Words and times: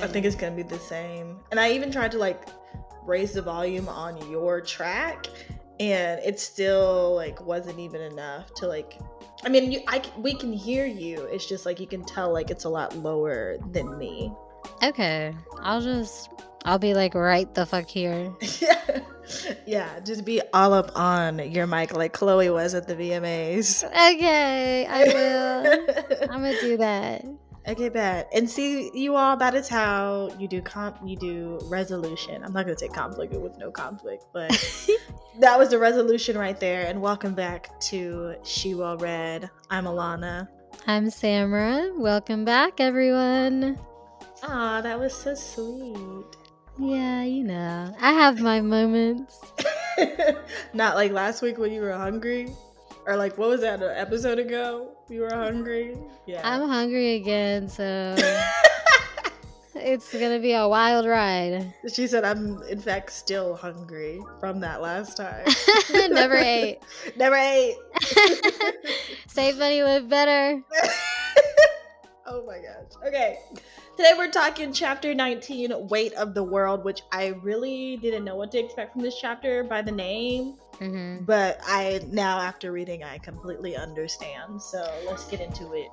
I 0.00 0.06
think 0.06 0.26
it's 0.26 0.36
gonna 0.36 0.56
be 0.56 0.62
the 0.62 0.78
same. 0.78 1.38
And 1.50 1.60
I 1.60 1.72
even 1.72 1.92
tried 1.92 2.12
to 2.12 2.18
like 2.18 2.48
raise 3.04 3.32
the 3.32 3.42
volume 3.42 3.88
on 3.88 4.30
your 4.30 4.60
track, 4.60 5.26
and 5.78 6.20
it 6.24 6.40
still 6.40 7.14
like 7.14 7.40
wasn't 7.44 7.78
even 7.78 8.00
enough 8.00 8.52
to 8.54 8.66
like 8.66 8.98
I 9.44 9.48
mean, 9.48 9.72
you, 9.72 9.80
I 9.88 10.02
we 10.16 10.34
can 10.34 10.52
hear 10.52 10.86
you. 10.86 11.24
It's 11.24 11.46
just 11.46 11.66
like 11.66 11.80
you 11.80 11.86
can 11.86 12.04
tell 12.04 12.32
like 12.32 12.50
it's 12.50 12.64
a 12.64 12.68
lot 12.68 12.96
lower 12.96 13.56
than 13.72 13.98
me. 13.98 14.32
Okay, 14.82 15.34
I'll 15.60 15.80
just 15.80 16.30
I'll 16.64 16.78
be 16.78 16.94
like 16.94 17.14
right 17.14 17.52
the 17.54 17.66
fuck 17.66 17.88
here. 17.88 18.32
yeah, 18.60 19.00
yeah, 19.66 20.00
just 20.00 20.24
be 20.24 20.40
all 20.52 20.72
up 20.72 20.92
on 20.96 21.38
your 21.50 21.66
mic 21.66 21.94
like 21.94 22.12
Chloe 22.12 22.50
was 22.50 22.74
at 22.74 22.86
the 22.86 22.94
VMAs. 22.94 23.84
Okay, 23.84 24.86
I 24.86 25.04
will. 25.14 26.30
I'm 26.30 26.42
gonna 26.42 26.60
do 26.60 26.76
that. 26.78 27.24
Okay, 27.68 27.88
bet. 27.90 28.28
And 28.34 28.50
see, 28.50 28.90
you 28.92 29.14
all, 29.14 29.36
that 29.36 29.54
is 29.54 29.68
how 29.68 30.34
you 30.36 30.48
do 30.48 30.60
comp. 30.60 30.98
You 31.04 31.16
do 31.16 31.60
resolution. 31.66 32.42
I'm 32.42 32.52
not 32.52 32.66
gonna 32.66 32.78
say 32.78 32.88
conflict 32.88 33.32
with 33.34 33.56
no 33.56 33.70
conflict, 33.70 34.24
but 34.32 34.50
that 35.38 35.56
was 35.58 35.68
the 35.70 35.78
resolution 35.78 36.36
right 36.36 36.58
there. 36.58 36.86
And 36.86 37.00
welcome 37.00 37.34
back 37.34 37.78
to 37.82 38.34
She 38.42 38.74
Well 38.74 38.96
Read. 38.96 39.48
I'm 39.70 39.84
Alana. 39.84 40.48
I'm 40.88 41.06
Samra. 41.06 41.96
Welcome 41.96 42.44
back, 42.44 42.80
everyone. 42.80 43.78
Aw, 44.42 44.80
that 44.80 44.98
was 44.98 45.14
so 45.14 45.34
sweet. 45.34 46.36
Yeah, 46.78 47.22
you 47.22 47.44
know, 47.44 47.94
I 48.00 48.12
have 48.12 48.40
my 48.40 48.60
moments. 48.60 49.38
not 50.74 50.96
like 50.96 51.12
last 51.12 51.42
week 51.42 51.58
when 51.58 51.72
you 51.72 51.82
were 51.82 51.92
hungry. 51.92 52.48
Or 53.06 53.16
like, 53.16 53.36
what 53.36 53.48
was 53.48 53.60
that? 53.60 53.82
An 53.82 53.90
episode 53.96 54.38
ago, 54.38 54.96
you 55.08 55.22
were 55.22 55.34
hungry. 55.34 55.96
Yeah, 56.26 56.40
I'm 56.44 56.68
hungry 56.68 57.16
again, 57.16 57.68
so 57.68 58.14
it's 59.74 60.12
gonna 60.12 60.38
be 60.38 60.52
a 60.52 60.66
wild 60.68 61.06
ride. 61.06 61.74
She 61.92 62.06
said, 62.06 62.24
"I'm 62.24 62.62
in 62.64 62.80
fact 62.80 63.10
still 63.12 63.56
hungry 63.56 64.20
from 64.40 64.60
that 64.60 64.80
last 64.80 65.16
time." 65.16 65.46
Never 65.92 66.36
ate. 66.36 66.78
Never 67.16 67.36
ate. 67.36 67.76
Save 69.26 69.58
money, 69.58 69.82
live 69.82 70.08
better. 70.08 70.62
oh 72.26 72.46
my 72.46 72.58
gosh. 72.58 73.06
Okay. 73.06 73.38
Today 73.94 74.12
we're 74.16 74.30
talking 74.30 74.72
chapter 74.72 75.14
19, 75.14 75.88
Weight 75.88 76.14
of 76.14 76.32
the 76.32 76.42
World, 76.42 76.82
which 76.82 77.02
I 77.12 77.28
really 77.42 77.98
didn't 77.98 78.24
know 78.24 78.36
what 78.36 78.50
to 78.52 78.58
expect 78.58 78.94
from 78.94 79.02
this 79.02 79.20
chapter 79.20 79.62
by 79.64 79.82
the 79.82 79.92
name. 79.92 80.54
Mm-hmm. 80.80 81.24
But 81.26 81.60
I 81.66 82.00
now, 82.10 82.40
after 82.40 82.72
reading, 82.72 83.04
I 83.04 83.18
completely 83.18 83.76
understand. 83.76 84.62
So 84.62 84.90
let's 85.06 85.28
get 85.28 85.40
into 85.40 85.74
it. 85.74 85.90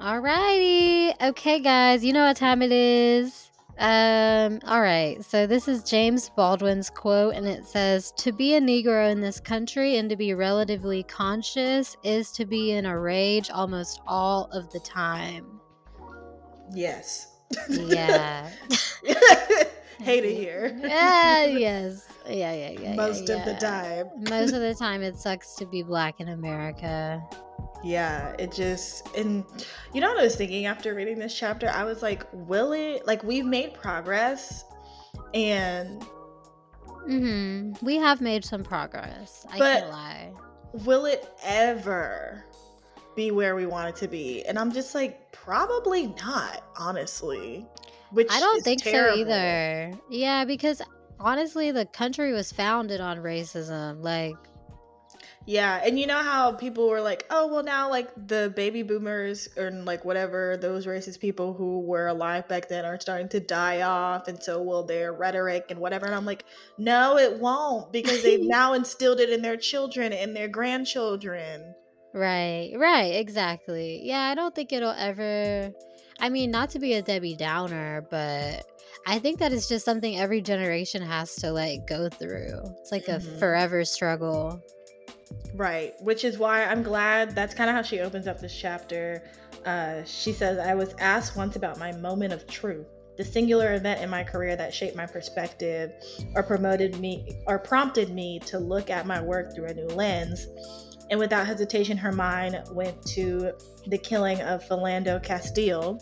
Alrighty. 0.00 1.14
Okay, 1.22 1.60
guys, 1.60 2.04
you 2.04 2.12
know 2.12 2.26
what 2.26 2.36
time 2.36 2.62
it 2.62 2.72
is. 2.72 3.52
Um, 3.78 4.58
all 4.64 4.80
right. 4.80 5.24
So 5.24 5.46
this 5.46 5.68
is 5.68 5.84
James 5.84 6.28
Baldwin's 6.30 6.90
quote, 6.90 7.36
and 7.36 7.46
it 7.46 7.64
says, 7.64 8.12
To 8.18 8.32
be 8.32 8.56
a 8.56 8.60
Negro 8.60 9.10
in 9.10 9.20
this 9.20 9.38
country 9.38 9.98
and 9.98 10.10
to 10.10 10.16
be 10.16 10.34
relatively 10.34 11.04
conscious 11.04 11.96
is 12.02 12.32
to 12.32 12.44
be 12.44 12.72
in 12.72 12.86
a 12.86 12.98
rage 12.98 13.50
almost 13.50 14.00
all 14.04 14.46
of 14.46 14.68
the 14.72 14.80
time. 14.80 15.60
Yes. 16.74 17.35
Yeah. 17.68 18.50
Hate 19.98 20.24
it 20.24 20.34
here. 20.34 20.78
Yeah, 20.82 21.44
yes. 21.46 22.06
Yeah, 22.28 22.52
yeah, 22.52 22.70
yeah. 22.80 22.94
Most 22.94 23.28
yeah, 23.28 23.36
of 23.36 23.44
the 23.44 23.54
time. 23.54 24.06
Most 24.28 24.52
of 24.52 24.60
the 24.60 24.74
time, 24.78 25.02
it 25.02 25.16
sucks 25.16 25.54
to 25.56 25.66
be 25.66 25.82
black 25.82 26.20
in 26.20 26.28
America. 26.28 27.22
Yeah, 27.82 28.34
it 28.38 28.52
just 28.52 29.14
and 29.16 29.44
you 29.94 30.00
know 30.00 30.08
what 30.08 30.18
I 30.18 30.24
was 30.24 30.36
thinking 30.36 30.66
after 30.66 30.94
reading 30.94 31.18
this 31.18 31.36
chapter? 31.36 31.68
I 31.68 31.84
was 31.84 32.02
like, 32.02 32.26
will 32.32 32.72
it 32.72 33.06
like 33.06 33.22
we've 33.22 33.46
made 33.46 33.74
progress 33.74 34.64
and 35.34 36.04
Mm-hmm. 37.08 37.84
We 37.84 37.96
have 37.96 38.20
made 38.20 38.44
some 38.44 38.64
progress. 38.64 39.46
I 39.50 39.58
can't 39.58 39.90
lie. 39.90 40.32
Will 40.84 41.06
it 41.06 41.28
ever 41.42 42.44
be 43.16 43.30
where 43.30 43.56
we 43.56 43.66
want 43.66 43.88
it 43.88 43.96
to 43.96 44.08
be? 44.08 44.44
And 44.44 44.58
I'm 44.58 44.70
just 44.70 44.94
like, 44.94 45.32
probably 45.32 46.08
not, 46.22 46.62
honestly. 46.76 47.66
Which 48.10 48.28
I 48.30 48.38
don't 48.38 48.62
think 48.62 48.82
terrible. 48.82 49.16
so 49.16 49.20
either. 49.20 49.92
Yeah, 50.10 50.44
because 50.44 50.80
honestly, 51.18 51.72
the 51.72 51.86
country 51.86 52.32
was 52.32 52.52
founded 52.52 53.00
on 53.00 53.18
racism. 53.18 54.02
Like, 54.02 54.36
yeah, 55.46 55.80
and 55.84 55.98
you 55.98 56.08
know 56.08 56.22
how 56.22 56.52
people 56.52 56.88
were 56.88 57.00
like, 57.00 57.24
"Oh, 57.30 57.46
well, 57.46 57.62
now 57.62 57.88
like 57.88 58.10
the 58.26 58.52
baby 58.56 58.82
boomers 58.82 59.48
and 59.56 59.84
like 59.84 60.04
whatever 60.04 60.56
those 60.56 60.86
racist 60.86 61.20
people 61.20 61.52
who 61.54 61.80
were 61.80 62.08
alive 62.08 62.48
back 62.48 62.68
then 62.68 62.84
are 62.84 62.98
starting 62.98 63.28
to 63.28 63.40
die 63.40 63.82
off, 63.82 64.26
and 64.26 64.42
so 64.42 64.60
will 64.60 64.82
their 64.82 65.12
rhetoric 65.12 65.66
and 65.70 65.78
whatever." 65.78 66.06
And 66.06 66.14
I'm 66.16 66.26
like, 66.26 66.44
"No, 66.78 67.16
it 67.16 67.38
won't 67.38 67.92
because 67.92 68.24
they've 68.24 68.40
now 68.42 68.72
instilled 68.72 69.20
it 69.20 69.30
in 69.30 69.42
their 69.42 69.56
children 69.56 70.12
and 70.12 70.34
their 70.34 70.48
grandchildren." 70.48 71.74
Right, 72.16 72.72
right, 72.76 73.14
exactly. 73.14 74.00
Yeah, 74.02 74.22
I 74.22 74.34
don't 74.34 74.54
think 74.54 74.72
it'll 74.72 74.90
ever 74.90 75.72
I 76.18 76.28
mean, 76.30 76.50
not 76.50 76.70
to 76.70 76.78
be 76.78 76.94
a 76.94 77.02
Debbie 77.02 77.36
Downer, 77.36 78.06
but 78.10 78.64
I 79.06 79.18
think 79.18 79.38
that 79.38 79.52
it's 79.52 79.68
just 79.68 79.84
something 79.84 80.18
every 80.18 80.40
generation 80.40 81.02
has 81.02 81.36
to 81.36 81.52
like 81.52 81.86
go 81.86 82.08
through. 82.08 82.62
It's 82.80 82.90
like 82.90 83.06
mm-hmm. 83.06 83.34
a 83.34 83.38
forever 83.38 83.84
struggle. 83.84 84.62
Right, 85.54 85.94
which 86.00 86.24
is 86.24 86.38
why 86.38 86.64
I'm 86.64 86.82
glad 86.82 87.34
that's 87.34 87.54
kind 87.54 87.68
of 87.68 87.76
how 87.76 87.82
she 87.82 88.00
opens 88.00 88.26
up 88.26 88.40
this 88.40 88.56
chapter. 88.56 89.28
Uh, 89.64 90.04
she 90.04 90.32
says, 90.32 90.58
I 90.58 90.74
was 90.74 90.94
asked 90.98 91.36
once 91.36 91.56
about 91.56 91.78
my 91.78 91.92
moment 91.92 92.32
of 92.32 92.46
truth, 92.46 92.86
the 93.16 93.24
singular 93.24 93.74
event 93.74 94.00
in 94.00 94.08
my 94.08 94.22
career 94.22 94.56
that 94.56 94.72
shaped 94.72 94.96
my 94.96 95.06
perspective 95.06 95.92
or 96.34 96.42
promoted 96.42 96.98
me 96.98 97.42
or 97.46 97.58
prompted 97.58 98.10
me 98.10 98.38
to 98.46 98.58
look 98.58 98.88
at 98.88 99.06
my 99.06 99.20
work 99.20 99.54
through 99.54 99.66
a 99.66 99.74
new 99.74 99.88
lens. 99.88 100.46
And 101.10 101.20
without 101.20 101.46
hesitation, 101.46 101.96
her 101.96 102.12
mind 102.12 102.62
went 102.72 103.00
to 103.08 103.52
the 103.86 103.98
killing 103.98 104.40
of 104.42 104.64
Philando 104.64 105.22
Castile, 105.22 106.00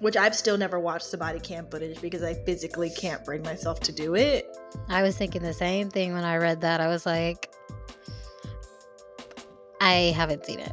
which 0.00 0.16
I've 0.16 0.34
still 0.34 0.56
never 0.56 0.80
watched 0.80 1.10
the 1.10 1.18
body 1.18 1.40
cam 1.40 1.66
footage 1.66 2.00
because 2.00 2.22
I 2.22 2.34
physically 2.34 2.90
can't 2.90 3.24
bring 3.24 3.42
myself 3.42 3.80
to 3.80 3.92
do 3.92 4.14
it. 4.14 4.46
I 4.88 5.02
was 5.02 5.16
thinking 5.16 5.42
the 5.42 5.52
same 5.52 5.90
thing 5.90 6.14
when 6.14 6.24
I 6.24 6.36
read 6.36 6.62
that. 6.62 6.80
I 6.80 6.88
was 6.88 7.04
like, 7.04 7.52
I 9.80 10.14
haven't 10.16 10.46
seen 10.46 10.60
it. 10.60 10.72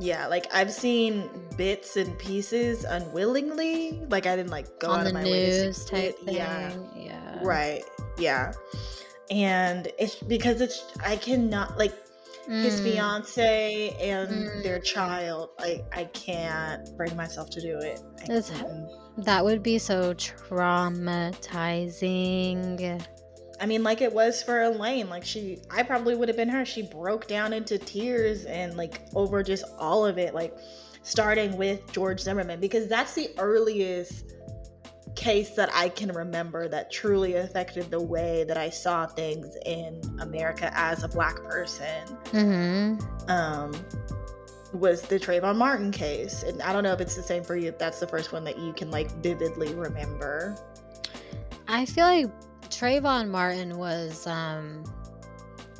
Yeah, 0.00 0.26
like 0.26 0.46
I've 0.54 0.72
seen 0.72 1.28
bits 1.56 1.96
and 1.96 2.16
pieces 2.18 2.84
unwillingly. 2.84 4.00
Like 4.10 4.26
I 4.26 4.36
didn't 4.36 4.50
like 4.50 4.78
go 4.78 4.90
on 4.90 5.00
out 5.00 5.02
the 5.04 5.08
of 5.08 5.14
my 5.14 5.22
news 5.22 5.90
way 5.90 6.00
to 6.00 6.06
type 6.12 6.24
thing. 6.24 6.34
Yeah, 6.36 6.72
yeah, 6.94 7.38
right, 7.42 7.82
yeah. 8.16 8.52
And 9.30 9.90
it's 9.98 10.14
because 10.16 10.60
it's 10.60 10.84
I 11.04 11.16
cannot 11.16 11.78
like 11.78 11.92
his 12.48 12.80
Mm, 12.80 12.82
fiance 12.82 13.96
and 14.00 14.30
Mm. 14.30 14.62
their 14.62 14.78
child. 14.78 15.50
Like 15.58 15.84
I 15.92 16.04
can't 16.04 16.96
bring 16.96 17.14
myself 17.14 17.50
to 17.50 17.60
do 17.60 17.78
it. 17.78 18.00
I 18.28 18.40
that 19.18 19.44
would 19.44 19.62
be 19.62 19.78
so 19.78 20.14
traumatizing. 20.14 23.04
I 23.60 23.66
mean, 23.66 23.82
like 23.82 24.00
it 24.00 24.12
was 24.12 24.42
for 24.42 24.62
Elaine. 24.62 25.10
Like 25.10 25.24
she, 25.24 25.58
I 25.70 25.82
probably 25.82 26.14
would 26.14 26.28
have 26.28 26.36
been 26.36 26.48
her. 26.48 26.64
She 26.64 26.82
broke 26.82 27.26
down 27.26 27.52
into 27.52 27.76
tears 27.76 28.44
and 28.44 28.76
like 28.76 29.02
over 29.14 29.42
just 29.42 29.64
all 29.78 30.06
of 30.06 30.16
it. 30.16 30.34
Like 30.34 30.56
starting 31.02 31.56
with 31.56 31.90
George 31.92 32.20
Zimmerman 32.20 32.60
because 32.60 32.86
that's 32.86 33.14
the 33.14 33.30
earliest 33.38 34.34
case 35.18 35.50
that 35.50 35.68
I 35.74 35.88
can 35.88 36.12
remember 36.12 36.68
that 36.68 36.92
truly 36.92 37.34
affected 37.34 37.90
the 37.90 38.00
way 38.00 38.44
that 38.44 38.56
I 38.56 38.70
saw 38.70 39.06
things 39.06 39.56
in 39.66 40.00
America 40.20 40.70
as 40.72 41.02
a 41.02 41.08
black 41.08 41.42
person. 41.42 42.16
Mm-hmm. 42.26 43.28
Um, 43.28 43.72
was 44.72 45.02
the 45.02 45.18
Trayvon 45.18 45.56
Martin 45.56 45.90
case, 45.90 46.44
and 46.44 46.62
I 46.62 46.72
don't 46.72 46.84
know 46.84 46.92
if 46.92 47.00
it's 47.00 47.16
the 47.16 47.22
same 47.22 47.42
for 47.42 47.56
you. 47.56 47.68
If 47.68 47.78
that's 47.78 47.98
the 47.98 48.06
first 48.06 48.32
one 48.32 48.44
that 48.44 48.58
you 48.58 48.72
can 48.72 48.92
like 48.92 49.10
vividly 49.22 49.74
remember. 49.74 50.56
I 51.66 51.84
feel 51.84 52.04
like 52.04 52.30
Trayvon 52.70 53.28
Martin 53.28 53.76
was 53.76 54.24
um 54.26 54.84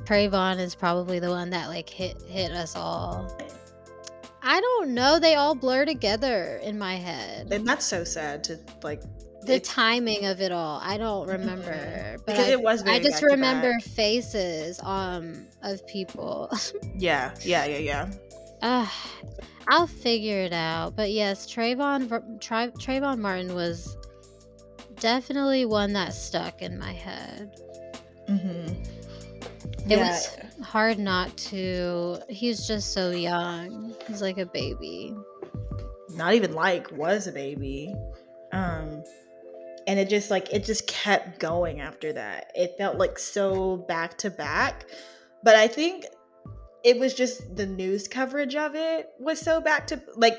Trayvon 0.03 0.59
is 0.59 0.75
probably 0.75 1.21
the 1.21 1.31
one 1.31 1.51
that 1.51 1.69
like 1.69 1.89
hit 1.89 2.21
hit 2.23 2.51
us 2.51 2.75
all. 2.75 3.33
I 4.43 4.61
don't 4.61 4.95
know, 4.95 5.21
they 5.21 5.35
all 5.35 5.55
blur 5.55 5.85
together 5.85 6.61
in 6.63 6.77
my 6.79 6.97
head. 6.97 7.53
And 7.53 7.67
that's 7.67 7.85
so 7.85 8.03
sad 8.03 8.43
to 8.45 8.59
like 8.83 9.03
the 9.43 9.55
it's- 9.55 9.69
timing 9.69 10.25
of 10.27 10.41
it 10.41 10.53
all, 10.53 10.81
I 10.83 10.99
don't 10.99 11.29
remember. 11.29 12.17
But 12.19 12.27
because 12.27 12.49
I, 12.49 12.53
it 12.53 12.61
was. 12.63 12.83
Very 12.83 12.97
I 12.97 13.01
just 13.01 13.19
to 13.19 13.27
back. 13.27 13.31
remember 13.33 13.79
faces 13.81 14.81
um 14.83 15.47
of 15.63 15.87
people. 15.87 16.51
Yeah, 16.97 17.33
yeah, 17.43 17.65
yeah, 17.67 17.79
yeah. 17.79 18.11
uh, 18.63 18.87
I'll 19.69 19.87
figure 19.87 20.41
it 20.41 20.53
out. 20.53 20.97
But 20.97 21.13
yes, 21.13 21.47
Trayvon 21.47 22.41
Tra- 22.41 22.73
Trayvon 22.73 23.19
Martin 23.19 23.55
was 23.55 23.97
definitely 24.99 25.65
one 25.65 25.93
that 25.93 26.13
stuck 26.13 26.61
in 26.61 26.77
my 26.79 26.93
head. 26.93 27.53
Mm-hmm. 28.29 28.73
It 29.91 29.97
was 29.97 30.37
hard 30.63 30.99
not 30.99 31.35
to. 31.37 32.19
He's 32.29 32.67
just 32.67 32.93
so 32.93 33.11
young. 33.13 33.95
He's 34.09 34.21
like 34.21 34.39
a 34.39 34.47
baby. 34.47 35.15
not 36.15 36.35
even 36.35 36.53
like 36.53 36.91
was 36.93 37.27
a 37.29 37.33
baby. 37.33 37.95
Um, 38.53 39.05
and 39.89 39.99
it 39.99 40.11
just 40.11 40.31
like 40.31 40.53
it 40.53 40.65
just 40.65 40.87
kept 40.87 41.41
going 41.41 41.81
after 41.81 42.13
that. 42.13 42.53
It 42.55 42.75
felt 42.77 42.99
like 42.99 43.19
so 43.19 43.79
back 43.79 44.19
to 44.19 44.31
back, 44.31 44.85
but 45.43 45.57
I 45.57 45.67
think 45.67 46.05
it 46.85 47.01
was 47.01 47.15
just 47.15 47.57
the 47.57 47.67
news 47.67 48.07
coverage 48.07 48.55
of 48.55 48.77
it 48.77 49.09
was 49.19 49.41
so 49.41 49.61
back 49.61 49.87
to 49.89 50.01
like 50.15 50.37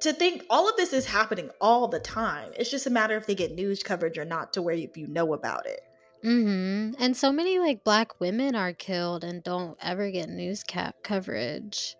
to 0.00 0.12
think 0.14 0.44
all 0.48 0.68
of 0.68 0.76
this 0.76 0.94
is 0.94 1.04
happening 1.04 1.50
all 1.60 1.88
the 1.88 2.00
time. 2.00 2.50
It's 2.56 2.70
just 2.70 2.86
a 2.86 2.90
matter 2.90 3.16
if 3.18 3.26
they 3.26 3.34
get 3.34 3.54
news 3.54 3.82
coverage 3.82 4.16
or 4.16 4.24
not 4.24 4.54
to 4.54 4.62
where 4.62 4.74
if 4.74 4.96
you 4.96 5.06
know 5.08 5.34
about 5.34 5.66
it. 5.66 5.80
mm-hmm. 6.24 6.94
And 7.02 7.14
so 7.14 7.30
many 7.30 7.58
like 7.58 7.84
black 7.84 8.18
women 8.18 8.54
are 8.54 8.72
killed 8.72 9.24
and 9.24 9.42
don't 9.42 9.76
ever 9.82 10.10
get 10.10 10.30
news 10.30 10.64
cap 10.64 10.96
coverage. 11.04 11.97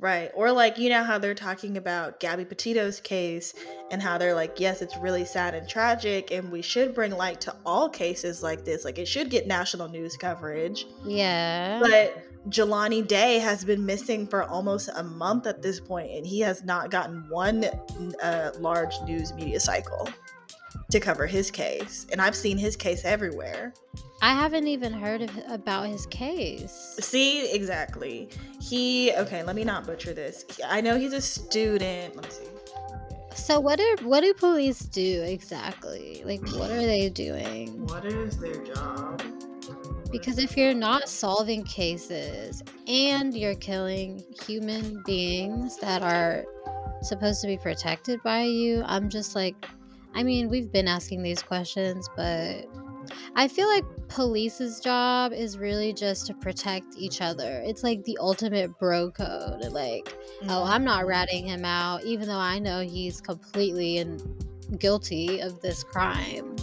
Right. 0.00 0.30
Or 0.34 0.50
like, 0.50 0.78
you 0.78 0.88
know 0.88 1.04
how 1.04 1.18
they're 1.18 1.34
talking 1.34 1.76
about 1.76 2.20
Gabby 2.20 2.46
Petito's 2.46 3.00
case 3.00 3.54
and 3.90 4.00
how 4.00 4.16
they're 4.16 4.34
like, 4.34 4.58
yes, 4.58 4.80
it's 4.80 4.96
really 4.96 5.26
sad 5.26 5.54
and 5.54 5.68
tragic 5.68 6.30
and 6.30 6.50
we 6.50 6.62
should 6.62 6.94
bring 6.94 7.12
light 7.12 7.40
to 7.42 7.54
all 7.66 7.88
cases 7.88 8.42
like 8.42 8.64
this. 8.64 8.84
Like 8.84 8.98
it 8.98 9.06
should 9.06 9.28
get 9.28 9.46
national 9.46 9.88
news 9.88 10.16
coverage. 10.16 10.86
Yeah. 11.04 11.80
But 11.80 12.24
Jelani 12.48 13.06
Day 13.06 13.38
has 13.40 13.62
been 13.62 13.84
missing 13.84 14.26
for 14.26 14.44
almost 14.44 14.88
a 14.96 15.02
month 15.02 15.46
at 15.46 15.60
this 15.60 15.78
point 15.78 16.10
and 16.10 16.26
he 16.26 16.40
has 16.40 16.64
not 16.64 16.90
gotten 16.90 17.28
one 17.28 17.66
uh, 18.22 18.52
large 18.58 18.94
news 19.04 19.34
media 19.34 19.60
cycle 19.60 20.08
to 20.90 21.00
cover 21.00 21.26
his 21.26 21.50
case. 21.50 22.06
And 22.12 22.20
I've 22.20 22.36
seen 22.36 22.58
his 22.58 22.76
case 22.76 23.04
everywhere. 23.04 23.72
I 24.22 24.34
haven't 24.34 24.66
even 24.66 24.92
heard 24.92 25.22
of, 25.22 25.30
about 25.48 25.86
his 25.86 26.06
case. 26.06 26.96
See, 27.00 27.50
exactly. 27.52 28.28
He 28.60 29.12
okay, 29.14 29.42
let 29.42 29.56
me 29.56 29.64
not 29.64 29.86
butcher 29.86 30.12
this. 30.12 30.44
I 30.66 30.80
know 30.80 30.98
he's 30.98 31.14
a 31.14 31.20
student. 31.20 32.16
Let 32.16 32.24
me 32.24 32.30
see. 32.30 32.46
So 33.34 33.60
what 33.60 33.80
are 33.80 34.04
what 34.04 34.20
do 34.20 34.34
police 34.34 34.80
do 34.80 35.22
exactly? 35.22 36.22
Like 36.24 36.46
what 36.52 36.70
are 36.70 36.84
they 36.84 37.08
doing? 37.08 37.86
What 37.86 38.04
is 38.04 38.38
their 38.38 38.62
job? 38.64 39.22
Because 40.10 40.38
if 40.38 40.56
you're 40.56 40.74
not 40.74 41.08
solving 41.08 41.62
cases 41.64 42.64
and 42.88 43.34
you're 43.34 43.54
killing 43.54 44.22
human 44.44 45.02
beings 45.04 45.76
that 45.78 46.02
are 46.02 46.44
supposed 47.02 47.40
to 47.42 47.46
be 47.46 47.56
protected 47.56 48.20
by 48.22 48.42
you, 48.42 48.82
I'm 48.86 49.08
just 49.08 49.36
like, 49.36 49.54
I 50.14 50.22
mean, 50.22 50.48
we've 50.48 50.70
been 50.70 50.88
asking 50.88 51.22
these 51.22 51.42
questions, 51.42 52.08
but 52.16 52.66
I 53.36 53.48
feel 53.48 53.68
like 53.68 53.84
police's 54.08 54.80
job 54.80 55.32
is 55.32 55.58
really 55.58 55.92
just 55.92 56.26
to 56.26 56.34
protect 56.34 56.96
each 56.96 57.20
other. 57.20 57.62
It's 57.64 57.82
like 57.82 58.04
the 58.04 58.18
ultimate 58.20 58.78
bro 58.78 59.10
code. 59.10 59.64
Like, 59.70 60.16
oh, 60.42 60.46
mm-hmm. 60.46 60.50
I'm 60.50 60.84
not 60.84 61.06
ratting 61.06 61.46
him 61.46 61.64
out, 61.64 62.04
even 62.04 62.28
though 62.28 62.34
I 62.34 62.58
know 62.58 62.80
he's 62.80 63.20
completely 63.20 63.98
and 63.98 64.20
guilty 64.78 65.40
of 65.40 65.60
this 65.60 65.82
crime. 65.82 66.56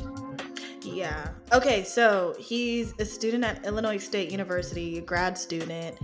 Yeah. 0.84 1.30
Okay, 1.52 1.84
so 1.84 2.36
he's 2.40 2.94
a 3.00 3.06
student 3.06 3.44
at 3.44 3.66
Illinois 3.66 3.98
State 3.98 4.32
University, 4.32 4.98
a 4.98 5.02
grad 5.02 5.38
student, 5.38 5.98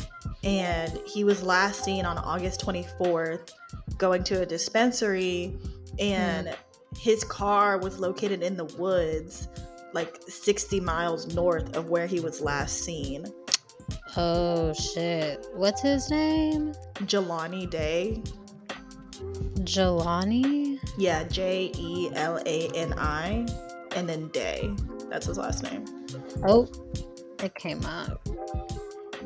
and 0.44 1.00
he 1.06 1.24
was 1.24 1.42
last 1.42 1.84
seen 1.84 2.06
on 2.06 2.18
August 2.18 2.66
24th 2.66 3.52
going 3.98 4.24
to 4.26 4.42
a 4.42 4.46
dispensary 4.46 5.58
and 6.00 6.48
mm-hmm. 6.48 6.73
His 6.98 7.24
car 7.24 7.78
was 7.78 8.00
located 8.00 8.42
in 8.44 8.56
the 8.56 8.66
woods 8.66 9.48
like 9.94 10.20
60 10.28 10.80
miles 10.80 11.34
north 11.36 11.76
of 11.76 11.88
where 11.88 12.08
he 12.08 12.20
was 12.20 12.42
last 12.42 12.84
seen. 12.84 13.26
Oh 14.18 14.74
shit. 14.74 15.46
What's 15.54 15.82
his 15.82 16.10
name? 16.10 16.74
Jelani 17.02 17.70
Day. 17.70 18.22
Jelani? 19.60 20.80
Yeah, 20.98 21.24
J 21.24 21.72
E 21.78 22.10
L 22.14 22.40
A 22.46 22.70
N 22.70 22.94
I 22.98 23.46
and 23.96 24.08
then 24.10 24.28
Day. 24.30 24.74
That's 25.10 25.28
his 25.28 25.38
last 25.38 25.64
name. 25.64 25.86
Oh, 26.48 26.68
it 27.40 27.56
came 27.56 27.86
up. 27.86 28.28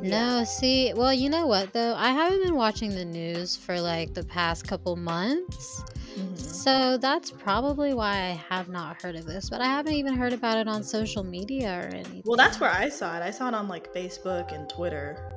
No, 0.01 0.43
see, 0.43 0.93
well, 0.93 1.13
you 1.13 1.29
know 1.29 1.47
what 1.47 1.73
though? 1.73 1.93
I 1.95 2.09
haven't 2.09 2.43
been 2.43 2.55
watching 2.55 2.91
the 2.95 3.05
news 3.05 3.55
for 3.55 3.79
like 3.81 4.13
the 4.13 4.23
past 4.23 4.67
couple 4.67 4.95
months. 4.95 5.83
Mhm. 6.15 6.37
So 6.39 6.97
that's 6.97 7.29
probably 7.31 7.93
why 7.93 8.11
I 8.15 8.41
have 8.49 8.69
not 8.69 9.01
heard 9.01 9.15
of 9.15 9.25
this, 9.25 9.49
but 9.49 9.61
I 9.61 9.65
haven't 9.65 9.93
even 9.93 10.15
heard 10.15 10.33
about 10.33 10.57
it 10.57 10.67
on 10.67 10.83
social 10.83 11.23
media 11.23 11.69
or 11.79 11.87
anything. 11.93 12.21
Well, 12.25 12.37
that's 12.37 12.59
where 12.59 12.71
I 12.71 12.89
saw 12.89 13.15
it. 13.17 13.21
I 13.23 13.31
saw 13.31 13.47
it 13.49 13.53
on 13.53 13.67
like 13.67 13.93
Facebook 13.93 14.51
and 14.53 14.67
Twitter. 14.69 15.31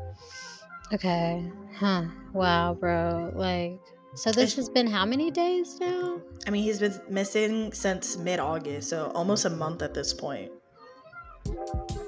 Okay. 0.93 1.51
Huh. 1.77 2.05
Wow, 2.33 2.75
bro. 2.75 3.31
Like, 3.35 3.79
so 4.15 4.31
this 4.31 4.53
It's- 4.53 4.57
has 4.57 4.69
been 4.69 4.87
how 4.87 5.05
many 5.05 5.31
days 5.31 5.79
now? 5.81 6.21
I 6.47 6.51
mean, 6.51 6.63
he's 6.65 6.79
been 6.81 6.99
missing 7.09 7.73
since 7.73 8.17
mid 8.17 8.41
August, 8.41 8.89
so 8.89 9.13
almost 9.15 9.45
a 9.45 9.51
month 9.51 9.83
at 9.83 9.95
this 9.95 10.13
point. 10.15 10.51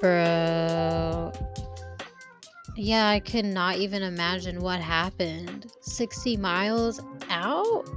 Bro. 0.01 1.31
Yeah, 2.75 3.07
I 3.09 3.19
could 3.19 3.45
not 3.45 3.77
even 3.77 4.01
imagine 4.03 4.59
what 4.61 4.79
happened. 4.79 5.71
60 5.81 6.37
miles 6.37 7.01
out? 7.29 7.87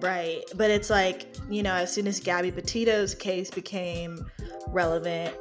Right. 0.00 0.42
But 0.56 0.70
it's 0.70 0.90
like, 0.90 1.26
you 1.50 1.62
know, 1.62 1.74
as 1.74 1.92
soon 1.92 2.06
as 2.06 2.20
Gabby 2.20 2.50
Petito's 2.50 3.14
case 3.14 3.50
became 3.50 4.24
relevant, 4.68 5.34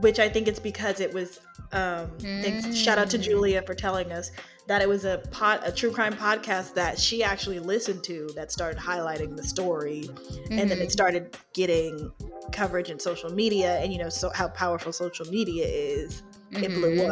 which 0.00 0.18
I 0.18 0.28
think 0.28 0.48
it's 0.48 0.60
because 0.60 1.00
it 1.00 1.12
was 1.12 1.40
um 1.72 2.10
thanks, 2.20 2.76
shout 2.76 2.98
out 2.98 3.08
to 3.10 3.18
Mm. 3.18 3.22
Julia 3.22 3.62
for 3.62 3.74
telling 3.74 4.12
us 4.12 4.30
that 4.66 4.82
it 4.82 4.88
was 4.88 5.06
a 5.06 5.22
pod 5.30 5.60
a 5.64 5.72
true 5.72 5.90
crime 5.90 6.12
podcast 6.12 6.74
that 6.74 6.98
she 6.98 7.22
actually 7.22 7.58
listened 7.60 8.04
to 8.04 8.28
that 8.34 8.52
started 8.52 8.78
highlighting 8.78 9.34
the 9.36 9.42
story 9.42 10.10
and 10.50 10.70
then 10.70 10.82
it 10.82 10.92
started 10.92 11.34
getting 11.54 12.12
coverage 12.52 12.90
in 12.90 12.98
social 12.98 13.30
media 13.32 13.78
and 13.78 13.90
you 13.90 13.98
know 13.98 14.10
so 14.10 14.30
how 14.34 14.48
powerful 14.48 14.92
social 14.92 15.24
media 15.28 15.64
is 15.66 16.22
it 16.50 16.68
blew 16.68 16.94
Mhm. 16.96 17.08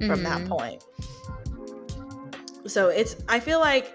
Up 0.00 0.06
from 0.06 0.22
that 0.22 0.42
Mhm. 0.42 0.48
point. 0.48 0.84
So 2.66 2.88
it's 2.88 3.16
I 3.28 3.40
feel 3.40 3.60
like 3.60 3.92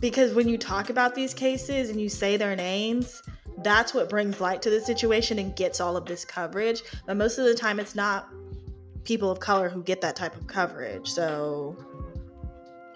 because 0.00 0.34
when 0.34 0.48
you 0.48 0.58
talk 0.58 0.90
about 0.90 1.14
these 1.14 1.34
cases 1.34 1.90
and 1.90 2.00
you 2.00 2.08
say 2.08 2.36
their 2.36 2.54
names, 2.54 3.22
that's 3.62 3.94
what 3.94 4.08
brings 4.08 4.40
light 4.40 4.62
to 4.62 4.70
the 4.70 4.80
situation 4.80 5.38
and 5.38 5.56
gets 5.56 5.80
all 5.80 5.96
of 5.96 6.04
this 6.04 6.24
coverage. 6.24 6.82
But 7.06 7.16
most 7.16 7.38
of 7.38 7.44
the 7.44 7.54
time 7.54 7.80
it's 7.80 7.94
not 7.94 8.28
people 9.04 9.30
of 9.30 9.40
color 9.40 9.68
who 9.68 9.82
get 9.82 10.00
that 10.02 10.16
type 10.16 10.36
of 10.36 10.46
coverage. 10.46 11.08
So 11.08 11.76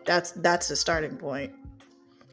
that's 0.05 0.33
that's 0.33 0.69
the 0.69 0.77
starting 0.77 1.17
point. 1.17 1.53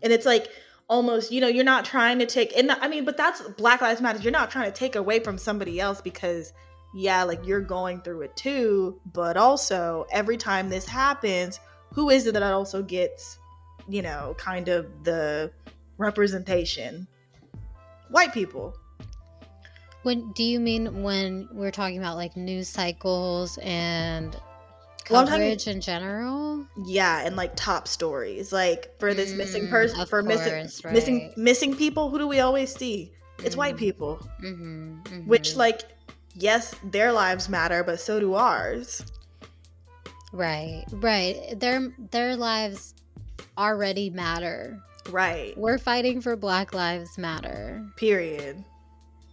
And 0.03 0.13
it's 0.13 0.25
like 0.25 0.49
almost, 0.89 1.31
you 1.31 1.41
know, 1.41 1.47
you're 1.47 1.63
not 1.63 1.85
trying 1.85 2.19
to 2.19 2.25
take 2.25 2.55
and 2.57 2.71
I 2.71 2.87
mean, 2.87 3.05
but 3.05 3.17
that's 3.17 3.41
Black 3.57 3.81
Lives 3.81 4.01
Matter. 4.01 4.19
You're 4.19 4.31
not 4.31 4.51
trying 4.51 4.71
to 4.71 4.77
take 4.77 4.95
away 4.95 5.19
from 5.19 5.37
somebody 5.37 5.79
else 5.79 6.01
because 6.01 6.53
yeah, 6.93 7.23
like 7.23 7.45
you're 7.45 7.61
going 7.61 8.01
through 8.01 8.21
it 8.21 8.35
too, 8.35 8.99
but 9.13 9.37
also 9.37 10.05
every 10.11 10.37
time 10.37 10.69
this 10.69 10.87
happens, 10.87 11.59
who 11.93 12.09
is 12.09 12.27
it 12.27 12.33
that 12.33 12.43
also 12.43 12.81
gets, 12.81 13.39
you 13.87 14.01
know, 14.01 14.35
kind 14.37 14.67
of 14.67 15.03
the 15.03 15.51
representation? 15.97 17.07
White 18.09 18.33
people. 18.33 18.73
When 20.03 20.31
do 20.31 20.43
you 20.43 20.59
mean 20.59 21.03
when 21.03 21.49
we're 21.51 21.71
talking 21.71 21.97
about 21.97 22.15
like 22.15 22.37
news 22.37 22.69
cycles 22.69 23.57
and 23.57 24.33
Well, 25.09 25.25
coverage 25.27 25.67
in 25.67 25.81
general? 25.81 26.65
Yeah, 26.85 27.25
and 27.25 27.35
like 27.35 27.55
top 27.55 27.87
stories. 27.87 28.53
Like 28.53 28.97
for 28.99 29.13
this 29.13 29.33
missing 29.33 29.63
Mm, 29.63 29.69
person 29.69 30.05
for 30.05 30.23
missing 30.23 30.53
course, 30.53 30.85
missing 30.85 31.19
right. 31.19 31.37
missing 31.37 31.75
people, 31.75 32.09
who 32.09 32.19
do 32.19 32.27
we 32.27 32.39
always 32.39 32.73
see? 32.73 33.11
It's 33.43 33.57
white 33.57 33.75
Mhm. 33.75 33.79
people. 33.79 34.21
Mm-hmm, 34.41 35.29
Which 35.29 35.55
like 35.55 35.83
yes, 36.37 36.75
their 36.83 37.11
lives 37.11 37.49
matter, 37.49 37.83
but 37.83 37.99
so 37.99 38.19
do 38.19 38.35
ours. 38.35 39.03
right, 40.31 40.83
right. 40.91 41.59
Their 41.59 41.89
their 42.11 42.35
lives 42.35 42.93
already 43.57 44.09
matter. 44.09 44.79
Right. 45.09 45.57
We're 45.57 45.77
fighting 45.77 46.21
for 46.21 46.35
Black 46.35 46.73
Lives 46.73 47.17
Matter. 47.17 47.85
Period. 47.95 48.63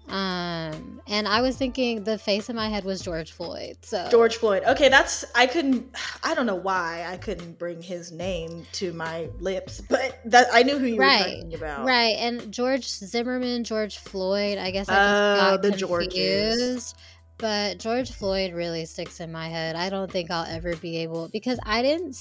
Um, 0.09 1.01
and 1.07 1.27
I 1.27 1.41
was 1.41 1.57
thinking 1.57 2.05
the 2.05 2.19
face 2.19 2.51
in 2.51 2.57
my 2.57 2.69
head 2.69 2.85
was 2.85 3.01
George 3.01 3.33
Floyd. 3.33 3.79
So 3.83 4.07
George 4.11 4.37
Floyd. 4.37 4.63
Okay, 4.67 4.89
that's 4.89 5.25
I 5.35 5.47
couldn't 5.47 5.95
I 6.23 6.35
don't 6.35 6.47
know 6.47 6.55
why 6.55 7.07
I 7.09 7.17
couldn't 7.17 7.59
bring 7.59 7.81
his 7.81 8.13
name 8.13 8.67
to 8.73 8.93
my 8.93 9.29
lips, 9.41 9.81
but 9.81 10.21
that 10.27 10.49
I 10.53 10.63
knew 10.63 10.79
who 10.79 10.87
you 10.87 10.97
Right, 10.97 11.21
were 11.21 11.35
talking 11.43 11.55
about. 11.55 11.87
Right, 11.87 12.17
and 12.19 12.53
George 12.53 12.87
Zimmerman, 12.87 13.65
George 13.65 13.99
Floyd. 13.99 14.59
I 14.59 14.71
guess 14.71 14.89
I 14.89 14.95
just 14.95 15.41
got 15.41 15.63
the 15.63 15.69
confused. 15.71 15.89
Georges. 15.89 16.95
But 17.39 17.79
George 17.79 18.13
Floyd 18.13 18.53
really 18.55 18.85
sticks 18.85 19.21
in 19.21 19.33
my 19.33 19.49
head. 19.49 19.75
I 19.75 19.91
don't 19.91 20.11
think 20.11 20.31
I'll 20.31 20.47
ever 20.47 20.77
be 20.77 20.99
able 20.99 21.29
because 21.29 21.59
I 21.65 21.83
didn't. 21.83 22.17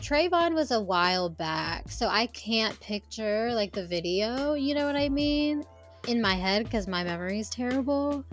Trayvon 0.00 0.54
was 0.54 0.70
a 0.70 0.80
while 0.80 1.28
back, 1.28 1.90
so 1.90 2.08
I 2.08 2.26
can't 2.26 2.78
picture 2.80 3.52
like 3.54 3.72
the 3.72 3.86
video. 3.86 4.54
You 4.54 4.74
know 4.74 4.86
what 4.86 4.96
I 4.96 5.08
mean? 5.08 5.64
In 6.06 6.20
my 6.20 6.34
head 6.34 6.64
because 6.64 6.88
my 6.88 7.04
memory 7.04 7.38
is 7.38 7.48
terrible. 7.50 8.24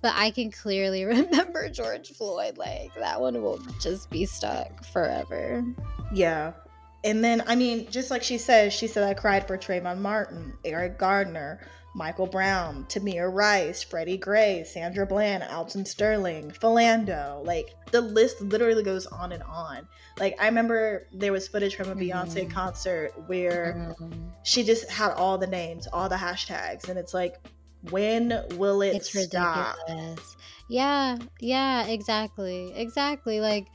But 0.00 0.14
I 0.16 0.30
can 0.30 0.50
clearly 0.50 1.04
remember 1.06 1.68
George 1.68 2.10
Floyd. 2.12 2.58
Like 2.58 2.94
that 2.94 3.20
one 3.20 3.40
will 3.40 3.60
just 3.80 4.10
be 4.10 4.24
stuck 4.24 4.84
forever. 4.84 5.64
Yeah. 6.12 6.52
And 7.04 7.22
then 7.22 7.42
I 7.46 7.56
mean, 7.56 7.90
just 7.90 8.10
like 8.10 8.22
she 8.22 8.38
says, 8.38 8.72
she 8.72 8.86
said 8.86 9.08
I 9.08 9.14
cried 9.14 9.46
for 9.46 9.56
Trayvon 9.56 9.98
Martin, 9.98 10.52
Eric 10.64 10.98
Gardner, 10.98 11.60
Michael 11.94 12.26
Brown, 12.26 12.84
Tamir 12.86 13.32
Rice, 13.32 13.82
Freddie 13.82 14.16
Gray, 14.16 14.64
Sandra 14.64 15.06
Bland, 15.06 15.42
Alton 15.44 15.84
Sterling, 15.84 16.50
Philando. 16.50 17.44
Like 17.44 17.74
the 17.90 18.00
list 18.00 18.40
literally 18.40 18.82
goes 18.82 19.06
on 19.06 19.32
and 19.32 19.42
on. 19.42 19.86
Like 20.18 20.40
I 20.40 20.46
remember 20.46 21.06
there 21.12 21.32
was 21.32 21.48
footage 21.48 21.76
from 21.76 21.90
a 21.90 21.94
Beyonce 21.94 22.46
Mhm. 22.46 22.50
concert 22.50 23.12
where 23.26 23.94
Mhm. 24.00 24.30
she 24.42 24.62
just 24.64 24.90
had 24.90 25.12
all 25.12 25.36
the 25.36 25.46
names, 25.46 25.86
all 25.92 26.08
the 26.08 26.16
hashtags, 26.16 26.88
and 26.88 26.98
it's 26.98 27.12
like, 27.12 27.36
when 27.90 28.42
will 28.56 28.80
it 28.82 28.96
it's 28.96 29.10
stop? 29.10 29.76
ridiculous. 29.86 30.36
Yeah, 30.68 31.18
yeah, 31.40 31.86
exactly. 31.86 32.72
Exactly. 32.74 33.40
Like 33.40 33.66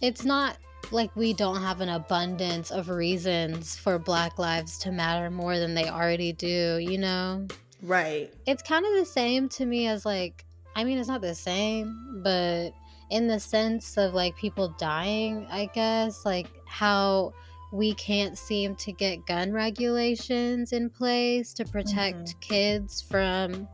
it's 0.00 0.24
not 0.24 0.58
like 0.90 1.14
we 1.14 1.32
don't 1.32 1.60
have 1.60 1.80
an 1.80 1.88
abundance 1.90 2.70
of 2.70 2.88
reasons 2.88 3.76
for 3.76 3.98
black 3.98 4.38
lives 4.38 4.78
to 4.78 4.92
matter 4.92 5.30
more 5.30 5.58
than 5.58 5.74
they 5.74 5.88
already 5.88 6.32
do, 6.32 6.78
you 6.78 6.98
know? 6.98 7.46
Right. 7.82 8.32
It's 8.46 8.62
kind 8.62 8.84
of 8.86 8.92
the 8.94 9.04
same 9.04 9.48
to 9.50 9.66
me 9.66 9.86
as 9.88 10.04
like 10.06 10.44
I 10.74 10.84
mean 10.84 10.98
it's 10.98 11.08
not 11.08 11.20
the 11.20 11.34
same, 11.34 12.20
but 12.22 12.70
in 13.10 13.26
the 13.26 13.40
sense 13.40 13.96
of 13.96 14.14
like 14.14 14.36
people 14.36 14.68
dying, 14.78 15.46
I 15.50 15.66
guess, 15.74 16.24
like 16.24 16.48
how 16.66 17.32
we 17.72 17.94
can't 17.94 18.38
seem 18.38 18.74
to 18.76 18.92
get 18.92 19.26
gun 19.26 19.52
regulations 19.52 20.72
in 20.72 20.88
place 20.88 21.52
to 21.54 21.64
protect 21.66 22.40
kids 22.40 23.02
from 23.02 23.68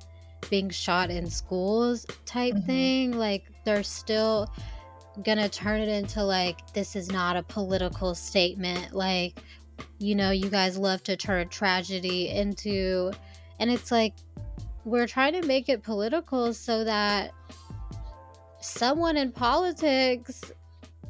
being 0.50 0.68
shot 0.70 1.10
in 1.10 1.28
schools 1.30 2.04
type 2.26 2.54
Mhm. 2.54 2.66
thing. 2.66 3.12
Like 3.18 3.44
they're 3.64 3.82
still 3.82 4.48
gonna 5.22 5.48
turn 5.48 5.80
it 5.80 5.88
into 5.88 6.22
like 6.22 6.72
this 6.72 6.96
is 6.96 7.10
not 7.10 7.36
a 7.36 7.42
political 7.42 8.14
statement. 8.14 8.94
Like, 8.94 9.38
you 9.98 10.14
know, 10.14 10.30
you 10.30 10.48
guys 10.48 10.76
love 10.76 11.02
to 11.04 11.16
turn 11.16 11.48
tragedy 11.48 12.28
into 12.30 13.12
and 13.60 13.70
it's 13.70 13.90
like 13.90 14.14
we're 14.84 15.06
trying 15.06 15.40
to 15.40 15.46
make 15.46 15.68
it 15.68 15.82
political 15.82 16.52
so 16.52 16.84
that 16.84 17.32
someone 18.60 19.16
in 19.16 19.30
politics 19.32 20.52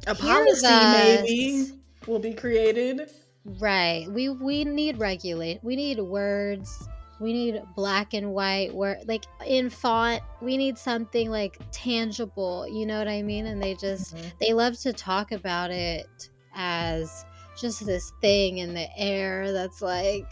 A 0.07 0.15
policy 0.15 0.67
us. 0.67 1.23
maybe 1.23 1.73
will 2.07 2.19
be 2.19 2.35
created. 2.35 3.11
Right. 3.59 4.07
We 4.11 4.29
we 4.29 4.65
need 4.65 4.99
regulate. 4.99 5.63
We 5.63 5.77
need 5.77 6.01
words. 6.01 6.89
We 7.21 7.33
need 7.33 7.63
black 7.75 8.15
and 8.15 8.33
white 8.33 8.75
where 8.75 8.99
like 9.07 9.25
in 9.47 9.71
font. 9.71 10.23
We 10.41 10.57
need 10.57 10.77
something 10.77 11.31
like 11.31 11.59
tangible, 11.71 12.67
you 12.69 12.87
know 12.87 12.99
what 12.99 13.09
I 13.09 13.23
mean? 13.23 13.47
And 13.47 13.63
they 13.63 13.75
just 13.75 14.17
mm-hmm. 14.17 14.29
they 14.41 14.53
love 14.53 14.79
to 14.81 14.93
talk 14.93 15.33
about 15.33 15.71
it 15.71 16.31
as 16.55 17.25
just 17.57 17.87
this 17.87 18.13
thing 18.21 18.59
in 18.59 18.75
the 18.75 18.89
air 18.97 19.53
that's 19.53 19.81
like 19.81 20.27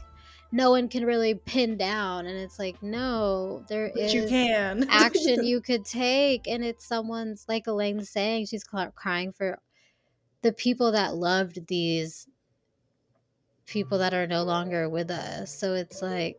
no 0.51 0.71
one 0.71 0.89
can 0.89 1.07
really 1.07 1.35
pin 1.35 1.77
down 1.77 2.27
and 2.27 2.39
it's 2.39 2.59
like 2.59 2.83
no, 2.83 3.65
there 3.69 3.91
But 3.95 4.03
is 4.03 4.15
you 4.15 4.29
can. 4.29 4.87
action 4.91 5.45
you 5.45 5.61
could 5.61 5.85
take 5.85 6.47
and 6.47 6.65
it's 6.65 6.87
someone's 6.87 7.47
like 7.49 7.67
Elaine's 7.67 8.11
saying 8.11 8.47
she's 8.47 8.65
crying 8.65 9.33
for 9.33 9.59
the 10.43 10.53
people 10.53 10.93
that 10.93 11.15
loved 11.15 11.67
these 11.69 12.27
people 13.67 13.99
that 13.99 14.13
are 14.13 14.27
no 14.27 14.43
longer 14.43 14.89
with 14.89 15.11
us 15.11 15.57
so 15.57 15.73
it's 15.75 16.03
like 16.03 16.37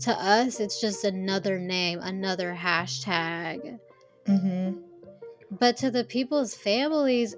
to 0.00 0.12
us 0.12 0.60
it's 0.60 0.80
just 0.80 1.04
another 1.04 1.58
name 1.58 1.98
another 2.02 2.56
hashtag 2.58 3.78
mm-hmm. 4.26 4.78
but 5.50 5.76
to 5.76 5.90
the 5.90 6.04
people's 6.04 6.54
families 6.54 7.34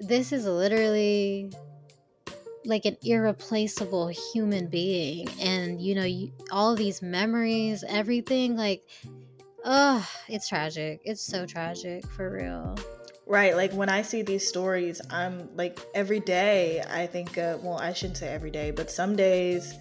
this 0.00 0.32
is 0.32 0.46
literally 0.46 1.50
like 2.64 2.84
an 2.84 2.96
irreplaceable 3.02 4.08
human 4.08 4.66
being 4.66 5.28
and 5.40 5.80
you 5.80 5.94
know 5.94 6.04
you, 6.04 6.30
all 6.50 6.74
these 6.74 7.00
memories 7.00 7.84
everything 7.88 8.56
like 8.56 8.82
oh 9.64 10.06
it's 10.28 10.48
tragic 10.48 11.00
it's 11.04 11.22
so 11.22 11.46
tragic 11.46 12.06
for 12.08 12.30
real 12.30 12.76
Right. 13.28 13.54
Like 13.54 13.74
when 13.74 13.90
I 13.90 14.00
see 14.00 14.22
these 14.22 14.48
stories, 14.48 15.02
I'm 15.10 15.54
like 15.54 15.78
every 15.94 16.18
day 16.18 16.82
I 16.88 17.06
think, 17.06 17.36
uh, 17.36 17.58
well, 17.62 17.76
I 17.76 17.92
shouldn't 17.92 18.16
say 18.16 18.28
every 18.28 18.50
day, 18.50 18.70
but 18.70 18.90
some 18.90 19.16
days 19.16 19.74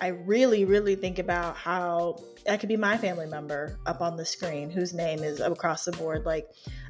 I 0.00 0.08
really, 0.08 0.64
really 0.64 0.96
think 0.96 1.18
about 1.18 1.56
how 1.56 2.18
that 2.46 2.60
could 2.60 2.68
be 2.68 2.76
my 2.76 2.96
family 2.96 3.26
member 3.26 3.78
up 3.86 4.00
on 4.00 4.16
the 4.16 4.24
screen 4.24 4.70
whose 4.70 4.92
name 4.92 5.22
is 5.22 5.40
across 5.40 5.84
the 5.84 5.92
board. 5.92 6.24
Like 6.24 6.48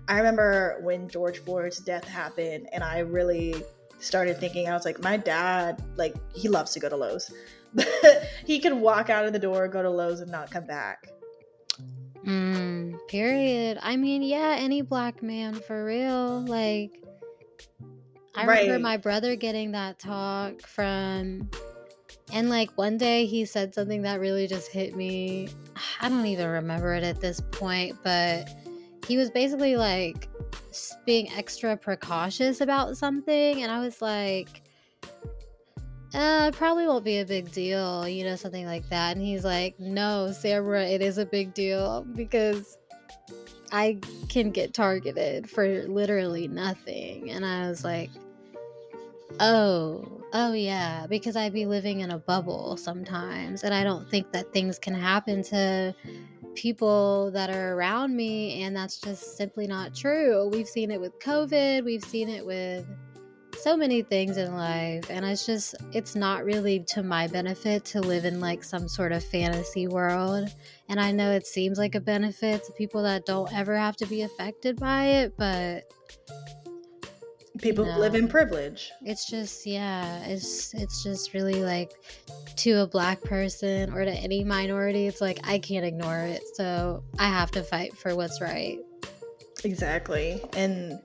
I 0.09 0.19
remember 0.19 0.81
when 0.83 1.09
George 1.09 1.39
Floyd's 1.39 1.79
death 1.79 2.05
happened 2.05 2.69
and 2.73 2.83
I 2.83 3.01
really 3.01 3.55
started 4.01 4.39
thinking, 4.39 4.69
I 4.69 4.75
was 4.75 4.85
like, 4.85 5.03
my 5.03 5.17
dad, 5.17 5.83
like, 5.97 6.15
he 6.35 6.49
loves 6.49 6.73
to 6.73 6.81
go 6.81 6.89
to 6.89 6.97
Lowe's. 6.97 7.33
he 8.47 8.59
could 8.61 8.75
walk 8.75 9.11
out 9.11 9.25
of 9.25 9.33
the 9.33 9.39
door, 9.39 9.67
go 9.69 9.83
to 9.83 9.91
Lowe's, 9.91 10.21
and 10.21 10.31
not 10.31 10.51
come 10.51 10.67
back. 10.67 11.09
mm, 12.25 12.97
period 13.09 13.79
i 13.83 13.97
mean 13.97 14.23
yeah 14.23 14.57
any 14.59 14.81
black 14.83 15.23
man 15.23 15.55
for 15.55 15.85
real 15.85 16.41
like 16.47 16.91
i 18.35 18.47
remember 18.47 18.79
my 18.79 18.97
brother 18.97 19.37
getting 19.37 19.73
that 19.73 19.99
talk 19.99 20.63
from 20.63 21.51
and 22.35 22.51
like 22.51 22.77
one 22.77 22.99
day 22.99 23.27
he 23.27 23.45
said 23.45 23.73
something 23.73 24.03
that 24.03 24.19
really 24.19 24.49
just 24.49 24.71
hit 24.71 24.97
me. 24.97 25.49
I 26.01 26.09
don't 26.09 26.27
even 26.27 26.49
remember 26.49 26.93
it 26.93 27.05
at 27.05 27.21
this 27.21 27.41
point 27.53 27.97
but 28.03 28.51
he 29.07 29.17
was 29.17 29.31
basically 29.31 29.77
like 29.77 30.29
being 31.07 31.31
extra 31.33 31.77
precautious 31.77 32.61
about 32.61 32.97
something. 32.97 33.63
And 33.63 33.71
i 33.71 33.79
was 33.79 34.03
like 34.03 34.63
uh 36.13 36.51
probably 36.51 36.87
won't 36.87 37.05
be 37.05 37.19
a 37.19 37.25
big 37.25 37.51
deal 37.51 38.07
you 38.07 38.25
know 38.25 38.37
something 38.37 38.67
like 38.67 38.89
that. 38.91 39.17
And 39.17 39.25
he's 39.25 39.45
like 39.45 39.79
no 39.79 40.33
sarah 40.33 40.85
it 40.85 41.01
is 41.01 41.19
a 41.19 41.27
big 41.27 41.55
deal 41.55 42.05
because 42.15 42.77
i 43.71 43.99
can 44.29 44.51
get 44.51 44.75
targeted 44.75 45.49
for 45.49 45.85
literally 45.87 46.49
nothing. 46.49 47.31
And 47.31 47.47
i 47.47 47.69
was 47.69 47.85
like 47.85 48.11
oh 49.41 50.23
oh 50.33 50.53
yeah 50.53 51.07
because 51.09 51.37
i'd 51.37 51.53
be 51.53 51.67
living 51.67 52.01
in 52.01 52.11
a 52.11 52.19
bubble 52.19 52.77
sometimes 52.77 53.65
and 53.65 53.75
i 53.75 53.83
don't 53.83 54.09
think 54.11 54.31
that 54.33 54.53
things 54.53 54.79
can 54.79 54.95
happen 54.95 55.43
to 55.43 55.95
people 56.55 57.31
that 57.33 57.51
are 57.51 57.75
around 57.75 58.15
me 58.15 58.63
and 58.63 58.77
that's 58.77 59.01
just 59.01 59.37
simply 59.37 59.67
not 59.67 59.93
true. 59.93 60.49
We've 60.53 60.69
seen 60.69 60.91
it 60.91 61.01
with 61.01 61.19
covid 61.19 61.85
we've 61.85 62.05
seen 62.05 62.29
it 62.29 62.45
with 62.45 62.87
so 63.57 63.77
many 63.77 64.03
things 64.03 64.37
in 64.37 64.55
life 64.55 65.07
and 65.11 65.25
it's 65.25 65.47
just 65.47 65.75
it's 65.93 66.15
not 66.15 66.45
really 66.45 66.81
to 66.81 67.03
my 67.03 67.27
benefit 67.27 67.85
to 67.85 68.01
live 68.01 68.25
in 68.25 68.41
like 68.41 68.63
some 68.63 68.89
sort 68.89 69.13
of 69.13 69.23
fantasy 69.23 69.87
world 69.87 70.49
and 70.89 71.01
i 71.01 71.11
know 71.11 71.31
it 71.31 71.47
seems 71.47 71.79
like 71.79 71.95
a 71.95 72.01
benefit 72.01 72.65
to 72.65 72.73
people 72.73 73.03
that 73.03 73.25
don't 73.25 73.53
ever 73.55 73.77
have 73.77 73.97
to 73.97 74.07
be 74.07 74.23
affected 74.23 74.79
by 74.79 75.07
it 75.07 75.35
but 75.39 75.85
people 77.61 77.85
No. 77.85 77.99
live 77.99 78.15
in 78.15 78.27
privilege 78.29 78.91
it's 79.03 79.31
just 79.31 79.65
yeah 79.65 80.25
it's 80.25 80.75
it's 80.75 81.05
just 81.05 81.35
really 81.35 81.63
like 81.63 81.93
to 82.57 82.81
a 82.81 82.87
black 82.87 83.23
person 83.23 83.93
or 83.93 84.05
to 84.05 84.11
any 84.11 84.43
minority 84.43 85.07
it's 85.07 85.21
like 85.21 85.39
i 85.45 85.59
can't 85.59 85.85
ignore 85.85 86.19
it 86.19 86.43
so 86.55 87.03
i 87.19 87.27
have 87.29 87.51
to 87.53 87.63
fight 87.63 87.97
for 87.97 88.15
what's 88.17 88.41
right 88.41 88.79
Exactly. 89.65 90.43
And 90.57 91.01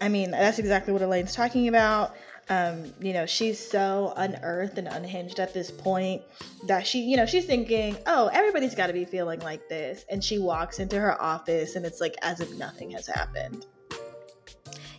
I 0.00 0.08
mean, 0.08 0.32
that's 0.32 0.58
exactly 0.58 0.92
what 0.92 1.02
Elaine's 1.02 1.34
talking 1.34 1.68
about. 1.68 2.16
Um, 2.48 2.92
you 3.00 3.12
know, 3.12 3.24
she's 3.26 3.58
so 3.58 4.12
unearthed 4.16 4.76
and 4.76 4.88
unhinged 4.88 5.38
at 5.38 5.54
this 5.54 5.70
point 5.70 6.22
that 6.66 6.84
she, 6.86 7.00
you 7.02 7.16
know, 7.16 7.24
she's 7.26 7.44
thinking, 7.44 7.96
oh, 8.06 8.28
everybody's 8.32 8.74
got 8.74 8.88
to 8.88 8.92
be 8.92 9.04
feeling 9.04 9.38
like 9.40 9.68
this. 9.68 10.04
And 10.10 10.22
she 10.22 10.38
walks 10.38 10.80
into 10.80 10.98
her 10.98 11.20
office 11.22 11.76
and 11.76 11.86
it's 11.86 12.00
like 12.00 12.16
as 12.22 12.40
if 12.40 12.52
nothing 12.56 12.90
has 12.90 13.06
happened. 13.06 13.66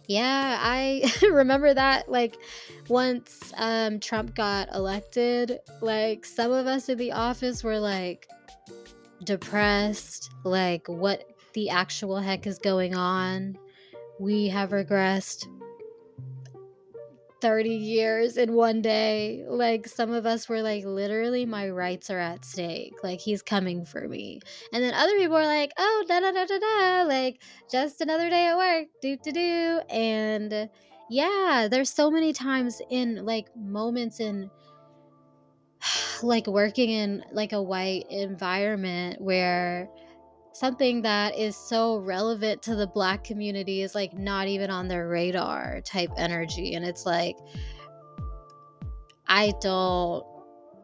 Yeah, 0.08 0.58
I 0.60 1.12
remember 1.32 1.74
that 1.74 2.10
like 2.10 2.38
once 2.90 3.54
um 3.58 4.00
Trump 4.00 4.36
got 4.36 4.74
elected, 4.74 5.60
like 5.82 6.26
some 6.26 6.52
of 6.52 6.68
us 6.68 6.90
in 6.90 6.98
the 6.98 7.12
office 7.12 7.64
were 7.64 7.80
like 7.80 8.28
depressed, 9.24 10.32
like 10.44 10.88
what 10.88 11.24
the 11.54 11.70
actual 11.70 12.18
heck 12.18 12.48
is 12.48 12.60
going 12.60 12.96
on? 12.96 13.58
We 14.20 14.48
have 14.50 14.72
regressed 14.72 15.48
30 17.44 17.72
years 17.72 18.38
in 18.38 18.54
one 18.54 18.82
day. 18.82 19.44
Like 19.46 19.86
some 19.86 20.14
of 20.14 20.26
us 20.26 20.48
were 20.48 20.62
like 20.62 20.86
literally 20.86 21.46
my 21.46 21.70
rights 21.70 22.10
are 22.10 22.18
at 22.18 22.46
stake. 22.46 22.94
Like 23.04 23.20
he's 23.20 23.42
coming 23.42 23.84
for 23.86 24.08
me. 24.08 24.40
And 24.72 24.82
then 24.82 24.94
other 24.94 25.12
people 25.18 25.36
are 25.36 25.46
like, 25.46 25.74
"Oh, 25.78 26.06
da 26.08 26.22
da 26.22 26.32
da 26.32 26.46
da 26.46 26.58
da, 26.58 27.04
like 27.06 27.44
just 27.70 28.00
another 28.00 28.30
day 28.30 28.48
at 28.48 28.58
work, 28.58 28.88
do 29.02 29.18
do 29.22 29.34
do." 29.34 29.82
And 29.90 30.70
yeah, 31.10 31.68
there's 31.70 31.90
so 31.90 32.10
many 32.10 32.32
times 32.32 32.82
in 32.90 33.26
like 33.26 33.50
moments 33.58 34.22
in 34.22 34.50
like 36.24 36.48
working 36.48 36.92
in 36.92 37.26
like 37.34 37.52
a 37.52 37.62
white 37.62 38.06
environment 38.10 39.22
where 39.22 39.90
something 40.54 41.02
that 41.02 41.38
is 41.38 41.56
so 41.56 41.98
relevant 41.98 42.62
to 42.62 42.76
the 42.76 42.88
black 42.88 43.24
community 43.24 43.82
is 43.82 43.96
like 43.96 44.14
not 44.14 44.48
even 44.48 44.70
on 44.70 44.88
their 44.88 45.08
radar 45.10 45.82
type 45.82 46.12
energy 46.18 46.76
and 46.76 46.86
it's 46.86 47.06
like 47.06 47.36
I 49.28 49.54
don't 49.62 50.24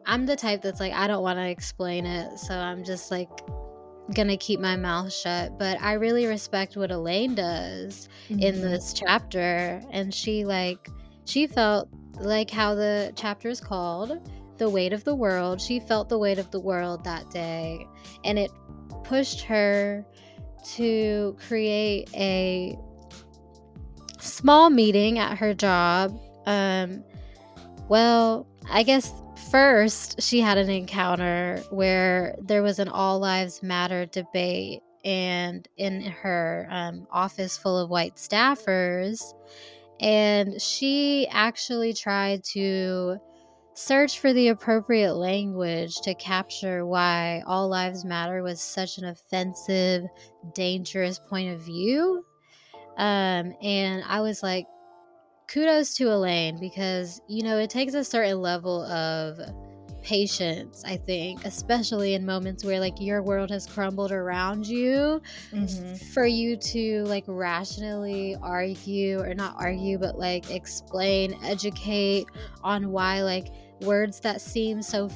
I'm 0.06 0.26
the 0.26 0.36
type 0.36 0.62
that's 0.62 0.80
like 0.80 0.92
I 0.92 1.06
don't 1.06 1.22
want 1.22 1.38
to 1.38 1.48
explain 1.48 2.04
it 2.04 2.38
so 2.38 2.54
I'm 2.54 2.84
just 2.84 3.10
like 3.10 3.28
gonna 4.14 4.36
keep 4.36 4.58
my 4.58 4.74
mouth 4.76 5.12
shut 5.12 5.56
but 5.56 5.80
I 5.80 5.92
really 5.92 6.26
respect 6.26 6.76
what 6.76 6.90
Elaine 6.90 7.36
does 7.36 8.08
in 8.28 8.56
Mhm. 8.56 8.60
this 8.62 8.92
chapter 8.92 9.80
and 9.92 10.12
she 10.12 10.44
like 10.44 10.88
she 11.26 11.46
felt 11.46 11.88
like 12.18 12.50
how 12.50 12.74
the 12.74 13.12
chapter 13.14 13.48
is 13.48 13.60
called 13.60 14.18
the 14.58 14.68
weight 14.68 14.92
of 14.92 15.04
the 15.04 15.14
world 15.14 15.60
she 15.60 15.78
felt 15.78 16.08
the 16.08 16.18
weight 16.18 16.38
of 16.38 16.50
the 16.50 16.58
world 16.60 17.04
that 17.04 17.30
day 17.30 17.86
and 18.24 18.36
it 18.38 18.50
pushed 19.10 19.42
her 19.42 20.06
to 20.64 21.36
create 21.46 22.08
a 22.14 22.78
small 24.20 24.70
meeting 24.70 25.18
at 25.18 25.36
her 25.36 25.52
job. 25.52 26.16
Um 26.46 27.04
well 27.88 28.46
i 28.70 28.84
guess 28.84 29.12
first 29.50 30.22
she 30.22 30.40
had 30.40 30.56
an 30.56 30.70
encounter 30.70 31.60
where 31.70 32.36
there 32.40 32.62
was 32.62 32.78
an 32.78 32.88
all 32.88 33.18
lives 33.18 33.64
matter 33.64 34.06
debate 34.06 34.80
and 35.04 35.66
in 35.76 36.02
her 36.02 36.68
um, 36.70 37.06
office 37.10 37.56
full 37.56 37.78
of 37.78 37.90
white 37.90 38.16
staffers. 38.16 39.34
And 40.00 40.60
she 40.60 41.26
actually 41.30 41.92
tried 41.92 42.44
to 42.52 43.18
search 43.80 44.18
for 44.18 44.32
the 44.32 44.48
appropriate 44.48 45.14
language 45.14 45.94
to 46.02 46.14
capture 46.14 46.84
why 46.84 47.42
all 47.46 47.68
lives 47.68 48.04
matter 48.04 48.42
was 48.42 48.60
such 48.60 48.98
an 48.98 49.04
offensive 49.06 50.04
dangerous 50.54 51.18
point 51.18 51.50
of 51.54 51.60
view 51.60 52.24
um, 52.98 53.54
and 53.62 54.04
i 54.06 54.20
was 54.20 54.42
like 54.42 54.66
kudos 55.48 55.94
to 55.94 56.12
elaine 56.12 56.58
because 56.60 57.20
you 57.28 57.42
know 57.42 57.56
it 57.58 57.70
takes 57.70 57.94
a 57.94 58.04
certain 58.04 58.40
level 58.40 58.82
of 58.84 59.38
patience 60.02 60.82
i 60.86 60.96
think 60.96 61.44
especially 61.44 62.14
in 62.14 62.24
moments 62.24 62.64
where 62.64 62.80
like 62.80 63.00
your 63.00 63.22
world 63.22 63.50
has 63.50 63.66
crumbled 63.66 64.12
around 64.12 64.66
you 64.66 65.20
Mhm. 65.52 66.00
for 66.14 66.24
you 66.26 66.56
to 66.56 67.04
like 67.04 67.24
rationally 67.26 68.36
argue 68.42 69.20
or 69.20 69.34
not 69.34 69.54
argue 69.58 69.98
but 69.98 70.18
like 70.18 70.50
explain 70.50 71.38
educate 71.44 72.26
on 72.62 72.90
why 72.92 73.22
like 73.22 73.48
words 73.82 74.20
that 74.20 74.40
seem 74.40 74.82
so 74.82 75.08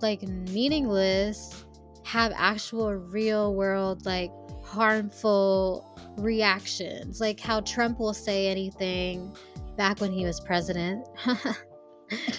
like 0.00 0.22
meaningless 0.22 1.64
have 2.04 2.32
actual 2.36 2.92
real 2.94 3.54
world 3.54 4.04
like 4.04 4.30
harmful 4.64 5.88
reactions. 6.18 7.20
Like 7.20 7.40
how 7.40 7.60
trump 7.60 7.98
will 7.98 8.14
say 8.14 8.48
anything 8.48 9.34
back 9.76 10.00
when 10.00 10.12
he 10.12 10.24
was 10.24 10.40
president 10.40 11.06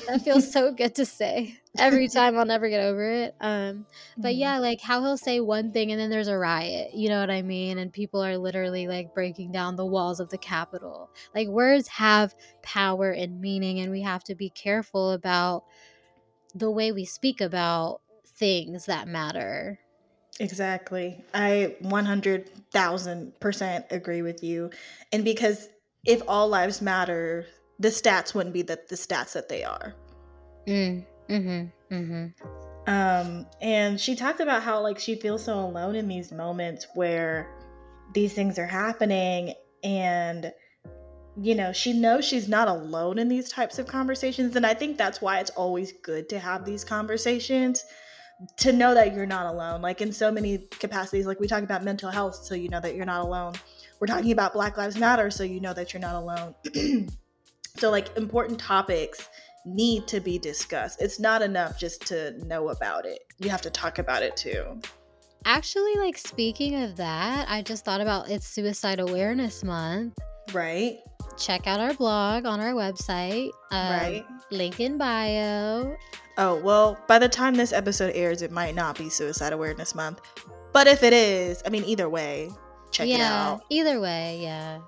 that 0.08 0.22
feels 0.22 0.52
so 0.52 0.74
good 0.74 0.96
to 0.96 1.06
say 1.06 1.58
every 1.78 2.08
time 2.08 2.38
i'll 2.38 2.46
never 2.46 2.70
get 2.70 2.84
over 2.84 3.10
it 3.10 3.36
um 3.42 3.86
but 4.22 4.32
Mhm. 4.32 4.36
yeah, 4.36 4.58
like 4.60 4.80
how 4.82 5.02
he'll 5.02 5.18
say 5.18 5.40
one 5.40 5.72
thing 5.72 5.92
and 5.92 6.00
then 6.00 6.10
there's 6.10 6.28
a 6.30 6.38
riot. 6.38 6.94
You 6.94 7.10
know 7.10 7.20
what 7.20 7.30
I 7.30 7.42
mean? 7.42 7.78
And 7.78 7.92
people 7.92 8.24
are 8.24 8.38
literally 8.38 8.88
like 8.88 9.14
breaking 9.14 9.52
down 9.52 9.76
the 9.76 9.86
walls 9.86 10.20
of 10.22 10.30
the 10.30 10.38
Capitol. 10.38 11.12
Like 11.36 11.50
words 11.50 11.88
have 11.90 12.34
power 12.62 13.12
and 13.12 13.42
meaning, 13.42 13.80
and 13.80 13.92
we 13.92 14.02
have 14.02 14.24
to 14.26 14.36
be 14.36 14.50
careful 14.50 15.12
about 15.12 15.66
the 16.56 16.72
way 16.72 16.92
we 16.92 17.06
speak 17.06 17.42
about 17.42 18.02
things 18.26 18.86
that 18.86 19.08
matter. 19.08 19.80
Exactly. 20.40 21.24
I 21.34 21.76
100,000% 21.80 23.86
agree 23.92 24.22
with 24.24 24.44
you. 24.44 24.72
And 25.12 25.24
because 25.24 25.70
if 26.06 26.22
all 26.28 26.50
lives 26.50 26.82
matter, 26.82 27.46
the 27.80 27.90
stats 27.90 28.34
wouldn't 28.34 28.54
be 28.54 28.62
the, 28.62 28.80
the 28.90 28.96
stats 28.96 29.34
that 29.34 29.50
they 29.50 29.64
are. 29.64 29.94
Mm, 30.68 31.06
mm-hmm. 31.30 31.94
Mm-hmm. 31.94 32.48
Um, 32.86 33.46
and 33.62 34.00
she 34.00 34.16
talked 34.16 34.40
about 34.40 34.62
how 34.62 34.82
like 34.82 35.00
she 35.00 35.16
feels 35.16 35.46
so 35.46 35.60
alone 35.60 35.96
in 35.96 36.08
these 36.08 36.32
moments 36.32 36.88
where 36.96 37.50
these 38.14 38.34
things 38.34 38.60
are 38.60 38.68
happening 38.68 39.54
and 39.84 40.52
you 41.42 41.56
know, 41.56 41.74
she 41.74 41.94
knows 41.94 42.26
she's 42.26 42.48
not 42.48 42.68
alone 42.68 43.18
in 43.18 43.28
these 43.28 43.50
types 43.50 43.80
of 43.80 43.88
conversations 43.88 44.56
and 44.56 44.66
I 44.66 44.74
think 44.74 44.98
that's 44.98 45.22
why 45.22 45.40
it's 45.40 45.50
always 45.52 45.94
good 46.04 46.30
to 46.30 46.40
have 46.40 46.66
these 46.66 46.84
conversations 46.84 47.84
to 48.58 48.74
know 48.74 48.94
that 48.94 49.16
you're 49.16 49.26
not 49.26 49.46
alone. 49.46 49.82
Like 49.82 50.02
in 50.02 50.12
so 50.12 50.32
many 50.32 50.68
capacities 50.80 51.26
like 51.26 51.40
we 51.40 51.48
talk 51.48 51.64
about 51.64 51.84
mental 51.84 52.12
health 52.12 52.36
so 52.36 52.54
you 52.54 52.70
know 52.70 52.82
that 52.82 52.96
you're 52.96 53.06
not 53.06 53.26
alone. 53.26 53.54
We're 54.00 54.08
talking 54.08 54.32
about 54.32 54.54
Black 54.54 54.78
Lives 54.78 54.98
Matter 54.98 55.32
so 55.32 55.44
you 55.44 55.62
know 55.62 55.74
that 55.74 55.94
you're 55.94 56.02
not 56.02 56.16
alone. 56.16 57.08
so 57.78 57.90
like 57.90 58.16
important 58.18 58.60
topics 58.60 59.30
need 59.66 60.08
to 60.08 60.20
be 60.20 60.38
discussed. 60.38 61.02
It's 61.02 61.20
not 61.20 61.42
enough 61.42 61.80
just 61.80 62.06
to 62.08 62.34
know 62.46 62.70
about 62.70 63.06
it. 63.06 63.20
You 63.40 63.50
have 63.50 63.62
to 63.62 63.70
talk 63.70 64.00
about 64.00 64.24
it 64.24 64.36
too. 64.36 64.80
Actually, 65.46 65.96
like 65.96 66.18
speaking 66.18 66.84
of 66.84 66.96
that, 66.98 67.48
I 67.50 67.62
just 67.62 67.84
thought 67.84 68.02
about 68.02 68.30
it's 68.30 68.48
Suicide 68.48 69.00
Awareness 69.00 69.64
Month. 69.64 70.18
Right? 70.54 70.98
Check 71.38 71.68
out 71.68 71.80
our 71.80 71.94
blog 71.94 72.46
on 72.46 72.60
our 72.60 72.74
website. 72.74 73.50
Um, 73.72 73.92
right. 73.92 74.26
Link 74.52 74.80
in 74.80 74.98
bio. 74.98 75.98
Oh, 76.38 76.56
well, 76.62 76.98
by 77.08 77.20
the 77.20 77.30
time 77.30 77.56
this 77.56 77.74
episode 77.74 78.12
airs, 78.16 78.42
it 78.42 78.52
might 78.52 78.76
not 78.76 78.98
be 78.98 79.10
Suicide 79.10 79.54
Awareness 79.54 79.96
Month. 79.96 80.22
But 80.74 80.88
if 80.88 81.04
it 81.04 81.14
is, 81.14 81.62
I 81.66 81.70
mean, 81.70 81.84
either 81.86 82.10
way, 82.10 82.50
check 82.92 83.08
yeah, 83.08 83.16
it 83.16 83.22
out. 83.22 83.62
Either 83.70 84.00
way, 84.00 84.40
yeah. 84.42 84.80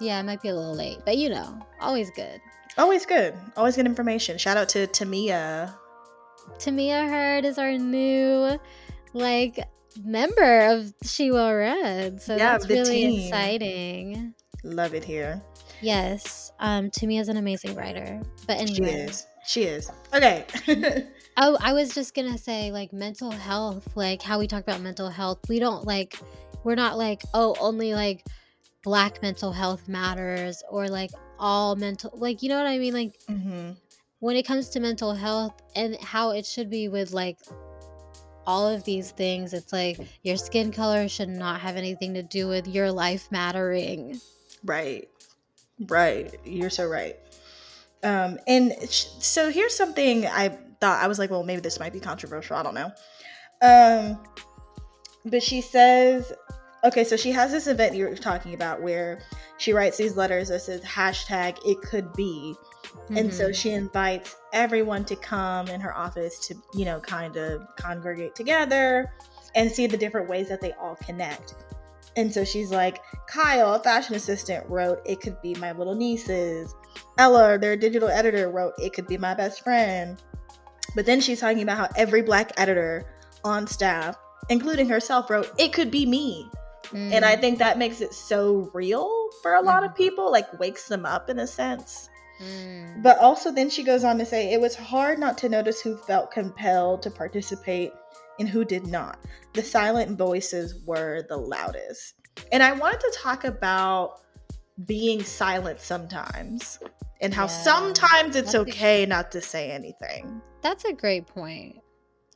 Yeah, 0.00 0.20
it 0.20 0.24
might 0.24 0.42
be 0.42 0.48
a 0.48 0.54
little 0.54 0.74
late, 0.74 0.98
but 1.04 1.16
you 1.16 1.28
know, 1.28 1.58
always 1.80 2.10
good. 2.10 2.40
Always 2.76 3.06
good. 3.06 3.34
Always 3.56 3.76
good 3.76 3.86
information. 3.86 4.36
Shout 4.38 4.56
out 4.56 4.68
to 4.70 4.86
Tamia. 4.88 5.72
Tamia 6.58 7.08
Heard 7.08 7.44
is 7.44 7.58
our 7.58 7.78
new 7.78 8.58
like 9.12 9.58
member 10.04 10.60
of 10.72 10.92
She 11.04 11.30
Well 11.30 11.54
Read. 11.54 12.20
So 12.20 12.36
Yeah, 12.36 12.52
that's 12.58 12.68
really 12.68 13.02
team. 13.02 13.20
exciting. 13.20 14.34
Love 14.64 14.94
it 14.94 15.04
here. 15.04 15.40
Yes. 15.80 16.52
Um 16.58 16.90
Tamia 16.90 17.20
is 17.20 17.28
an 17.28 17.36
amazing 17.36 17.74
writer. 17.76 18.20
But 18.46 18.58
anyway. 18.58 18.76
She 18.76 18.82
is. 18.96 19.26
She 19.46 19.62
is. 19.64 19.90
Okay. 20.12 20.44
Oh, 21.36 21.58
I 21.60 21.72
was 21.72 21.92
just 21.92 22.14
gonna 22.14 22.38
say 22.38 22.70
like 22.70 22.92
mental 22.92 23.32
health, 23.32 23.88
like 23.96 24.22
how 24.22 24.38
we 24.38 24.46
talk 24.46 24.62
about 24.62 24.80
mental 24.80 25.10
health. 25.10 25.40
We 25.48 25.58
don't 25.58 25.84
like 25.84 26.16
we're 26.62 26.76
not 26.76 26.96
like, 26.96 27.22
oh, 27.34 27.56
only 27.58 27.92
like 27.92 28.24
black 28.84 29.20
mental 29.22 29.50
health 29.52 29.88
matters 29.88 30.62
or 30.70 30.88
like 30.88 31.10
all 31.38 31.74
mental 31.74 32.10
like 32.14 32.42
you 32.42 32.48
know 32.48 32.56
what 32.56 32.66
I 32.66 32.78
mean 32.78 32.92
like 32.94 33.18
Mm-hmm. 33.28 33.70
when 34.20 34.36
it 34.36 34.44
comes 34.46 34.68
to 34.70 34.80
mental 34.80 35.14
health 35.14 35.54
and 35.74 35.96
how 36.00 36.30
it 36.30 36.44
should 36.46 36.70
be 36.70 36.88
with 36.88 37.12
like 37.12 37.38
all 38.46 38.68
of 38.68 38.84
these 38.84 39.10
things 39.12 39.54
it's 39.54 39.72
like 39.72 39.98
your 40.22 40.36
skin 40.36 40.70
color 40.70 41.08
should 41.08 41.30
not 41.30 41.60
have 41.60 41.76
anything 41.76 42.12
to 42.14 42.22
do 42.22 42.46
with 42.46 42.68
your 42.68 42.92
life 42.92 43.32
mattering 43.32 44.20
Right. 44.64 45.08
Right. 45.88 46.34
You're 46.44 46.70
so 46.70 46.86
right. 46.86 47.16
Um, 48.02 48.38
and 48.46 48.72
sh- 48.88 49.06
so 49.18 49.50
here's 49.50 49.74
something 49.76 50.26
I 50.26 50.48
thought 50.80 51.02
I 51.02 51.06
was 51.06 51.18
like, 51.18 51.30
well, 51.30 51.42
maybe 51.42 51.60
this 51.60 51.78
might 51.80 51.92
be 51.92 52.00
controversial. 52.00 52.56
I 52.56 52.62
don't 52.62 52.74
know. 52.74 52.92
Um, 53.60 54.18
but 55.26 55.42
she 55.42 55.60
says, 55.60 56.32
okay, 56.84 57.04
so 57.04 57.16
she 57.16 57.32
has 57.32 57.50
this 57.50 57.66
event 57.66 57.94
you're 57.96 58.14
talking 58.14 58.54
about 58.54 58.82
where 58.82 59.20
she 59.56 59.72
writes 59.72 59.96
these 59.96 60.16
letters 60.16 60.48
that 60.48 60.60
says 60.60 60.82
hashtag 60.82 61.58
it 61.64 61.80
could 61.82 62.12
be. 62.12 62.54
And 63.16 63.32
so 63.32 63.48
Mhm. 63.48 63.54
she 63.54 63.70
invites 63.70 64.36
everyone 64.52 65.04
to 65.06 65.16
come 65.16 65.68
in 65.68 65.80
her 65.80 65.96
office 65.96 66.38
to, 66.48 66.54
you 66.74 66.84
know, 66.84 67.00
kind 67.00 67.36
of 67.36 67.62
congregate 67.76 68.34
together 68.34 69.10
and 69.54 69.70
see 69.70 69.86
the 69.86 69.96
different 69.96 70.28
ways 70.28 70.48
that 70.48 70.60
they 70.60 70.72
all 70.72 70.96
connect. 70.96 71.54
And 72.16 72.32
so 72.32 72.44
she's 72.44 72.70
like, 72.70 73.02
Kyle, 73.26 73.74
a 73.74 73.78
fashion 73.78 74.14
assistant, 74.14 74.68
wrote, 74.68 75.00
It 75.04 75.20
could 75.20 75.40
be 75.42 75.54
my 75.56 75.72
little 75.72 75.94
nieces. 75.94 76.74
Ella, 77.18 77.58
their 77.58 77.76
digital 77.76 78.08
editor, 78.08 78.50
wrote, 78.50 78.74
It 78.78 78.92
could 78.92 79.06
be 79.06 79.18
my 79.18 79.34
best 79.34 79.62
friend. 79.64 80.22
But 80.94 81.06
then 81.06 81.20
she's 81.20 81.40
talking 81.40 81.62
about 81.62 81.78
how 81.78 81.88
every 81.96 82.22
black 82.22 82.52
editor 82.56 83.04
on 83.42 83.66
staff, 83.66 84.16
including 84.48 84.88
herself, 84.88 85.28
wrote, 85.30 85.50
It 85.58 85.72
could 85.72 85.90
be 85.90 86.06
me. 86.06 86.50
And 86.94 87.24
I 87.24 87.36
Mm, 87.36 87.40
think 87.40 87.58
that 87.58 87.78
makes 87.78 88.00
it 88.00 88.14
so 88.14 88.70
real 88.72 89.28
for 89.42 89.54
a 89.54 89.62
lot 89.62 89.84
of 89.84 89.94
people, 89.94 90.30
like 90.30 90.58
wakes 90.60 90.88
them 90.88 91.04
up 91.04 91.28
in 91.28 91.38
a 91.38 91.46
sense. 91.46 92.08
mm, 92.40 93.02
But 93.02 93.18
also, 93.18 93.50
then 93.50 93.68
she 93.70 93.82
goes 93.82 94.04
on 94.04 94.18
to 94.18 94.24
say 94.26 94.52
it 94.52 94.60
was 94.60 94.74
hard 94.76 95.18
not 95.18 95.36
to 95.38 95.48
notice 95.48 95.80
who 95.80 95.96
felt 95.96 96.30
compelled 96.30 97.02
to 97.02 97.10
participate 97.10 97.92
and 98.38 98.48
who 98.48 98.64
did 98.64 98.86
not. 98.86 99.18
The 99.54 99.62
silent 99.62 100.16
voices 100.18 100.74
were 100.86 101.22
the 101.28 101.36
loudest. 101.36 102.14
And 102.52 102.62
I 102.62 102.72
wanted 102.72 103.00
to 103.00 103.18
talk 103.20 103.44
about 103.44 104.20
being 104.86 105.22
silent 105.22 105.80
sometimes 105.80 106.78
and 107.20 107.32
how 107.32 107.46
Yeah, 107.46 107.48
sometimes 107.48 108.36
it's 108.36 108.52
that's 108.52 108.54
a- 108.54 108.60
okay 108.60 109.06
not 109.06 109.30
to 109.32 109.40
say 109.40 109.70
anything. 109.70 110.40
that's 110.62 110.84
a 110.84 110.92
great 110.92 111.26
point 111.26 111.76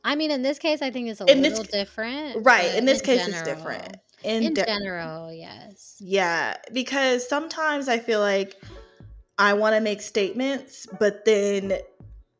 i 0.03 0.15
mean 0.15 0.31
in 0.31 0.41
this 0.41 0.59
case 0.59 0.81
i 0.81 0.89
think 0.91 1.09
it's 1.09 1.19
a 1.19 1.25
In 1.25 1.41
this 1.41 1.51
little 1.51 1.63
different 1.65 2.43
Right. 2.45 2.73
In 2.77 2.85
this 2.85 3.01
case, 3.01 3.27
it's 3.27 3.41
different. 3.41 3.97
In 4.23 4.53
de- 4.53 4.65
general 4.65 5.31
yes 5.33 5.97
Yeah, 5.99 6.57
because 6.73 7.27
sometimes 7.27 7.87
I 7.87 7.99
feel 7.99 8.19
like 8.19 8.55
I 9.37 9.53
want 9.53 9.75
to 9.75 9.81
make 9.81 10.01
statements, 10.01 10.87
but 10.99 11.23
then 11.25 11.73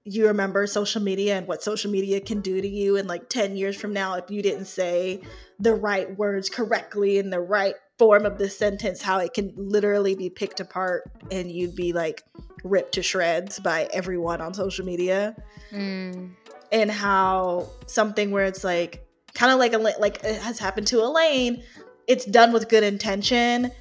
you 0.03 0.27
remember 0.27 0.65
social 0.67 1.01
media 1.01 1.37
and 1.37 1.47
what 1.47 1.61
social 1.61 1.91
media 1.91 2.19
can 2.19 2.41
do 2.41 2.59
to 2.61 2.67
you. 2.67 2.97
And 2.97 3.07
like 3.07 3.29
10 3.29 3.55
years 3.55 3.75
from 3.77 3.93
now, 3.93 4.15
if 4.15 4.29
you 4.29 4.41
didn't 4.41 4.65
say 4.65 5.21
the 5.59 5.75
right 5.75 6.17
words 6.17 6.49
correctly 6.49 7.17
in 7.17 7.29
the 7.29 7.39
right 7.39 7.75
form 7.97 8.25
of 8.25 8.37
the 8.37 8.49
sentence, 8.49 9.01
how 9.01 9.19
it 9.19 9.33
can 9.33 9.53
literally 9.55 10.15
be 10.15 10.29
picked 10.29 10.59
apart 10.59 11.09
and 11.31 11.51
you'd 11.51 11.75
be 11.75 11.93
like 11.93 12.23
ripped 12.63 12.93
to 12.93 13.03
shreds 13.03 13.59
by 13.59 13.89
everyone 13.93 14.41
on 14.41 14.53
social 14.53 14.85
media. 14.85 15.35
Mm, 15.71 16.31
And 16.71 16.89
how 16.91 17.67
something 17.85 18.31
where 18.31 18.45
it's 18.45 18.63
like, 18.63 19.05
kind 19.33 19.51
of 19.51 19.59
like 19.59 19.73
like 19.99 20.23
it 20.23 20.41
has 20.41 20.59
happened 20.59 20.87
to 20.87 21.03
Elaine. 21.03 21.63
It's 22.07 22.25
done 22.25 22.51
with 22.51 22.69
good 22.69 22.83
intention, 22.83 23.71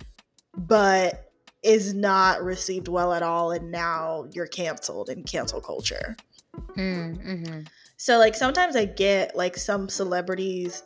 but 0.56 1.30
is 1.62 1.94
not 1.94 2.42
received 2.42 2.88
well 2.88 3.12
at 3.12 3.22
all, 3.22 3.50
and 3.52 3.70
now 3.70 4.26
you're 4.32 4.46
canceled 4.46 5.08
in 5.08 5.24
cancel 5.24 5.61
culture. 5.61 6.16
mm, 6.76 7.16
mhm. 7.16 7.66
So 7.96 8.18
like 8.18 8.34
sometimes 8.34 8.76
I 8.76 8.84
get 8.84 9.37
like 9.37 9.56
some 9.56 9.88
celebrities 9.88 10.82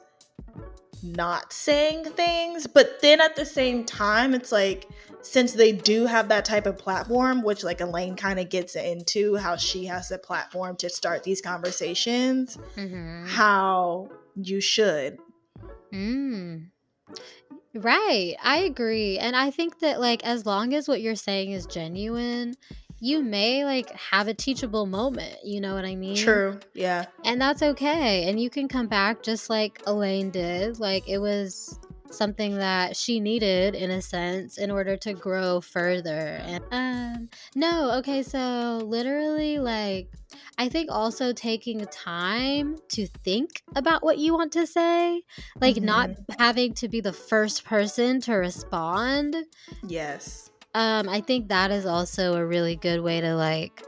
not 1.02 1.52
saying 1.52 2.04
things, 2.04 2.66
but 2.66 3.00
then 3.02 3.20
at 3.20 3.36
the 3.36 3.44
same 3.44 3.84
time, 3.84 4.34
it's 4.34 4.52
like 4.52 4.88
since 5.22 5.52
they 5.52 5.72
do 5.72 6.06
have 6.06 6.28
that 6.28 6.44
type 6.44 6.66
of 6.66 6.76
platform, 6.76 7.42
which 7.42 7.64
like 7.64 7.80
Elaine 7.80 8.16
kind 8.16 8.38
of 8.38 8.48
gets 8.50 8.76
into 8.76 9.36
how 9.36 9.56
she 9.56 9.86
has 9.86 10.08
the 10.08 10.18
platform 10.18 10.76
to 10.76 10.90
start 10.90 11.22
these 11.22 11.40
conversations, 11.40 12.58
Mhm. 12.76 13.28
how 13.28 14.08
you 14.36 14.60
should. 14.60 15.18
Mm. 15.92 16.66
Right. 17.74 18.34
I 18.42 18.58
agree. 18.58 19.18
And 19.18 19.34
I 19.34 19.50
think 19.50 19.78
that 19.80 20.00
like 20.00 20.24
as 20.24 20.44
long 20.44 20.74
as 20.74 20.88
what 20.88 21.00
you're 21.00 21.14
saying 21.14 21.52
is 21.52 21.64
genuine, 21.66 22.54
you 23.00 23.22
may 23.22 23.64
like 23.64 23.90
have 23.92 24.28
a 24.28 24.34
teachable 24.34 24.86
moment, 24.86 25.36
you 25.42 25.60
know 25.60 25.74
what 25.74 25.84
I 25.84 25.96
mean? 25.96 26.16
True. 26.16 26.60
Yeah. 26.74 27.06
And 27.24 27.40
that's 27.40 27.62
okay. 27.62 28.28
And 28.28 28.38
you 28.38 28.50
can 28.50 28.68
come 28.68 28.86
back 28.88 29.22
just 29.22 29.48
like 29.50 29.80
Elaine 29.86 30.30
did. 30.30 30.80
Like 30.80 31.08
it 31.08 31.18
was 31.18 31.78
something 32.12 32.56
that 32.58 32.96
she 32.96 33.20
needed 33.20 33.74
in 33.74 33.90
a 33.90 34.02
sense 34.02 34.58
in 34.58 34.70
order 34.70 34.96
to 34.98 35.14
grow 35.14 35.60
further. 35.60 36.40
And 36.42 36.64
um 36.70 37.28
no, 37.54 37.92
okay, 37.98 38.22
so 38.22 38.80
literally 38.84 39.58
like 39.58 40.08
I 40.58 40.68
think 40.68 40.90
also 40.90 41.32
taking 41.32 41.84
time 41.86 42.76
to 42.90 43.06
think 43.24 43.62
about 43.74 44.02
what 44.02 44.18
you 44.18 44.32
want 44.32 44.52
to 44.52 44.66
say, 44.66 45.22
like 45.60 45.76
not 45.80 46.10
having 46.38 46.74
to 46.74 46.88
be 46.88 47.00
the 47.00 47.12
first 47.12 47.64
person 47.64 48.20
to 48.22 48.34
respond. 48.34 49.36
Yes. 49.86 50.50
Um, 50.74 51.08
I 51.08 51.20
think 51.20 51.48
that 51.48 51.70
is 51.70 51.84
also 51.84 52.34
a 52.34 52.46
really 52.46 52.76
good 52.76 53.00
way 53.00 53.20
to 53.20 53.34
like 53.34 53.82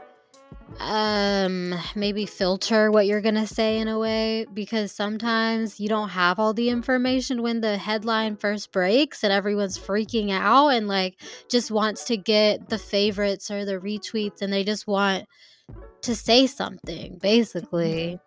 um 0.79 1.73
maybe 1.95 2.25
filter 2.25 2.91
what 2.91 3.05
you're 3.05 3.21
gonna 3.21 3.47
say 3.47 3.77
in 3.77 3.87
a 3.87 3.97
way 3.97 4.45
because 4.53 4.91
sometimes 4.91 5.79
you 5.79 5.87
don't 5.87 6.09
have 6.09 6.39
all 6.39 6.53
the 6.53 6.69
information 6.69 7.41
when 7.41 7.61
the 7.61 7.77
headline 7.77 8.35
first 8.35 8.71
breaks 8.71 9.23
and 9.23 9.31
everyone's 9.31 9.77
freaking 9.77 10.31
out 10.31 10.69
and 10.69 10.87
like 10.87 11.21
just 11.49 11.71
wants 11.71 12.03
to 12.03 12.17
get 12.17 12.67
the 12.69 12.77
favorites 12.77 13.49
or 13.49 13.63
the 13.63 13.79
retweets 13.79 14.41
and 14.41 14.51
they 14.51 14.63
just 14.63 14.87
want 14.87 15.25
to 16.01 16.15
say 16.15 16.45
something 16.45 17.17
basically. 17.19 18.19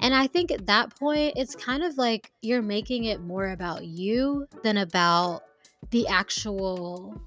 And 0.00 0.14
i 0.14 0.26
think 0.26 0.50
at 0.50 0.66
that 0.66 0.98
point 0.98 1.34
it's 1.36 1.54
kind 1.54 1.82
of 1.82 1.98
like 1.98 2.30
you're 2.40 2.62
making 2.62 3.04
it 3.04 3.20
more 3.20 3.50
about 3.50 3.84
you 3.84 4.46
than 4.62 4.78
about 4.78 5.42
the 5.90 6.08
actual 6.08 7.20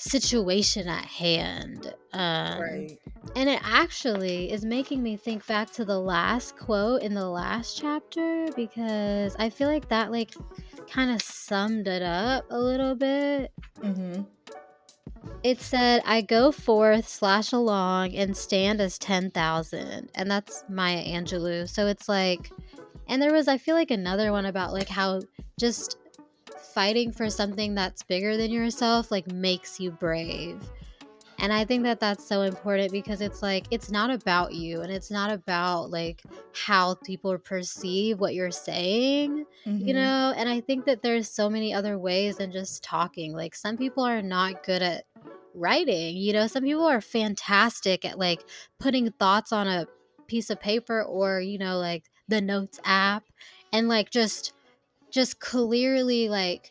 situation 0.00 0.88
at 0.88 1.04
hand 1.04 1.92
um, 2.14 2.60
right. 2.60 2.98
and 3.36 3.48
it 3.50 3.60
actually 3.62 4.50
is 4.50 4.64
making 4.64 5.02
me 5.02 5.14
think 5.16 5.46
back 5.46 5.70
to 5.72 5.84
the 5.84 5.98
last 5.98 6.56
quote 6.56 7.02
in 7.02 7.12
the 7.12 7.28
last 7.28 7.78
chapter 7.78 8.46
because 8.56 9.36
I 9.38 9.50
feel 9.50 9.68
like 9.68 9.88
that 9.90 10.10
like 10.10 10.32
kind 10.90 11.10
of 11.10 11.20
summed 11.20 11.86
it 11.86 12.02
up 12.02 12.44
a 12.50 12.58
little 12.58 12.94
bit. 12.94 13.52
Mm-hmm. 13.80 14.22
It 15.42 15.60
said, 15.60 16.02
"I 16.04 16.22
go 16.22 16.50
forth 16.50 17.06
slash 17.06 17.52
along 17.52 18.14
and 18.14 18.36
stand 18.36 18.80
as 18.80 18.98
ten 18.98 19.30
thousand, 19.30 20.10
and 20.14 20.30
that's 20.30 20.64
Maya 20.68 21.04
Angelou. 21.04 21.68
So 21.68 21.86
it's 21.86 22.08
like, 22.08 22.50
and 23.08 23.20
there 23.20 23.32
was 23.32 23.48
I 23.48 23.58
feel 23.58 23.74
like 23.74 23.90
another 23.90 24.32
one 24.32 24.46
about 24.46 24.72
like 24.72 24.88
how 24.88 25.20
just 25.58 25.96
fighting 26.62 27.12
for 27.12 27.30
something 27.30 27.74
that's 27.74 28.02
bigger 28.02 28.36
than 28.36 28.50
yourself 28.50 29.10
like 29.10 29.30
makes 29.32 29.80
you 29.80 29.90
brave. 29.90 30.62
And 31.38 31.54
I 31.54 31.64
think 31.64 31.84
that 31.84 32.00
that's 32.00 32.26
so 32.28 32.42
important 32.42 32.92
because 32.92 33.22
it's 33.22 33.40
like 33.42 33.64
it's 33.70 33.90
not 33.90 34.10
about 34.10 34.52
you 34.52 34.82
and 34.82 34.92
it's 34.92 35.10
not 35.10 35.32
about 35.32 35.90
like 35.90 36.22
how 36.52 36.96
people 36.96 37.36
perceive 37.38 38.20
what 38.20 38.34
you're 38.34 38.50
saying, 38.50 39.46
Mm-hmm. 39.66 39.88
you 39.88 39.94
know? 39.94 40.34
And 40.36 40.48
I 40.48 40.60
think 40.60 40.84
that 40.84 41.02
there's 41.02 41.30
so 41.30 41.48
many 41.48 41.72
other 41.72 41.98
ways 41.98 42.36
than 42.36 42.52
just 42.52 42.82
talking. 42.82 43.32
Like 43.32 43.54
some 43.54 43.76
people 43.76 44.04
are 44.04 44.22
not 44.22 44.64
good 44.64 44.82
at 44.82 45.04
writing, 45.54 46.16
you 46.16 46.32
know? 46.32 46.46
Some 46.46 46.64
people 46.64 46.86
are 46.86 47.00
fantastic 47.00 48.04
at 48.04 48.18
like 48.18 48.42
putting 48.78 49.10
thoughts 49.12 49.52
on 49.52 49.66
a 49.66 49.86
piece 50.26 50.50
of 50.50 50.60
paper 50.60 51.02
or, 51.02 51.40
you 51.40 51.58
know, 51.58 51.78
like 51.78 52.04
the 52.28 52.40
notes 52.40 52.78
app 52.84 53.24
and 53.72 53.88
like 53.88 54.10
just 54.10 54.52
just 55.10 55.40
clearly 55.40 56.28
like 56.28 56.70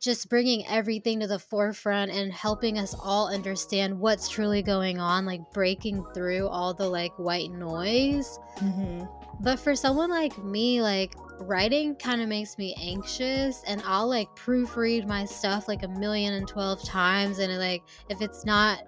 just 0.00 0.28
bringing 0.28 0.66
everything 0.66 1.20
to 1.20 1.26
the 1.26 1.38
forefront 1.38 2.10
and 2.10 2.30
helping 2.32 2.78
us 2.78 2.94
all 3.02 3.32
understand 3.32 3.98
what's 3.98 4.28
truly 4.28 4.60
going 4.62 4.98
on 5.00 5.24
like 5.24 5.40
breaking 5.54 6.04
through 6.12 6.46
all 6.48 6.74
the 6.74 6.86
like 6.88 7.16
white 7.18 7.50
noise 7.50 8.38
Mm-hmm. 8.58 9.04
but 9.42 9.58
for 9.58 9.74
someone 9.74 10.10
like 10.10 10.36
me 10.44 10.80
like 10.82 11.14
writing 11.40 11.96
kind 11.96 12.20
of 12.20 12.28
makes 12.28 12.56
me 12.58 12.72
anxious 12.80 13.62
and 13.66 13.82
i'll 13.86 14.06
like 14.08 14.28
proofread 14.36 15.08
my 15.08 15.24
stuff 15.24 15.66
like 15.66 15.82
a 15.82 15.88
million 15.88 16.34
and 16.34 16.46
twelve 16.46 16.84
times 16.84 17.40
and 17.40 17.56
like 17.58 17.82
if 18.10 18.20
it's 18.22 18.44
not 18.44 18.82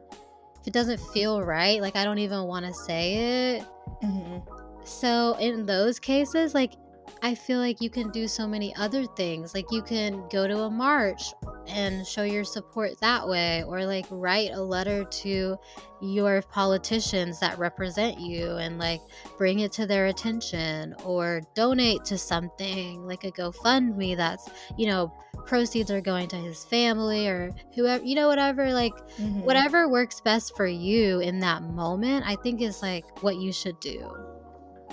if 0.60 0.66
it 0.68 0.72
doesn't 0.72 1.00
feel 1.12 1.42
right 1.42 1.80
like 1.82 1.96
i 1.96 2.04
don't 2.04 2.18
even 2.18 2.44
want 2.44 2.64
to 2.64 2.72
say 2.74 3.56
it 3.56 3.64
Mm-hmm. 4.04 4.84
so 4.84 5.34
in 5.40 5.64
those 5.64 5.98
cases, 5.98 6.52
like 6.54 6.74
I 7.22 7.34
feel 7.34 7.58
like 7.58 7.80
you 7.80 7.90
can 7.90 8.10
do 8.10 8.28
so 8.28 8.46
many 8.46 8.74
other 8.76 9.04
things. 9.04 9.54
Like 9.54 9.72
you 9.72 9.82
can 9.82 10.22
go 10.30 10.46
to 10.46 10.60
a 10.60 10.70
march 10.70 11.22
and 11.66 12.06
show 12.06 12.22
your 12.22 12.44
support 12.44 13.00
that 13.00 13.26
way, 13.26 13.64
or 13.64 13.84
like 13.84 14.06
write 14.10 14.52
a 14.52 14.62
letter 14.62 15.04
to 15.04 15.56
your 16.00 16.42
politicians 16.42 17.40
that 17.40 17.58
represent 17.58 18.20
you 18.20 18.56
and 18.56 18.78
like 18.78 19.00
bring 19.38 19.60
it 19.60 19.72
to 19.72 19.86
their 19.86 20.06
attention, 20.06 20.94
or 21.04 21.40
donate 21.54 22.04
to 22.04 22.18
something 22.18 23.04
like 23.06 23.24
a 23.24 23.32
GoFundMe 23.32 24.16
that's, 24.16 24.48
you 24.76 24.86
know, 24.86 25.12
proceeds 25.46 25.90
are 25.90 26.00
going 26.00 26.28
to 26.28 26.36
his 26.36 26.64
family 26.64 27.26
or 27.26 27.52
whoever, 27.74 28.04
you 28.04 28.14
know, 28.14 28.28
whatever. 28.28 28.72
Like 28.72 28.94
Mhm. 29.18 29.42
whatever 29.42 29.88
works 29.88 30.20
best 30.20 30.54
for 30.56 30.66
you 30.66 31.20
in 31.20 31.40
that 31.40 31.62
moment, 31.62 32.24
I 32.26 32.36
think 32.36 32.60
is 32.60 32.82
like 32.82 33.22
what 33.22 33.36
you 33.36 33.52
should 33.52 33.80
do. 33.80 34.35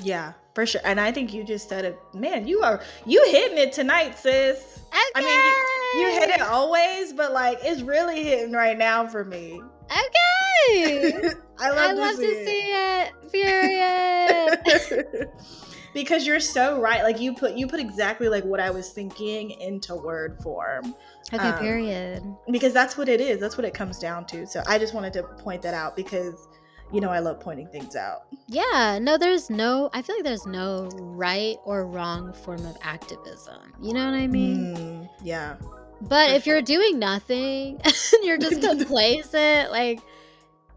Yeah, 0.01 0.33
for 0.53 0.65
sure. 0.65 0.81
And 0.83 0.99
I 0.99 1.11
think 1.11 1.33
you 1.33 1.43
just 1.43 1.69
said 1.69 1.85
it. 1.85 1.99
Man, 2.13 2.47
you 2.47 2.61
are 2.61 2.81
you 3.05 3.23
hitting 3.29 3.57
it 3.57 3.71
tonight, 3.73 4.17
sis. 4.17 4.79
I 5.15 5.21
mean, 5.21 6.01
you, 6.01 6.07
you 6.07 6.19
hit 6.19 6.29
it 6.29 6.41
always, 6.41 7.13
but 7.13 7.31
like 7.33 7.59
it's 7.61 7.81
really 7.81 8.23
hitting 8.23 8.53
right 8.53 8.77
now 8.77 9.07
for 9.07 9.23
me. 9.25 9.61
Okay. 9.91 11.21
I 11.59 11.69
love, 11.69 11.77
I 11.77 11.93
to, 11.93 11.99
love 11.99 12.15
see, 12.15 12.27
to 12.27 12.45
see 12.45 12.61
it. 12.61 13.11
Period. 13.31 15.29
because 15.93 16.25
you're 16.25 16.39
so 16.39 16.79
right. 16.79 17.03
Like 17.03 17.19
you 17.19 17.33
put 17.33 17.53
you 17.53 17.67
put 17.67 17.79
exactly 17.79 18.29
like 18.29 18.43
what 18.43 18.59
I 18.59 18.69
was 18.69 18.89
thinking 18.89 19.51
into 19.51 19.95
word 19.95 20.39
form. 20.41 20.95
okay, 21.33 21.49
Um, 21.49 21.59
period. 21.59 22.23
Because 22.51 22.73
that's 22.73 22.97
what 22.97 23.09
it 23.09 23.21
is. 23.21 23.39
That's 23.39 23.57
what 23.57 23.65
it 23.65 23.73
comes 23.73 23.99
down 23.99 24.25
to. 24.27 24.45
So 24.45 24.63
I 24.67 24.77
just 24.77 24.93
wanted 24.93 25.13
to 25.13 25.23
point 25.23 25.61
that 25.63 25.73
out 25.73 25.95
because 25.95 26.47
you 26.93 27.01
know 27.01 27.09
I 27.09 27.19
love 27.19 27.39
pointing 27.39 27.67
things 27.67 27.95
out. 27.95 28.25
Yeah, 28.47 28.99
no, 29.01 29.17
there's 29.17 29.49
no, 29.49 29.89
I 29.93 30.03
feel 30.03 30.15
like 30.15 30.23
there's 30.23 30.45
no 30.45 30.89
right 30.93 31.57
or 31.65 31.87
wrong 31.87 32.31
form 32.31 32.63
of 32.65 32.77
activism. 32.81 33.73
You 33.81 33.93
know 33.93 34.05
what 34.05 34.13
I 34.13 34.27
mean? 34.27 34.75
Mm, 34.75 35.09
yeah. 35.23 35.55
But 36.01 36.31
if 36.31 36.45
you're 36.45 36.61
doing 36.61 36.99
nothing 36.99 37.81
and 37.83 38.23
you're 38.23 38.37
just 38.37 38.61
complacent, 38.61 39.71
like, 39.71 40.01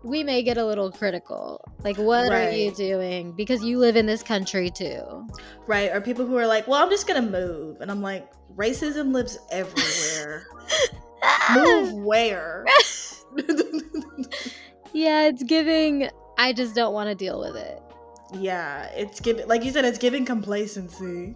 we 0.02 0.24
may 0.24 0.42
get 0.42 0.56
a 0.56 0.64
little 0.64 0.90
critical. 0.90 1.60
Like, 1.84 1.98
what 1.98 2.32
are 2.32 2.50
you 2.50 2.70
doing? 2.70 3.32
Because 3.32 3.62
you 3.62 3.78
live 3.78 3.96
in 3.96 4.06
this 4.06 4.22
country 4.22 4.70
too. 4.70 5.26
Right. 5.66 5.90
Or 5.90 6.00
people 6.00 6.24
who 6.24 6.36
are 6.36 6.46
like, 6.46 6.66
well, 6.66 6.82
I'm 6.82 6.90
just 6.90 7.06
gonna 7.06 7.22
move. 7.22 7.80
And 7.80 7.90
I'm 7.90 8.02
like, 8.02 8.32
racism 8.54 9.12
lives 9.12 9.38
everywhere. 9.50 10.46
move 11.54 11.92
where? 11.92 12.64
Yeah, 14.96 15.26
it's 15.26 15.42
giving, 15.42 16.08
I 16.38 16.52
just 16.52 16.74
don't 16.74 16.94
want 16.94 17.08
to 17.10 17.14
deal 17.14 17.38
with 17.38 17.56
it. 17.56 17.82
yeah, 18.34 18.86
it's 18.94 19.20
giving 19.20 19.46
like 19.46 19.62
you 19.64 19.70
said, 19.70 19.84
it's 19.84 19.98
giving 19.98 20.24
complacency. 20.24 21.34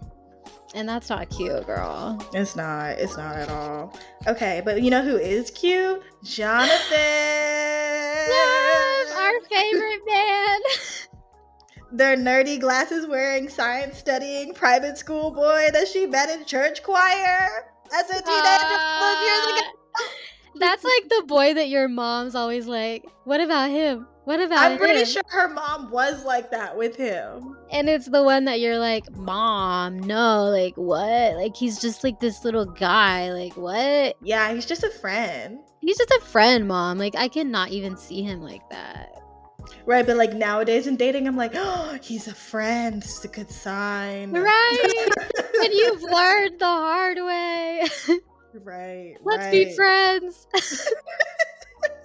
And 0.73 0.87
that's 0.87 1.09
not 1.09 1.29
cute, 1.29 1.65
girl. 1.65 2.17
It's 2.33 2.55
not. 2.55 2.91
It's 2.91 3.17
not 3.17 3.35
at 3.35 3.49
all. 3.49 3.93
Okay, 4.25 4.61
but 4.63 4.81
you 4.81 4.89
know 4.89 5.03
who 5.03 5.17
is 5.17 5.51
cute? 5.51 6.01
Jonathan. 6.23 6.69
Yes, 8.27 9.15
our 9.15 9.41
favorite 9.49 10.01
man. 10.05 10.59
Their 11.91 12.15
nerdy 12.15 12.59
glasses 12.59 13.05
wearing, 13.07 13.49
science 13.49 13.97
studying 13.97 14.53
private 14.53 14.97
school 14.97 15.31
boy 15.31 15.67
that 15.73 15.87
she 15.87 16.05
met 16.05 16.29
in 16.29 16.45
church 16.45 16.83
choir 16.83 17.49
as 17.93 18.09
a 18.09 18.21
teenager 18.21 18.77
those 19.01 19.21
years 19.25 19.45
ago. 19.47 19.61
Uh, 19.67 20.03
That's 20.55 20.83
like 20.83 21.09
the 21.09 21.23
boy 21.27 21.53
that 21.53 21.69
your 21.69 21.87
mom's 21.87 22.35
always 22.35 22.67
like, 22.67 23.05
what 23.23 23.41
about 23.41 23.69
him? 23.69 24.07
What 24.25 24.39
about 24.39 24.71
I'm 24.71 24.77
pretty 24.77 24.99
him?" 24.99 25.05
sure 25.05 25.23
her 25.29 25.49
mom 25.49 25.89
was 25.89 26.23
like 26.23 26.51
that 26.51 26.77
with 26.77 26.95
him. 26.95 27.57
And 27.71 27.89
it's 27.89 28.07
the 28.07 28.21
one 28.21 28.45
that 28.45 28.59
you're 28.59 28.77
like, 28.77 29.09
Mom, 29.15 29.99
no, 29.99 30.45
like 30.45 30.75
what? 30.75 31.35
Like 31.35 31.55
he's 31.55 31.79
just 31.79 32.03
like 32.03 32.19
this 32.19 32.43
little 32.43 32.65
guy. 32.65 33.31
Like 33.31 33.57
what? 33.57 34.15
Yeah, 34.21 34.53
he's 34.53 34.65
just 34.65 34.83
a 34.83 34.89
friend. 34.89 35.59
He's 35.79 35.97
just 35.97 36.11
a 36.11 36.21
friend, 36.25 36.67
Mom. 36.67 36.97
Like 36.97 37.15
I 37.15 37.27
cannot 37.27 37.69
even 37.69 37.97
see 37.97 38.21
him 38.21 38.41
like 38.41 38.67
that. 38.69 39.09
Right, 39.85 40.05
but 40.05 40.17
like 40.17 40.33
nowadays 40.33 40.87
in 40.87 40.95
dating, 40.95 41.27
I'm 41.27 41.37
like, 41.37 41.53
oh, 41.55 41.97
he's 42.01 42.27
a 42.27 42.35
friend. 42.35 43.01
It's 43.01 43.23
a 43.23 43.27
good 43.27 43.49
sign. 43.49 44.31
Right? 44.31 45.07
and 45.63 45.73
you've 45.73 46.03
learned 46.03 46.59
the 46.59 46.65
hard 46.65 47.17
way. 47.17 47.87
right. 48.63 49.15
Let's 49.23 49.47
be 49.49 49.75
friends. 49.75 50.47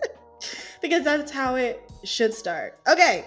because 0.83 1.03
that's 1.05 1.31
how 1.31 1.57
it 1.57 1.81
should 2.05 2.35
start. 2.35 2.79
Okay, 2.89 3.25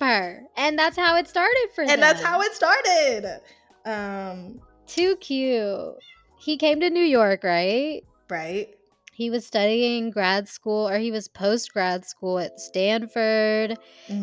Her. 0.00 0.42
And 0.56 0.78
that's 0.78 0.96
how 0.96 1.16
it 1.16 1.28
started 1.28 1.68
for 1.74 1.84
them. 1.84 1.94
and 1.94 2.02
that's 2.02 2.22
how 2.22 2.40
it 2.40 2.52
started. 2.54 3.40
Um, 3.84 4.60
Too 4.86 5.16
cute. 5.16 5.94
He 6.38 6.56
came 6.56 6.80
to 6.80 6.90
New 6.90 7.04
York, 7.04 7.44
right? 7.44 8.02
right. 8.28 8.68
He 9.14 9.28
was 9.30 9.46
studying 9.46 10.10
grad 10.10 10.48
school 10.48 10.88
or 10.88 10.98
he 10.98 11.10
was 11.12 11.28
post 11.28 11.72
grad 11.72 12.04
school 12.04 12.38
at 12.38 12.58
Stanford. 12.58 13.78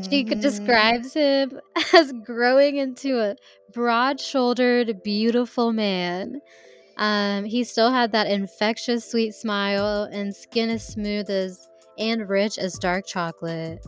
She 0.09 0.23
could 0.23 0.39
Mhm. 0.39 0.41
describes 0.41 1.13
him 1.13 1.61
as 1.93 2.11
growing 2.25 2.77
into 2.77 3.19
a 3.21 3.35
broad 3.71 4.19
shouldered, 4.19 5.01
beautiful 5.03 5.71
man. 5.71 6.41
Um, 6.99 7.45
he 7.45 7.63
still 7.63 7.91
had 7.91 8.11
that 8.11 8.27
infectious, 8.27 9.09
sweet 9.09 9.33
smile 9.33 10.03
and 10.11 10.35
skin 10.35 10.69
as 10.69 10.85
smooth 10.85 11.29
as 11.29 11.69
and 11.97 12.27
rich 12.27 12.57
as 12.57 12.77
dark 12.77 13.07
chocolate. 13.07 13.85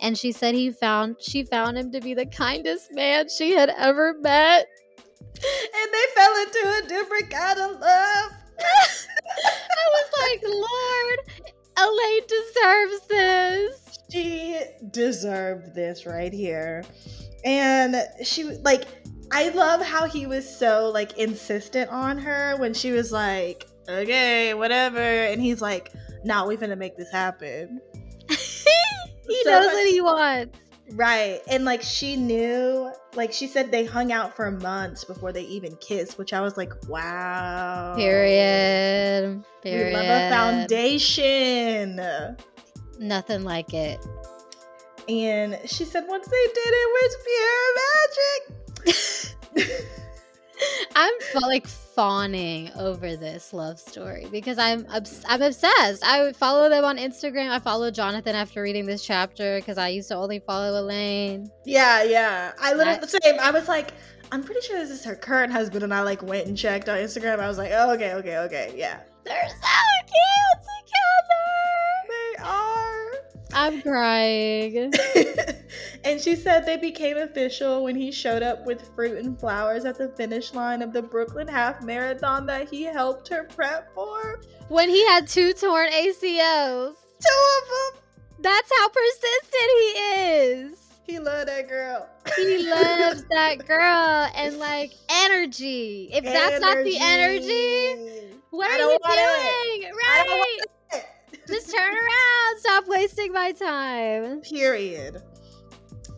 And 0.00 0.16
she 0.16 0.32
said 0.32 0.54
he 0.54 0.70
found 0.70 1.16
she 1.20 1.44
found 1.44 1.76
him 1.76 1.92
to 1.92 2.00
be 2.00 2.14
the 2.14 2.24
kindest 2.26 2.92
man 2.92 3.28
she 3.28 3.52
had 3.52 3.70
ever 3.76 4.14
met. 4.20 4.66
and 5.20 5.92
they 5.92 6.04
fell 6.14 6.34
into 6.42 6.84
a 6.84 6.88
different 6.88 7.30
kind 7.30 7.58
of 7.60 7.70
love. 7.72 8.32
I 8.58 9.86
was 9.92 10.10
like, 10.18 10.42
Lord, 10.42 11.52
Elaine 11.78 12.22
deserves 12.26 13.06
this. 13.08 13.98
she 14.10 14.60
deserved 14.90 15.74
this 15.74 16.06
right 16.06 16.32
here. 16.32 16.84
And 17.44 17.96
she 18.24 18.44
like 18.44 18.86
I 19.30 19.48
love 19.50 19.82
how 19.82 20.06
he 20.06 20.26
was 20.26 20.48
so 20.48 20.90
like 20.92 21.18
insistent 21.18 21.90
on 21.90 22.18
her 22.18 22.56
when 22.58 22.74
she 22.74 22.92
was 22.92 23.12
like, 23.12 23.66
"Okay, 23.88 24.54
whatever." 24.54 25.00
And 25.00 25.40
he's 25.40 25.60
like, 25.60 25.92
"Nah, 26.24 26.46
we 26.46 26.56
finna 26.56 26.78
make 26.78 26.96
this 26.96 27.10
happen." 27.10 27.80
he 28.28 28.36
So 29.44 29.50
knows 29.50 29.66
what 29.66 29.88
he 29.88 30.00
wants. 30.00 30.58
Right. 30.92 31.40
And 31.48 31.64
like 31.64 31.82
she 31.82 32.14
knew, 32.16 32.92
like 33.14 33.32
she 33.32 33.48
said 33.48 33.72
they 33.72 33.84
hung 33.84 34.12
out 34.12 34.36
for 34.36 34.50
months 34.52 35.04
before 35.04 35.32
they 35.32 35.42
even 35.42 35.74
kissed, 35.76 36.18
which 36.18 36.32
I 36.32 36.40
was 36.40 36.56
like, 36.56 36.72
"Wow." 36.88 37.94
Period. 37.96 39.44
Period. 39.62 39.86
We 39.88 39.92
love 39.92 40.04
a 40.04 40.30
foundation. 40.30 42.00
Nothing 42.98 43.42
like 43.44 43.74
it. 43.74 44.04
And 45.08 45.58
she 45.66 45.84
said 45.84 46.04
once 46.08 46.26
they 46.26 46.46
did 46.54 46.56
it, 46.56 46.74
it 46.74 46.90
was 46.92 47.16
pure 47.24 47.74
magic. 47.74 48.55
I'm 50.96 51.12
like 51.42 51.66
fawning 51.66 52.70
over 52.76 53.16
this 53.16 53.52
love 53.52 53.78
story 53.78 54.26
because 54.30 54.58
I'm 54.58 54.86
obs- 54.90 55.24
I'm 55.28 55.42
obsessed. 55.42 56.04
I 56.04 56.32
follow 56.32 56.68
them 56.68 56.84
on 56.84 56.96
Instagram. 56.96 57.50
I 57.50 57.58
follow 57.58 57.90
Jonathan 57.90 58.34
after 58.34 58.62
reading 58.62 58.86
this 58.86 59.04
chapter 59.04 59.58
because 59.58 59.76
I 59.78 59.88
used 59.88 60.08
to 60.08 60.16
only 60.16 60.38
follow 60.38 60.80
Elaine. 60.80 61.50
yeah, 61.64 62.02
yeah. 62.02 62.52
I 62.60 62.72
literally 62.72 62.98
the 63.00 63.18
same. 63.22 63.38
I 63.40 63.50
was 63.50 63.68
like, 63.68 63.92
I'm 64.32 64.42
pretty 64.42 64.60
sure 64.62 64.78
this 64.78 64.90
is 64.90 65.04
her 65.04 65.14
current 65.14 65.52
husband, 65.52 65.84
and 65.84 65.92
I 65.94 66.02
like 66.02 66.22
went 66.22 66.46
and 66.48 66.56
checked 66.56 66.88
on 66.88 66.98
Instagram. 66.98 67.40
I 67.40 67.48
was 67.48 67.58
like, 67.58 67.70
oh, 67.72 67.92
okay, 67.94 68.14
okay, 68.14 68.38
okay, 68.38 68.72
yeah. 68.76 69.00
They're 69.24 69.48
so 69.48 69.78
cute 70.06 70.62
together. 70.62 72.08
They 72.08 72.42
are. 72.42 73.05
I'm 73.52 73.80
crying. 73.82 74.92
and 76.04 76.20
she 76.20 76.36
said 76.36 76.66
they 76.66 76.76
became 76.76 77.16
official 77.16 77.84
when 77.84 77.96
he 77.96 78.10
showed 78.12 78.42
up 78.42 78.66
with 78.66 78.94
fruit 78.94 79.18
and 79.18 79.38
flowers 79.38 79.84
at 79.84 79.96
the 79.98 80.08
finish 80.10 80.52
line 80.52 80.82
of 80.82 80.92
the 80.92 81.02
Brooklyn 81.02 81.48
Half 81.48 81.82
Marathon 81.82 82.46
that 82.46 82.68
he 82.68 82.82
helped 82.82 83.28
her 83.28 83.44
prep 83.44 83.94
for. 83.94 84.40
when 84.68 84.88
he 84.88 85.06
had 85.06 85.28
two 85.28 85.52
torn 85.52 85.88
ACLs. 85.90 86.96
Two 87.20 87.46
of 87.58 87.94
them. 87.94 88.02
That's 88.40 88.70
how 88.78 88.88
persistent 88.88 89.70
he 89.78 89.86
is. 89.98 90.78
He 91.06 91.18
loved 91.20 91.48
that 91.48 91.68
girl. 91.68 92.08
He 92.36 92.68
loves 92.68 93.24
that 93.30 93.64
girl 93.66 94.28
and 94.34 94.58
like 94.58 94.92
energy. 95.08 96.10
If 96.12 96.24
that's 96.24 96.60
not 96.60 96.84
the 96.84 96.98
energy, 97.00 98.34
what 98.50 98.68
I 98.68 98.74
are 98.74 98.78
you 98.90 98.98
it. 98.98 99.82
doing? 99.82 99.92
I 100.10 100.24
don't 100.26 100.38
Right. 100.38 100.58
Just 101.46 101.70
turn 101.74 101.94
around. 101.94 102.58
Stop 102.60 102.88
wasting 102.88 103.32
my 103.32 103.52
time. 103.52 104.40
Period. 104.40 105.22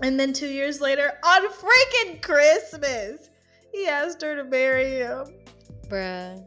And 0.03 0.19
then 0.19 0.33
two 0.33 0.47
years 0.49 0.81
later, 0.81 1.13
on 1.25 1.49
freaking 1.51 2.23
Christmas, 2.23 3.31
he 3.73 3.87
asked 3.87 4.23
her 4.23 4.37
to 4.37 4.45
marry 4.45 4.91
him. 4.91 5.27
Bruh. 5.89 6.43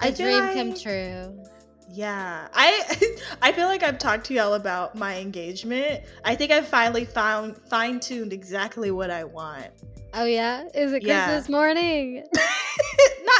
I 0.00 0.08
A 0.08 0.12
feel 0.12 0.26
dream 0.26 0.40
like- 0.40 0.54
come 0.54 0.74
true. 0.74 1.42
Yeah, 1.88 2.48
I 2.52 3.16
I 3.42 3.52
feel 3.52 3.66
like 3.68 3.82
I've 3.84 3.98
talked 3.98 4.26
to 4.26 4.34
y'all 4.34 4.54
about 4.54 4.96
my 4.96 5.18
engagement. 5.18 6.02
I 6.24 6.34
think 6.34 6.50
I 6.50 6.60
finally 6.60 7.04
found 7.04 7.56
fine 7.70 8.00
tuned 8.00 8.32
exactly 8.32 8.90
what 8.90 9.10
I 9.10 9.22
want. 9.24 9.68
Oh 10.12 10.24
yeah, 10.24 10.64
is 10.74 10.92
it 10.92 11.04
Yeah. 11.04 11.26
Christmas 11.26 11.48
morning? 11.48 12.24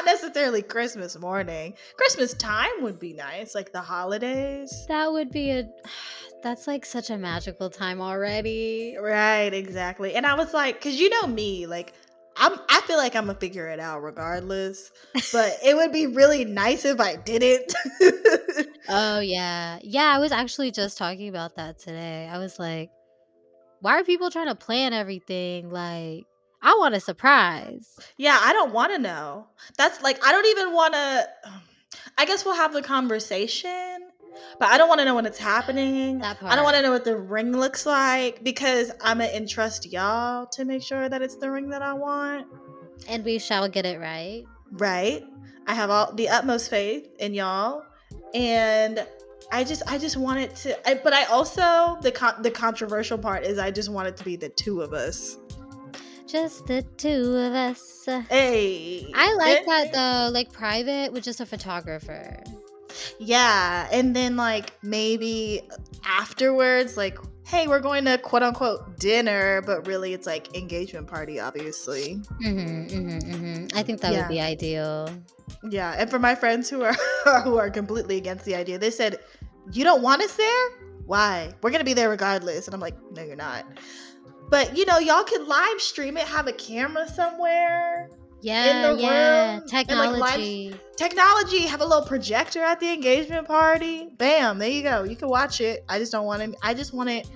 Necessarily 0.07 0.63
Christmas 0.63 1.19
morning. 1.19 1.75
Christmas 1.97 2.33
time 2.35 2.71
would 2.81 2.99
be 2.99 3.13
nice, 3.13 3.55
like 3.55 3.73
the 3.73 3.81
holidays. 3.81 4.87
That 4.89 5.13
would 5.13 5.31
be 5.31 5.51
a. 5.51 5.69
That's 6.43 6.67
like 6.67 6.87
such 6.87 7.11
a 7.11 7.19
magical 7.19 7.69
time 7.69 8.01
already. 8.01 8.97
Right, 9.01 9.53
exactly. 9.53 10.15
And 10.15 10.25
I 10.25 10.35
was 10.35 10.55
like, 10.55 10.81
cause 10.81 10.95
you 10.95 11.11
know 11.11 11.27
me, 11.27 11.67
like 11.67 11.93
I'm 12.37 12.53
I 12.69 12.83
feel 12.83 12.99
like 12.99 13.17
I'm 13.17 13.27
gonna 13.27 13.39
figure 13.39 13.67
it 13.69 13.81
out 13.81 14.03
regardless. 14.03 14.93
But 15.33 15.59
it 15.65 15.75
would 15.75 15.93
be 15.93 16.07
really 16.07 16.45
nice 16.45 16.85
if 16.85 17.01
I 17.01 17.17
didn't. 17.17 17.75
Oh 18.89 19.19
yeah, 19.19 19.79
yeah. 19.83 20.13
I 20.15 20.19
was 20.19 20.31
actually 20.33 20.71
just 20.71 20.97
talking 20.97 21.29
about 21.29 21.57
that 21.57 21.79
today. 21.79 22.29
I 22.31 22.39
was 22.39 22.59
like, 22.59 22.91
why 23.81 23.99
are 23.99 24.05
people 24.05 24.31
trying 24.31 24.47
to 24.47 24.55
plan 24.55 24.93
everything? 24.93 25.71
Like, 25.71 26.25
I 26.67 26.75
want 26.81 26.97
a 26.97 27.01
surprise. 27.01 27.97
yeah, 28.17 28.39
I 28.43 28.53
don't 28.53 28.73
wanna 28.73 28.99
know. 28.99 29.47
That's 29.79 30.03
like 30.03 30.19
I 30.27 30.33
don't 30.33 30.47
even 30.47 30.73
wanna 30.75 31.25
I 32.19 32.25
guess 32.25 32.45
we'll 32.45 32.57
have 32.57 32.73
the 32.73 32.83
conversation, 32.83 34.09
but 34.59 34.69
I 34.69 34.77
don't 34.77 34.89
wanna 34.89 35.05
know 35.05 35.15
when 35.15 35.27
it's 35.27 35.39
happening. 35.39 36.23
I 36.23 36.35
don't 36.57 36.65
want 36.65 36.77
to 36.77 36.83
know 36.83 36.91
what 36.91 37.05
the 37.05 37.17
ring 37.17 37.53
looks 37.53 37.87
like 37.87 38.43
because 38.43 38.91
I'm 39.01 39.19
gonna 39.19 39.31
entrust 39.31 39.93
y'all 39.93 40.47
to 40.47 40.65
make 40.65 40.83
sure 40.83 41.09
that 41.09 41.23
it's 41.23 41.37
the 41.37 41.51
ring 41.51 41.69
that 41.69 41.83
I 41.83 41.93
want. 41.93 42.49
And 43.09 43.25
we 43.25 43.39
shall 43.39 43.69
get 43.69 43.87
it 43.87 44.01
right. 44.01 44.45
Right? 44.73 45.25
I 45.69 45.75
have 45.75 45.91
all 45.91 46.13
the 46.15 46.29
utmost 46.29 46.69
faith 46.69 47.09
in 47.21 47.33
y'all, 47.33 47.85
and 48.35 49.07
I 49.53 49.63
just 49.63 49.83
I 49.87 49.99
just 49.99 50.17
want 50.17 50.41
it 50.41 50.57
to. 50.57 50.89
I, 50.89 50.95
but 50.95 51.13
I 51.13 51.25
also 51.25 51.99
the 52.03 52.11
con- 52.11 52.43
the 52.43 52.51
controversial 52.51 53.19
part 53.19 53.45
is 53.45 53.59
I 53.59 53.71
just 53.71 53.89
want 53.89 54.09
it 54.09 54.17
to 54.17 54.25
be 54.25 54.35
the 54.37 54.49
two 54.49 54.81
of 54.81 54.93
us. 54.93 55.39
Just 56.27 56.67
the 56.67 56.83
two 56.97 57.37
of 57.37 57.53
us. 57.55 58.09
Hey, 58.29 59.07
I 59.15 59.35
like 59.35 59.59
Eh, 59.59 59.65
that 59.67 59.93
though, 59.93 60.31
like 60.33 60.53
private 60.53 61.13
with 61.13 61.23
just 61.25 61.41
a 61.41 61.47
photographer. 61.47 62.43
Yeah, 63.19 63.89
and 63.93 64.15
then 64.17 64.37
like 64.37 64.73
maybe 64.83 65.63
afterwards, 66.05 66.97
like, 66.97 67.19
hey, 67.47 67.69
we're 67.69 67.81
going 67.81 68.05
to 68.07 68.19
quote 68.19 68.43
unquote 68.43 68.99
dinner, 68.99 69.63
but 69.63 69.87
really 69.87 70.15
it's 70.15 70.27
like 70.27 70.57
engagement 70.57 71.07
party, 71.07 71.39
obviously. 71.39 72.17
Mm-hmm, 72.43 72.87
mm-hmm, 72.87 73.31
mm-hmm. 73.31 73.79
I 73.79 73.83
think 73.83 74.01
that 74.01 74.13
Yeah. 74.13 74.21
would 74.23 74.29
be 74.29 74.41
ideal. 74.41 75.09
Yeah, 75.71 75.95
and 75.97 76.11
for 76.11 76.19
my 76.19 76.35
friends 76.35 76.69
who 76.69 76.83
are 76.83 76.95
who 77.45 77.57
are 77.57 77.71
completely 77.71 78.17
against 78.17 78.45
the 78.45 78.55
idea, 78.57 78.79
they 78.79 78.91
said, 78.91 79.19
"You 79.73 79.85
don't 79.85 80.03
want 80.03 80.23
us 80.23 80.35
there? 80.37 80.69
Why? 81.07 81.53
We're 81.63 81.71
gonna 81.71 81.85
be 81.85 81.95
there 81.95 82.09
regardless." 82.11 82.67
And 82.67 82.75
I'm 82.75 82.81
like, 82.81 82.97
"No, 83.13 83.23
you're 83.23 83.37
not." 83.37 83.65
But 84.49 84.77
you 84.77 84.85
know, 84.87 84.99
y'all 84.99 85.25
can 85.25 85.47
live 85.47 85.81
stream 85.81 86.17
it, 86.17 86.25
have 86.27 86.47
a 86.47 86.53
camera 86.53 87.09
somewhere, 87.09 88.09
Yeah, 88.43 88.91
in 88.91 88.97
the 88.97 89.03
yeah. 89.03 89.55
room, 89.57 89.63
and, 89.89 89.99
like, 89.99 90.11
live- 90.21 90.21
Technology. 90.21 90.75
technology, 90.97 91.67
have 91.67 91.81
a 91.81 91.85
little 91.85 92.07
projector 92.07 92.63
at 92.63 92.79
the 92.81 92.93
engagement 92.93 93.47
party. 93.47 94.09
Bam, 94.19 94.59
there 94.59 94.71
you 94.71 94.83
go. 94.83 95.03
You 95.05 95.17
can 95.17 95.29
watch 95.29 95.61
it. 95.61 95.85
I 95.89 95.99
just 95.99 96.13
don't 96.13 96.27
want 96.27 96.43
it. 96.43 96.55
I 96.63 96.75
just 96.75 96.93
want 96.95 97.11
it 97.11 97.29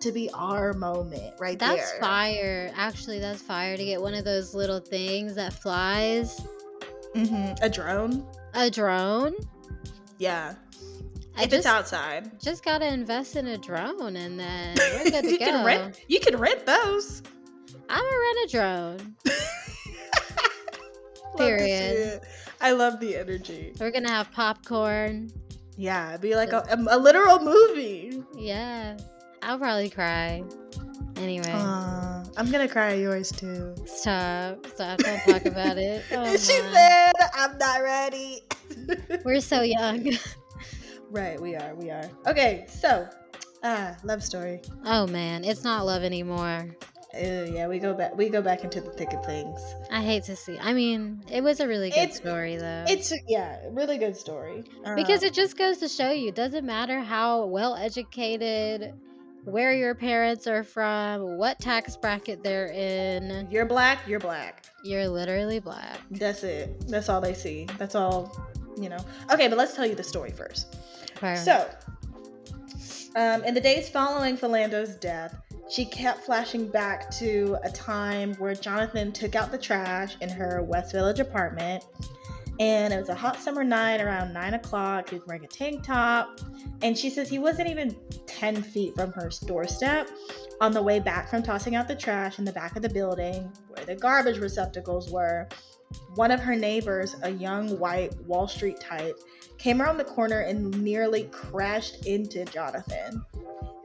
to 0.00 0.10
be 0.12 0.28
our 0.34 0.72
moment 0.74 1.32
right 1.38 1.58
That's 1.58 1.76
there. 1.76 2.00
That's 2.00 2.06
fire. 2.06 2.72
Actually, 2.76 3.18
that's 3.20 3.40
fire 3.42 3.76
to 3.76 3.84
get 3.84 4.00
one 4.00 4.14
of 4.14 4.24
those 4.24 4.54
little 4.54 4.80
things 4.80 5.34
that 5.34 5.52
flies. 5.52 6.40
hmm 7.14 7.52
A 7.62 7.68
drone. 7.70 8.26
A 8.54 8.70
drone. 8.70 9.34
Yeah, 10.18 10.54
I 11.36 11.42
if 11.42 11.52
it's 11.52 11.64
just, 11.64 11.66
outside. 11.66 12.40
just 12.40 12.64
gotta 12.64 12.86
invest 12.86 13.36
in 13.36 13.46
a 13.48 13.58
drone 13.58 14.16
and 14.16 14.38
then 14.38 14.76
we're 15.04 15.10
good 15.10 15.22
to 15.24 15.30
you 15.30 15.38
go. 15.38 15.44
can 15.46 15.64
rent. 15.66 16.00
You 16.08 16.20
can 16.20 16.36
rent 16.36 16.64
those. 16.66 17.22
I'm 17.88 18.02
gonna 18.02 18.18
rent 18.18 18.38
a 18.44 18.48
drone. 18.52 19.16
Love 21.36 21.38
to 21.38 21.58
see 21.58 21.58
Period. 21.58 22.20
I 22.60 22.70
love 22.72 23.00
the 23.00 23.16
energy. 23.16 23.72
We're 23.80 23.90
gonna 23.90 24.08
have 24.10 24.30
popcorn. 24.32 25.32
Yeah, 25.76 26.10
it'd 26.10 26.20
be 26.20 26.36
like 26.36 26.52
a, 26.52 26.58
a, 26.70 26.96
a 26.96 26.98
literal 26.98 27.40
movie. 27.40 28.22
Yeah. 28.36 28.96
I'll 29.42 29.58
probably 29.58 29.90
cry. 29.90 30.44
Anyway. 31.16 31.50
Aw, 31.52 32.22
I'm 32.36 32.50
gonna 32.52 32.68
cry 32.68 32.94
yours 32.94 33.32
too. 33.32 33.74
Stop. 33.84 34.64
Stop. 34.66 34.98
Don't 35.00 35.18
talk 35.22 35.44
about 35.46 35.76
it. 35.78 36.04
Oh, 36.12 36.36
she 36.36 36.60
my. 36.62 36.72
said, 36.72 37.12
"I'm 37.34 37.58
not 37.58 37.82
ready." 37.82 38.42
We're 39.24 39.40
so 39.40 39.62
young. 39.62 40.12
Right, 41.14 41.40
we 41.40 41.54
are. 41.56 41.74
We 41.74 41.90
are. 41.90 42.08
Okay, 42.26 42.66
so, 42.68 43.08
ah, 43.62 43.96
love 44.04 44.22
story. 44.22 44.60
oh 44.84 45.06
man, 45.06 45.44
it's 45.44 45.64
not 45.64 45.86
love 45.86 46.02
anymore. 46.02 46.66
Uh, 47.14 47.46
yeah, 47.48 47.68
we 47.68 47.78
go 47.78 47.94
back. 47.94 48.16
We 48.16 48.28
go 48.28 48.42
back 48.42 48.64
into 48.64 48.80
the 48.80 48.90
thick 48.90 49.12
of 49.12 49.24
things. 49.24 49.60
I 49.92 50.02
hate 50.02 50.24
to 50.24 50.34
see. 50.34 50.58
I 50.58 50.72
mean, 50.72 51.22
it 51.30 51.42
was 51.44 51.60
a 51.60 51.68
really 51.68 51.90
good 51.90 51.98
It's- 52.00 52.16
story 52.16 52.56
though. 52.56 52.84
It's 52.88 53.12
yeah, 53.28 53.60
really 53.70 53.98
good 53.98 54.16
story. 54.16 54.64
because 54.96 55.22
Uh, 55.22 55.26
it 55.26 55.32
just 55.32 55.56
goes 55.56 55.78
to 55.78 55.88
show 55.88 56.10
you, 56.10 56.32
doesn't 56.32 56.66
matter 56.66 56.98
how 56.98 57.44
well 57.46 57.76
educated, 57.76 58.94
where 59.44 59.72
your 59.72 59.94
parents 59.94 60.48
are 60.48 60.64
from, 60.64 61.38
what 61.38 61.60
tax 61.60 61.96
bracket 61.96 62.42
they're 62.42 62.66
in, 62.72 63.46
you're 63.48 63.66
black. 63.66 64.00
You're 64.08 64.18
black. 64.18 64.64
you're 64.82 65.06
literally 65.06 65.60
black. 65.60 66.00
That's 66.10 66.42
it. 66.42 66.88
That's 66.88 67.08
all 67.08 67.20
they 67.20 67.34
see. 67.34 67.66
That's 67.78 67.94
all. 67.94 68.36
You 68.76 68.88
know. 68.88 68.98
Okay, 69.32 69.46
but 69.46 69.56
let's 69.56 69.74
tell 69.76 69.86
you 69.86 69.94
the 69.94 70.02
story 70.02 70.32
first. 70.32 70.74
So, 71.36 71.68
um, 73.16 73.44
in 73.44 73.54
the 73.54 73.60
days 73.60 73.88
following 73.88 74.36
Philando's 74.36 74.96
death, 74.96 75.36
she 75.70 75.84
kept 75.84 76.24
flashing 76.24 76.68
back 76.68 77.10
to 77.18 77.56
a 77.64 77.70
time 77.70 78.34
where 78.34 78.54
Jonathan 78.54 79.12
took 79.12 79.34
out 79.34 79.50
the 79.50 79.58
trash 79.58 80.16
in 80.20 80.28
her 80.28 80.62
West 80.62 80.92
Village 80.92 81.20
apartment. 81.20 81.84
And 82.60 82.94
it 82.94 82.98
was 82.98 83.08
a 83.08 83.14
hot 83.14 83.40
summer 83.40 83.64
night 83.64 84.00
around 84.00 84.32
nine 84.32 84.54
o'clock. 84.54 85.10
He 85.10 85.16
was 85.16 85.26
wearing 85.26 85.44
a 85.44 85.48
tank 85.48 85.82
top. 85.82 86.40
And 86.82 86.96
she 86.96 87.10
says 87.10 87.28
he 87.28 87.38
wasn't 87.38 87.68
even 87.68 87.96
10 88.26 88.62
feet 88.62 88.94
from 88.94 89.12
her 89.12 89.30
doorstep 89.46 90.08
on 90.60 90.72
the 90.72 90.82
way 90.82 91.00
back 91.00 91.28
from 91.28 91.42
tossing 91.42 91.74
out 91.74 91.88
the 91.88 91.96
trash 91.96 92.38
in 92.38 92.44
the 92.44 92.52
back 92.52 92.76
of 92.76 92.82
the 92.82 92.88
building 92.88 93.50
where 93.68 93.84
the 93.84 93.96
garbage 93.96 94.38
receptacles 94.38 95.10
were. 95.10 95.48
One 96.14 96.30
of 96.30 96.40
her 96.40 96.54
neighbors, 96.54 97.16
a 97.22 97.30
young 97.30 97.78
white 97.78 98.14
Wall 98.22 98.46
Street 98.46 98.80
type, 98.80 99.16
came 99.64 99.80
around 99.80 99.96
the 99.96 100.04
corner 100.04 100.40
and 100.40 100.82
nearly 100.82 101.22
crashed 101.32 102.04
into 102.04 102.44
Jonathan. 102.44 103.24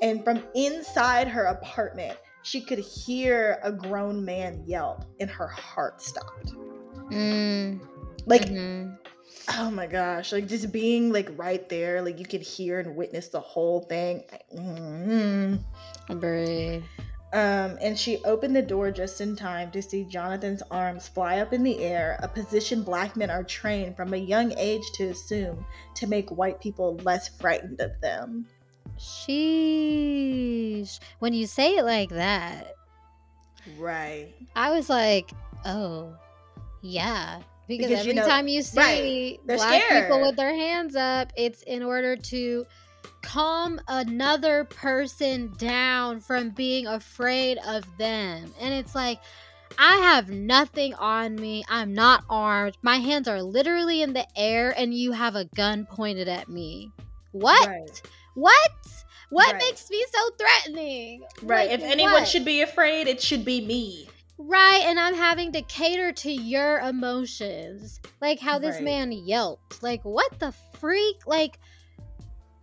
And 0.01 0.21
from 0.25 0.43
inside 0.53 1.29
her 1.29 1.45
apartment, 1.45 2.17
she 2.43 2.59
could 2.59 2.79
hear 2.79 3.59
a 3.63 3.71
grown 3.71 4.25
man 4.25 4.61
yelp, 4.65 5.05
and 5.21 5.29
her 5.29 5.47
heart 5.47 6.01
stopped. 6.01 6.53
Mm, 7.11 7.79
Like, 8.25 8.49
mhm. 8.49 8.97
oh 9.57 9.71
my 9.71 9.87
gosh, 9.87 10.33
like 10.33 10.47
just 10.47 10.69
being 10.73 11.13
like 11.13 11.29
right 11.37 11.67
there, 11.69 12.01
like 12.01 12.19
you 12.19 12.25
could 12.25 12.41
hear 12.41 12.79
and 12.79 12.97
witness 12.97 13.29
the 13.29 13.39
whole 13.39 13.79
thing. 13.83 14.25
mm 14.53 15.63
Brave. 16.19 16.83
Um, 17.31 17.77
and 17.79 17.97
she 17.97 18.23
opened 18.23 18.55
the 18.55 18.61
door 18.61 18.89
just 18.89 19.21
in 19.21 19.35
time 19.35 19.69
to 19.71 19.81
see 19.83 20.03
Jonathan's 20.03 20.63
arms 20.71 21.07
fly 21.07 21.39
up 21.39 21.53
in 21.53 21.61
the 21.61 21.79
air, 21.83 22.19
a 22.23 22.27
position 22.27 22.81
black 22.81 23.15
men 23.15 23.29
are 23.29 23.43
trained 23.43 23.95
from 23.95 24.13
a 24.13 24.17
young 24.17 24.51
age 24.57 24.83
to 24.95 25.09
assume 25.09 25.63
to 25.95 26.07
make 26.07 26.29
white 26.31 26.59
people 26.59 26.97
less 27.03 27.29
frightened 27.29 27.81
of 27.81 27.91
them. 28.01 28.47
Sheesh. 28.97 30.99
When 31.19 31.33
you 31.33 31.45
say 31.45 31.77
it 31.77 31.85
like 31.85 32.09
that, 32.09 32.73
Right. 33.77 34.33
I 34.55 34.71
was 34.71 34.89
like, 34.89 35.29
oh, 35.65 36.15
yeah. 36.81 37.41
Because, 37.67 37.87
Because, 37.89 37.99
every 37.99 38.13
you 38.13 38.15
know- 38.15 38.27
time 38.27 38.47
you 38.47 38.63
see 38.63 39.39
They're 39.45 39.57
black 39.57 40.03
people 40.05 40.21
with 40.21 40.35
their 40.35 40.55
hands 40.55 40.95
up, 40.95 41.31
it's 41.35 41.61
in 41.63 41.83
order 41.83 42.15
to 42.15 42.65
calm 43.21 43.79
another 43.87 44.63
person 44.65 45.53
down 45.57 46.19
from 46.19 46.49
being 46.49 46.87
afraid 46.87 47.57
of 47.67 47.85
them. 47.97 48.53
And 48.59 48.73
it's 48.73 48.95
like, 48.95 49.19
I 49.77 49.97
have 49.97 50.29
nothing 50.29 50.93
on 50.95 51.35
me. 51.35 51.63
I'm 51.69 51.93
not 51.93 52.23
armed. 52.29 52.77
My 52.81 52.97
hands 52.97 53.27
are 53.27 53.41
literally 53.41 54.01
in 54.01 54.13
the 54.13 54.25
air, 54.35 54.73
and 54.75 54.93
you 54.93 55.11
have 55.11 55.35
a 55.35 55.45
gun 55.45 55.85
pointed 55.85 56.27
at 56.27 56.49
me. 56.49 56.91
What? 57.31 57.67
Right. 57.67 58.01
What? 58.33 58.71
What 59.29 59.53
Right. 59.53 59.59
makes 59.59 59.89
me 59.91 60.03
so 60.11 60.29
threatening? 60.39 61.21
Right. 61.43 61.69
Like, 61.69 61.79
if 61.79 61.85
anyone 61.85 62.13
what? 62.13 62.27
should 62.27 62.45
be 62.45 62.61
afraid, 62.61 63.07
it 63.07 63.21
should 63.21 63.45
be 63.45 63.61
me. 63.61 64.09
Right, 64.41 64.81
and 64.85 64.97
I'm 64.97 65.13
having 65.13 65.51
to 65.51 65.61
cater 65.63 66.13
to 66.13 66.31
your 66.31 66.79
emotions. 66.79 67.99
Like 68.21 68.39
how 68.39 68.57
this 68.57 68.75
Right. 68.75 68.85
man 68.85 69.11
yelped. 69.11 69.83
Like, 69.83 70.03
what 70.03 70.39
the 70.39 70.53
freak? 70.79 71.27
Like, 71.27 71.59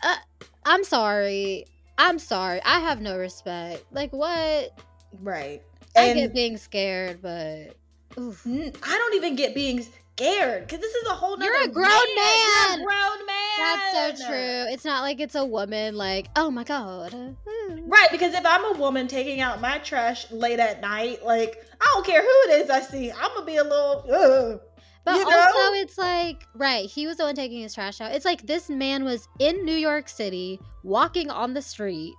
uh, 0.03 0.17
I'm 0.65 0.85
sorry. 0.85 1.67
I'm 1.99 2.19
sorry. 2.19 2.61
I 2.65 2.81
have 2.81 3.01
no 3.01 3.17
respect. 3.17 3.85
Like, 3.93 4.13
what? 4.13 4.79
Right. 5.23 5.63
I 5.97 6.13
get 6.13 6.35
being 6.35 6.57
scared, 6.59 7.21
but. 7.23 7.77
Oof. 8.19 8.47
I 8.47 8.99
don't 8.99 9.15
even 9.15 9.37
get 9.37 9.55
being 9.55 9.85
scared 10.17 10.67
because 10.67 10.81
this 10.81 10.95
is 10.95 11.09
a 11.09 11.15
whole 11.15 11.37
nother 11.37 11.51
You're 11.51 11.65
a 11.65 11.69
grown 11.69 11.87
man. 11.87 12.17
man. 12.17 12.79
You're 12.79 12.83
a 12.83 12.85
grown 12.85 13.27
man. 13.27 13.37
That's 13.59 14.21
so 14.21 14.27
true. 14.29 14.73
It's 14.73 14.85
not 14.85 15.03
like 15.03 15.21
it's 15.21 15.35
a 15.35 15.45
woman 15.45 15.97
like, 15.97 16.29
oh 16.37 16.51
my 16.51 16.65
god. 16.65 17.13
Hmm. 17.13 17.79
Right, 17.87 18.09
because 18.11 18.35
if 18.35 18.45
I'm 18.45 18.77
a 18.77 18.79
woman 18.79 19.09
taking 19.09 19.41
out 19.41 19.61
my 19.61 19.79
trash 19.79 20.31
late 20.31 20.59
at 20.59 20.81
night, 20.81 21.25
like 21.25 21.65
I 21.81 21.91
don't 21.95 22.07
care 22.07 22.23
who 22.23 22.51
it 22.51 22.63
is 22.63 22.71
I 22.71 22.81
see, 22.81 23.11
I'm 23.11 23.35
gonna 23.35 23.47
be 23.47 23.57
a 23.57 23.65
little. 23.65 24.05
Ugh. 24.11 24.61
But 25.07 25.15
You 25.15 25.25
also, 25.25 25.33
know? 25.35 25.73
it's 25.75 25.97
like, 25.97 26.43
right, 26.57 26.91
he 26.91 27.07
was 27.07 27.17
the 27.19 27.23
one 27.23 27.37
taking 27.37 27.63
his 27.63 27.73
trash 27.73 28.01
out. 28.01 28.11
It's 28.11 28.25
like 28.25 28.45
this 28.45 28.69
man 28.69 29.05
was 29.05 29.29
in 29.39 29.65
New 29.65 29.77
York 29.77 30.09
City 30.09 30.59
walking 30.83 31.31
on 31.31 31.55
the 31.55 31.63
street. 31.63 32.13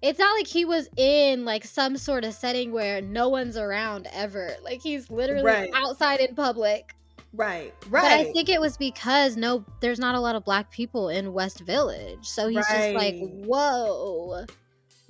It's 0.00 0.18
not 0.18 0.34
like 0.34 0.46
he 0.46 0.64
was 0.64 0.88
in 0.96 1.44
like 1.44 1.66
some 1.66 1.98
sort 1.98 2.24
of 2.24 2.32
setting 2.32 2.72
where 2.72 3.02
no 3.02 3.28
one's 3.28 3.58
around 3.58 4.08
ever. 4.14 4.56
Like 4.64 4.80
he's 4.80 5.10
literally 5.10 5.44
Right. 5.44 5.70
outside 5.74 6.20
in 6.20 6.34
public. 6.34 6.94
Right, 7.34 7.74
right. 7.90 8.02
But 8.02 8.10
I 8.12 8.32
think 8.32 8.48
it 8.48 8.58
was 8.58 8.78
because 8.78 9.36
no, 9.36 9.62
there's 9.80 9.98
not 9.98 10.14
a 10.14 10.20
lot 10.20 10.34
of 10.34 10.46
black 10.46 10.70
people 10.70 11.10
in 11.10 11.34
West 11.34 11.60
Village. 11.60 12.26
So 12.26 12.48
he's 12.48 12.66
just 12.66 12.94
like, 12.94 13.16
whoa. 13.20 14.46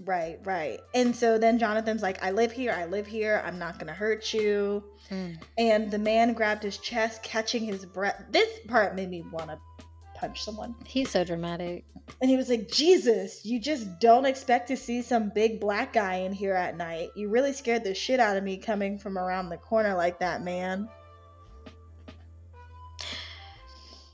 Right, 0.04 0.38
right. 0.44 0.80
And 0.94 1.14
so 1.14 1.36
then 1.36 1.58
Jonathan's 1.58 2.00
like, 2.00 2.22
I 2.22 2.30
live 2.30 2.52
here, 2.52 2.72
I 2.72 2.86
live 2.86 3.06
here, 3.06 3.42
I'm 3.44 3.58
not 3.58 3.78
gonna 3.78 3.92
hurt 3.92 4.32
you. 4.32 4.82
Mm. 5.10 5.38
And 5.58 5.90
the 5.90 5.98
man 5.98 6.32
grabbed 6.32 6.62
his 6.62 6.78
chest, 6.78 7.22
catching 7.22 7.64
his 7.64 7.84
breath. 7.84 8.24
This 8.30 8.48
part 8.66 8.94
made 8.94 9.10
me 9.10 9.24
wanna 9.30 9.58
punch 10.14 10.42
someone. 10.42 10.74
He's 10.86 11.10
so 11.10 11.22
dramatic. 11.22 11.84
And 12.20 12.30
he 12.30 12.36
was 12.36 12.48
like, 12.48 12.70
Jesus, 12.70 13.44
you 13.44 13.60
just 13.60 14.00
don't 14.00 14.24
expect 14.24 14.68
to 14.68 14.76
see 14.76 15.02
some 15.02 15.30
big 15.34 15.60
black 15.60 15.92
guy 15.92 16.16
in 16.16 16.32
here 16.32 16.54
at 16.54 16.76
night. 16.76 17.10
You 17.14 17.28
really 17.28 17.52
scared 17.52 17.84
the 17.84 17.94
shit 17.94 18.20
out 18.20 18.36
of 18.36 18.42
me 18.42 18.56
coming 18.56 18.98
from 18.98 19.18
around 19.18 19.50
the 19.50 19.58
corner 19.58 19.94
like 19.94 20.18
that, 20.20 20.42
man. 20.42 20.88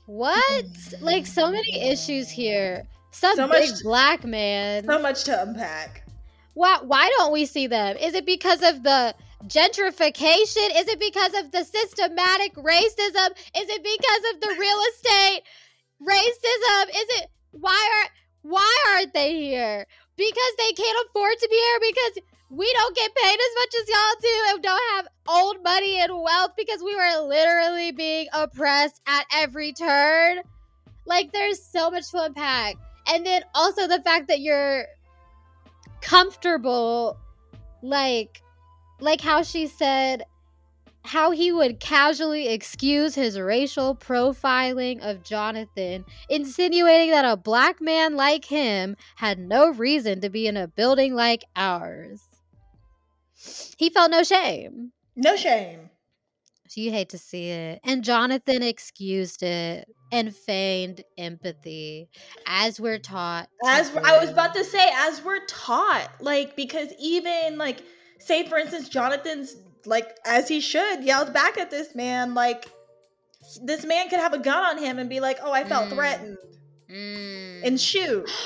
What? 0.05 0.65
Like 1.01 1.25
so 1.25 1.49
many 1.49 1.89
issues 1.89 2.29
here. 2.29 2.87
Some 3.19 3.35
So 3.35 3.47
big 3.47 3.71
much- 3.71 3.83
black 3.83 4.23
man. 4.23 4.85
So 4.85 4.99
much 4.99 5.23
to 5.25 5.41
unpack. 5.41 6.03
Why 6.53 6.77
why 6.83 7.09
don't 7.17 7.33
we 7.33 7.45
see 7.45 7.67
them? 7.67 7.97
Is 7.97 8.13
it 8.13 8.25
because 8.25 8.61
of 8.63 8.83
the 8.83 9.15
gentrification? 9.45 10.69
Is 10.75 10.87
it 10.87 10.99
because 10.99 11.33
of 11.35 11.51
the 11.51 11.63
systematic 11.63 12.53
racism? 12.55 13.29
Is 13.55 13.69
it 13.69 13.83
because 13.83 14.33
of 14.33 14.41
the 14.41 14.55
real 14.59 14.79
estate 14.91 15.41
racism? 16.01 16.89
Is 16.89 17.07
it 17.21 17.27
why 17.51 18.01
are 18.03 18.09
why 18.43 18.77
aren't 18.93 19.13
they 19.13 19.33
here? 19.41 19.85
Because 20.15 20.53
they 20.57 20.71
can't 20.73 21.07
afford 21.09 21.37
to 21.39 21.47
be 21.49 21.55
here 21.55 21.91
because 21.91 22.23
we 22.49 22.71
don't 22.73 22.95
get 22.95 23.15
paid 23.15 23.33
as 23.39 23.55
much 23.55 23.73
as 23.81 23.89
y'all 23.89 24.21
do 24.21 24.41
and 24.49 24.63
don't 24.63 24.95
have 24.95 25.07
old 25.27 25.63
money 25.63 25.99
and 25.99 26.11
wealth 26.13 26.51
because 26.55 26.81
we 26.81 26.95
were 26.95 27.27
literally 27.27 27.91
being 27.91 28.27
oppressed 28.33 29.01
at 29.05 29.25
every 29.33 29.73
turn. 29.73 30.37
Like 31.05 31.31
there's 31.31 31.61
so 31.63 31.91
much 31.91 32.09
to 32.11 32.23
unpack. 32.23 32.75
And 33.09 33.25
then 33.25 33.43
also 33.55 33.87
the 33.87 34.01
fact 34.01 34.27
that 34.27 34.39
you're 34.39 34.85
comfortable 36.01 37.17
like 37.81 38.41
like 38.99 39.21
how 39.21 39.43
she 39.43 39.67
said 39.67 40.23
how 41.07 41.31
he 41.31 41.53
would 41.53 41.79
casually 41.79 42.49
excuse 42.49 43.15
his 43.15 43.39
racial 43.39 43.95
profiling 43.95 44.99
of 45.01 45.23
Jonathan, 45.23 46.03
insinuating 46.29 47.11
that 47.11 47.23
a 47.23 47.37
black 47.37 47.79
man 47.79 48.17
like 48.17 48.43
him 48.43 48.97
had 49.15 49.39
no 49.39 49.71
reason 49.71 50.19
to 50.19 50.29
be 50.29 50.47
in 50.47 50.57
a 50.57 50.67
building 50.67 51.15
like 51.15 51.45
ours. 51.55 52.27
He 53.77 53.89
felt 53.89 54.11
no 54.11 54.23
shame. 54.23 54.91
No 55.15 55.37
shame. 55.37 55.89
You 56.77 56.91
hate 56.91 57.09
to 57.09 57.17
see 57.17 57.49
it. 57.49 57.79
And 57.83 58.03
Jonathan 58.03 58.61
excused 58.61 59.41
it 59.41 59.87
and 60.11 60.33
feigned 60.35 61.03
empathy, 61.17 62.07
as 62.45 62.79
we're 62.79 62.99
taught. 62.99 63.49
As 63.65 63.89
I 63.95 64.19
was 64.19 64.29
about 64.29 64.53
to 64.53 64.63
say, 64.63 64.87
as 64.93 65.23
we're 65.23 65.43
taught, 65.47 66.07
like, 66.19 66.55
because 66.55 66.89
even, 66.99 67.57
like, 67.57 67.81
say 68.19 68.47
for 68.47 68.59
instance, 68.59 68.89
Jonathan's, 68.89 69.55
like, 69.87 70.15
as 70.23 70.47
he 70.47 70.59
should, 70.59 71.03
yelled 71.03 71.33
back 71.33 71.57
at 71.57 71.71
this 71.71 71.95
man, 71.95 72.35
like, 72.35 72.69
this 73.63 73.83
man 73.83 74.07
could 74.09 74.19
have 74.19 74.33
a 74.33 74.39
gun 74.39 74.63
on 74.63 74.77
him 74.77 74.99
and 74.99 75.09
be 75.09 75.19
like, 75.19 75.39
oh, 75.41 75.51
I 75.51 75.63
felt 75.63 75.87
Mm. 75.87 75.93
threatened 75.95 76.37
Mm. 76.91 77.61
and 77.65 77.81
shoot. 77.81 78.29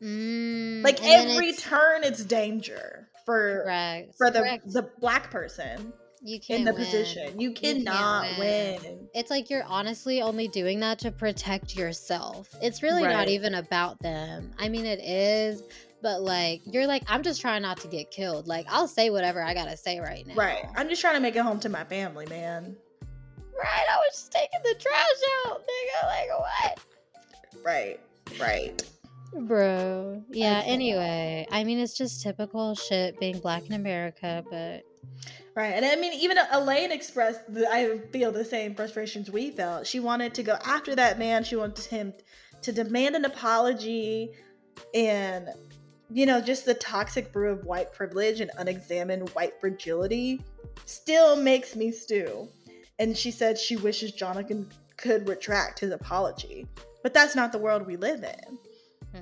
Mm, 0.00 0.84
Like, 0.84 1.02
and 1.02 1.28
every 1.32 1.48
it's- 1.48 1.62
turn, 1.62 2.04
it's 2.04 2.22
danger 2.22 3.08
for. 3.26 3.62
correct, 3.64 4.14
For 4.16 4.30
the 4.30 4.38
correct. 4.40 4.72
the 4.72 4.82
black 5.00 5.28
person 5.32 5.92
you 6.22 6.40
can't 6.40 6.60
in 6.60 6.64
the 6.64 6.72
win. 6.72 6.84
position, 6.84 7.40
you 7.40 7.52
cannot 7.52 8.26
win. 8.38 8.80
win. 8.82 9.08
It's 9.14 9.30
like 9.30 9.50
you're 9.50 9.64
honestly 9.64 10.22
only 10.22 10.48
doing 10.48 10.80
that 10.80 10.98
to 11.00 11.10
protect 11.10 11.76
yourself. 11.76 12.48
It's 12.62 12.82
really 12.82 13.02
not 13.02 13.28
even 13.28 13.54
about 13.54 14.00
them. 14.00 14.52
I 14.58 14.68
mean, 14.68 14.86
it 14.86 15.00
is, 15.00 15.62
but 16.02 16.22
like 16.22 16.60
you're 16.64 16.86
like, 16.86 17.02
I'm 17.06 17.22
just 17.22 17.40
trying 17.40 17.62
not 17.62 17.78
to 17.80 17.88
get 17.88 18.10
killed. 18.10 18.46
Like 18.46 18.66
I'll 18.68 18.88
say 18.88 19.10
whatever 19.10 19.42
I 19.42 19.54
gotta 19.54 19.76
say 19.76 20.00
right 20.00 20.26
now. 20.26 20.34
Right. 20.34 20.64
I'm 20.76 20.88
just 20.88 21.00
trying 21.00 21.14
to 21.14 21.20
make 21.20 21.36
it 21.36 21.42
home 21.42 21.60
to 21.60 21.68
my 21.68 21.84
family, 21.84 22.26
man. 22.26 22.76
Right. 23.56 23.86
I 23.90 23.96
was 23.96 24.12
just 24.12 24.32
taking 24.32 24.60
the 24.64 24.74
trash 24.78 25.06
out, 25.46 25.62
nigga. 25.62 26.06
Like 26.06 26.28
what? 26.38 26.80
Right. 27.64 28.00
Right. 28.40 28.82
Bro. 29.34 30.22
Yeah, 30.30 30.60
cannot. 30.60 30.72
anyway. 30.72 31.46
I 31.52 31.64
mean, 31.64 31.78
it's 31.78 31.96
just 31.96 32.22
typical 32.22 32.74
shit 32.74 33.18
being 33.20 33.38
black 33.40 33.66
in 33.66 33.74
America, 33.74 34.44
but 34.50 34.84
Right. 35.54 35.72
And 35.74 35.84
I 35.84 35.96
mean, 35.96 36.12
even 36.12 36.38
Elaine 36.52 36.92
expressed, 36.92 37.40
the, 37.52 37.68
I 37.68 37.98
feel 38.12 38.30
the 38.30 38.44
same 38.44 38.74
frustrations 38.74 39.30
we 39.30 39.50
felt. 39.50 39.86
She 39.86 39.98
wanted 39.98 40.34
to 40.34 40.42
go 40.42 40.56
after 40.64 40.94
that 40.94 41.18
man. 41.18 41.42
She 41.42 41.56
wanted 41.56 41.84
him 41.84 42.12
to 42.62 42.72
demand 42.72 43.16
an 43.16 43.24
apology 43.24 44.32
and, 44.94 45.48
you 46.10 46.26
know, 46.26 46.40
just 46.40 46.64
the 46.64 46.74
toxic 46.74 47.32
brew 47.32 47.50
of 47.50 47.64
white 47.64 47.92
privilege 47.92 48.40
and 48.40 48.50
unexamined 48.58 49.30
white 49.30 49.60
fragility 49.60 50.42
still 50.84 51.34
makes 51.34 51.74
me 51.74 51.90
stew. 51.90 52.48
And 52.98 53.16
she 53.16 53.30
said 53.30 53.58
she 53.58 53.76
wishes 53.76 54.12
Jonathan 54.12 54.68
could 54.96 55.28
retract 55.28 55.78
his 55.80 55.92
apology. 55.92 56.66
But 57.02 57.14
that's 57.14 57.36
not 57.36 57.52
the 57.52 57.58
world 57.58 57.86
we 57.86 57.96
live 57.96 58.22
in. 58.24 58.58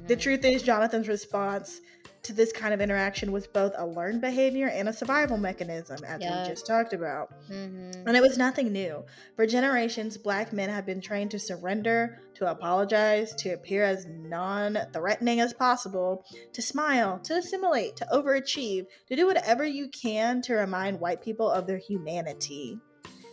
The 0.06 0.16
mhm. 0.16 0.20
truth 0.20 0.44
is, 0.44 0.62
Jonathan's 0.62 1.08
response 1.08 1.80
to 2.26 2.32
this 2.32 2.52
kind 2.52 2.74
of 2.74 2.80
interaction 2.80 3.30
was 3.32 3.46
both 3.46 3.72
a 3.76 3.86
learned 3.86 4.20
behavior 4.20 4.68
and 4.68 4.88
a 4.88 4.92
survival 4.92 5.38
mechanism, 5.38 5.98
as 6.04 6.20
we 6.20 6.48
just 6.48 6.66
talked 6.66 6.92
about. 6.92 7.30
Mhm. 7.48 8.06
And 8.06 8.16
it 8.16 8.20
was 8.20 8.36
nothing 8.36 8.72
new. 8.72 9.04
For 9.36 9.46
generations, 9.46 10.18
black 10.18 10.52
men 10.52 10.68
have 10.68 10.84
been 10.84 11.00
trained 11.00 11.30
to 11.30 11.38
surrender, 11.38 12.18
to 12.34 12.50
apologize, 12.50 13.34
to 13.36 13.50
appear 13.50 13.84
as 13.84 14.06
non 14.06 14.78
threatening 14.92 15.40
as 15.40 15.52
possible, 15.52 16.24
to 16.52 16.60
smile, 16.60 17.20
to 17.20 17.34
assimilate, 17.34 17.96
to 17.96 18.06
overachieve, 18.12 18.86
to 19.08 19.16
do 19.16 19.26
whatever 19.26 19.64
you 19.64 19.88
can 19.88 20.42
to 20.42 20.54
remind 20.54 21.00
white 21.00 21.22
people 21.22 21.50
of 21.50 21.66
their 21.66 21.78
humanity. 21.78 22.80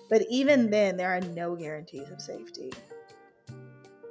But 0.09 0.23
even 0.29 0.69
then, 0.69 0.97
there 0.97 1.09
are 1.09 1.21
no 1.21 1.55
guarantees 1.55 2.09
of 2.11 2.21
safety. 2.21 2.71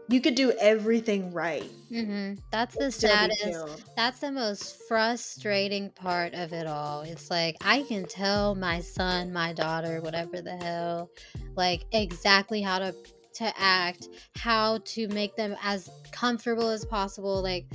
You 0.09 0.20
could 0.20 0.34
do 0.34 0.53
everything 0.53 1.32
right. 1.32 1.70
Mhm. 1.90 2.38
That's 2.50 2.76
the 2.76 2.84
and 2.84 2.94
still 2.94 3.11
be 3.11 3.30
saddest. 3.30 3.84
That's 3.96 4.18
the 4.20 4.32
most 4.32 4.76
frustrating 4.88 5.90
part 5.90 6.34
of 6.34 6.53
it 6.53 6.66
all. 6.66 7.03
It's 7.03 7.30
like 7.30 7.57
I 7.62 7.82
can 7.82 8.07
tell 8.07 8.55
my 8.55 8.80
son, 8.80 9.32
my 9.32 9.53
daughter, 9.53 10.00
whatever 10.00 10.40
the 10.40 10.57
hell, 10.57 11.11
like 11.57 11.84
exactly 11.92 12.62
how 12.62 12.78
to 12.78 12.96
to 13.34 13.53
act, 13.59 14.09
how 14.36 14.78
to 14.84 15.09
make 15.09 15.36
them 15.36 15.57
as 15.62 15.90
comfortable 16.12 16.68
as 16.68 16.84
possible, 16.84 17.42
like 17.42 17.66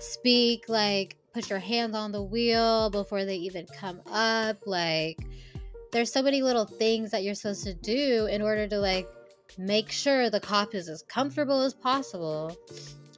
speak, 0.00 0.68
like 0.68 1.16
put 1.32 1.50
your 1.50 1.58
hands 1.58 1.94
on 1.94 2.12
the 2.12 2.22
wheel 2.22 2.90
before 2.90 3.24
they 3.24 3.36
even 3.36 3.66
come 3.66 4.00
up, 4.06 4.58
like 4.66 5.18
there's 5.92 6.12
so 6.12 6.22
many 6.22 6.42
little 6.42 6.66
things 6.66 7.10
that 7.12 7.22
you're 7.22 7.34
supposed 7.34 7.64
to 7.64 7.74
do 7.74 8.26
in 8.26 8.42
order 8.42 8.66
to 8.68 8.78
like 8.78 9.06
make 9.58 9.90
sure 9.90 10.30
the 10.30 10.40
cop 10.40 10.74
is 10.74 10.88
as 10.88 11.02
comfortable 11.08 11.60
as 11.62 11.74
possible 11.74 12.56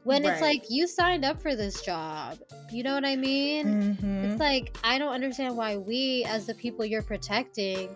when 0.04 0.24
it's 0.24 0.40
like 0.40 0.62
you 0.68 0.86
signed 0.86 1.24
up 1.24 1.40
for 1.40 1.56
this 1.56 1.80
job 1.82 2.38
you 2.70 2.82
know 2.82 2.94
what 2.94 3.04
i 3.04 3.16
mean 3.16 3.96
Mhm. 3.96 4.24
it's 4.24 4.38
like 4.40 4.76
i 4.84 4.98
don't 4.98 5.12
understand 5.12 5.56
why 5.56 5.76
we 5.76 6.24
as 6.28 6.46
the 6.46 6.54
people 6.54 6.84
you're 6.84 7.02
protecting 7.02 7.94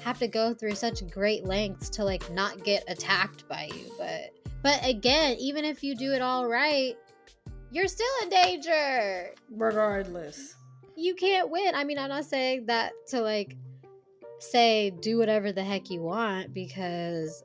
have 0.00 0.18
to 0.18 0.28
go 0.28 0.54
through 0.54 0.74
such 0.74 1.06
great 1.10 1.44
lengths 1.44 1.88
to 1.90 2.04
like 2.04 2.28
not 2.32 2.64
get 2.64 2.84
attacked 2.88 3.46
by 3.48 3.68
you 3.74 3.92
but 3.98 4.30
but 4.62 4.80
again 4.86 5.36
even 5.38 5.64
if 5.64 5.82
you 5.82 5.94
do 5.94 6.12
it 6.12 6.22
all 6.22 6.46
right 6.48 6.96
you're 7.70 7.88
still 7.88 8.06
in 8.22 8.28
danger 8.28 9.34
Regardless. 9.50 10.54
you 10.94 11.14
can't 11.14 11.48
win. 11.50 11.74
I 11.74 11.84
mean, 11.84 11.98
I'm 11.98 12.10
not 12.10 12.26
saying 12.26 12.66
that 12.66 12.92
to 13.08 13.22
like 13.22 13.56
say 14.40 14.90
do 14.90 15.16
whatever 15.18 15.52
the 15.52 15.62
heck 15.64 15.88
you 15.90 16.02
want 16.02 16.52
because 16.52 17.42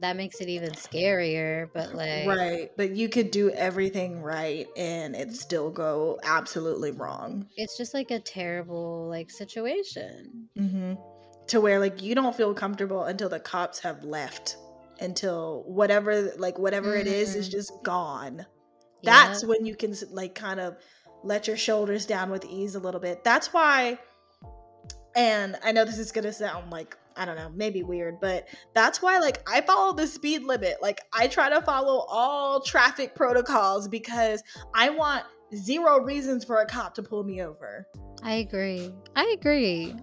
that 0.00 0.16
makes 0.16 0.40
it 0.40 0.48
even 0.48 0.72
scarier, 0.72 1.68
but 1.72 1.94
like 1.94 2.26
Right. 2.26 2.70
But 2.76 2.90
you 2.90 3.08
could 3.08 3.30
do 3.30 3.50
everything 3.50 4.20
right 4.20 4.66
and 4.76 5.16
it 5.16 5.34
still 5.34 5.70
go 5.70 6.18
absolutely 6.22 6.90
wrong. 6.90 7.46
it's 7.56 7.76
just 7.76 7.94
like 7.94 8.10
a 8.10 8.20
terrible 8.20 9.08
like 9.08 9.30
situation. 9.30 10.48
Mm-hmm. 10.58 10.94
to 11.48 11.60
where 11.60 11.78
like 11.78 12.02
you 12.02 12.14
don't 12.14 12.36
feel 12.36 12.54
comfortable 12.54 13.04
until 13.04 13.28
the 13.28 13.40
cops 13.40 13.78
have 13.80 14.04
left 14.04 14.56
until 15.00 15.64
whatever 15.66 16.32
like 16.38 16.58
whatever 16.58 16.90
mm-hmm. 16.90 17.06
it 17.06 17.06
is 17.06 17.34
is 17.34 17.46
mm-hmm. 17.46 17.58
just 17.58 17.72
gone 17.82 18.46
that's 19.02 19.42
yeah. 19.42 19.48
when 19.48 19.66
you 19.66 19.76
can 19.76 19.94
like 20.10 20.34
kind 20.34 20.60
of 20.60 20.76
let 21.22 21.46
your 21.46 21.56
shoulders 21.56 22.06
down 22.06 22.30
with 22.30 22.44
ease 22.46 22.74
a 22.74 22.78
little 22.78 23.00
bit 23.00 23.22
that's 23.24 23.52
why 23.52 23.98
and 25.14 25.56
i 25.62 25.72
know 25.72 25.84
this 25.84 25.98
is 25.98 26.12
gonna 26.12 26.32
sound 26.32 26.70
like 26.70 26.96
i 27.16 27.24
don't 27.24 27.36
know 27.36 27.50
maybe 27.54 27.82
weird 27.82 28.20
but 28.20 28.48
that's 28.74 29.02
why 29.02 29.18
like 29.18 29.42
i 29.48 29.60
follow 29.60 29.92
the 29.92 30.06
speed 30.06 30.42
limit 30.42 30.76
like 30.80 31.00
i 31.12 31.26
try 31.26 31.48
to 31.48 31.60
follow 31.62 32.04
all 32.08 32.60
traffic 32.60 33.14
protocols 33.14 33.88
because 33.88 34.42
i 34.74 34.88
want 34.90 35.24
zero 35.54 36.00
reasons 36.00 36.44
for 36.44 36.60
a 36.60 36.66
cop 36.66 36.94
to 36.94 37.02
pull 37.02 37.24
me 37.24 37.42
over 37.42 37.86
i 38.22 38.34
agree 38.34 38.90
i 39.14 39.24
agree 39.36 39.94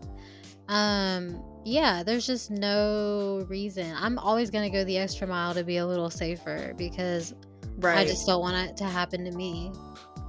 um 0.70 1.44
yeah, 1.66 2.04
there's 2.04 2.28
just 2.28 2.52
no 2.52 3.46
reason. 3.48 3.94
I'm 3.98 4.20
always 4.20 4.50
going 4.50 4.70
to 4.70 4.78
go 4.78 4.84
the 4.84 4.98
extra 4.98 5.28
mile 5.28 5.54
to 5.54 5.64
be 5.64 5.78
a 5.78 5.86
little 5.86 6.10
safer 6.10 6.74
because 6.78 7.34
right. 7.78 8.00
I 8.00 8.06
just 8.06 8.28
don't 8.28 8.42
want 8.42 8.70
it 8.70 8.78
to 8.78 8.86
happen 8.86 9.24
to 9.26 9.32
me. 9.32 9.72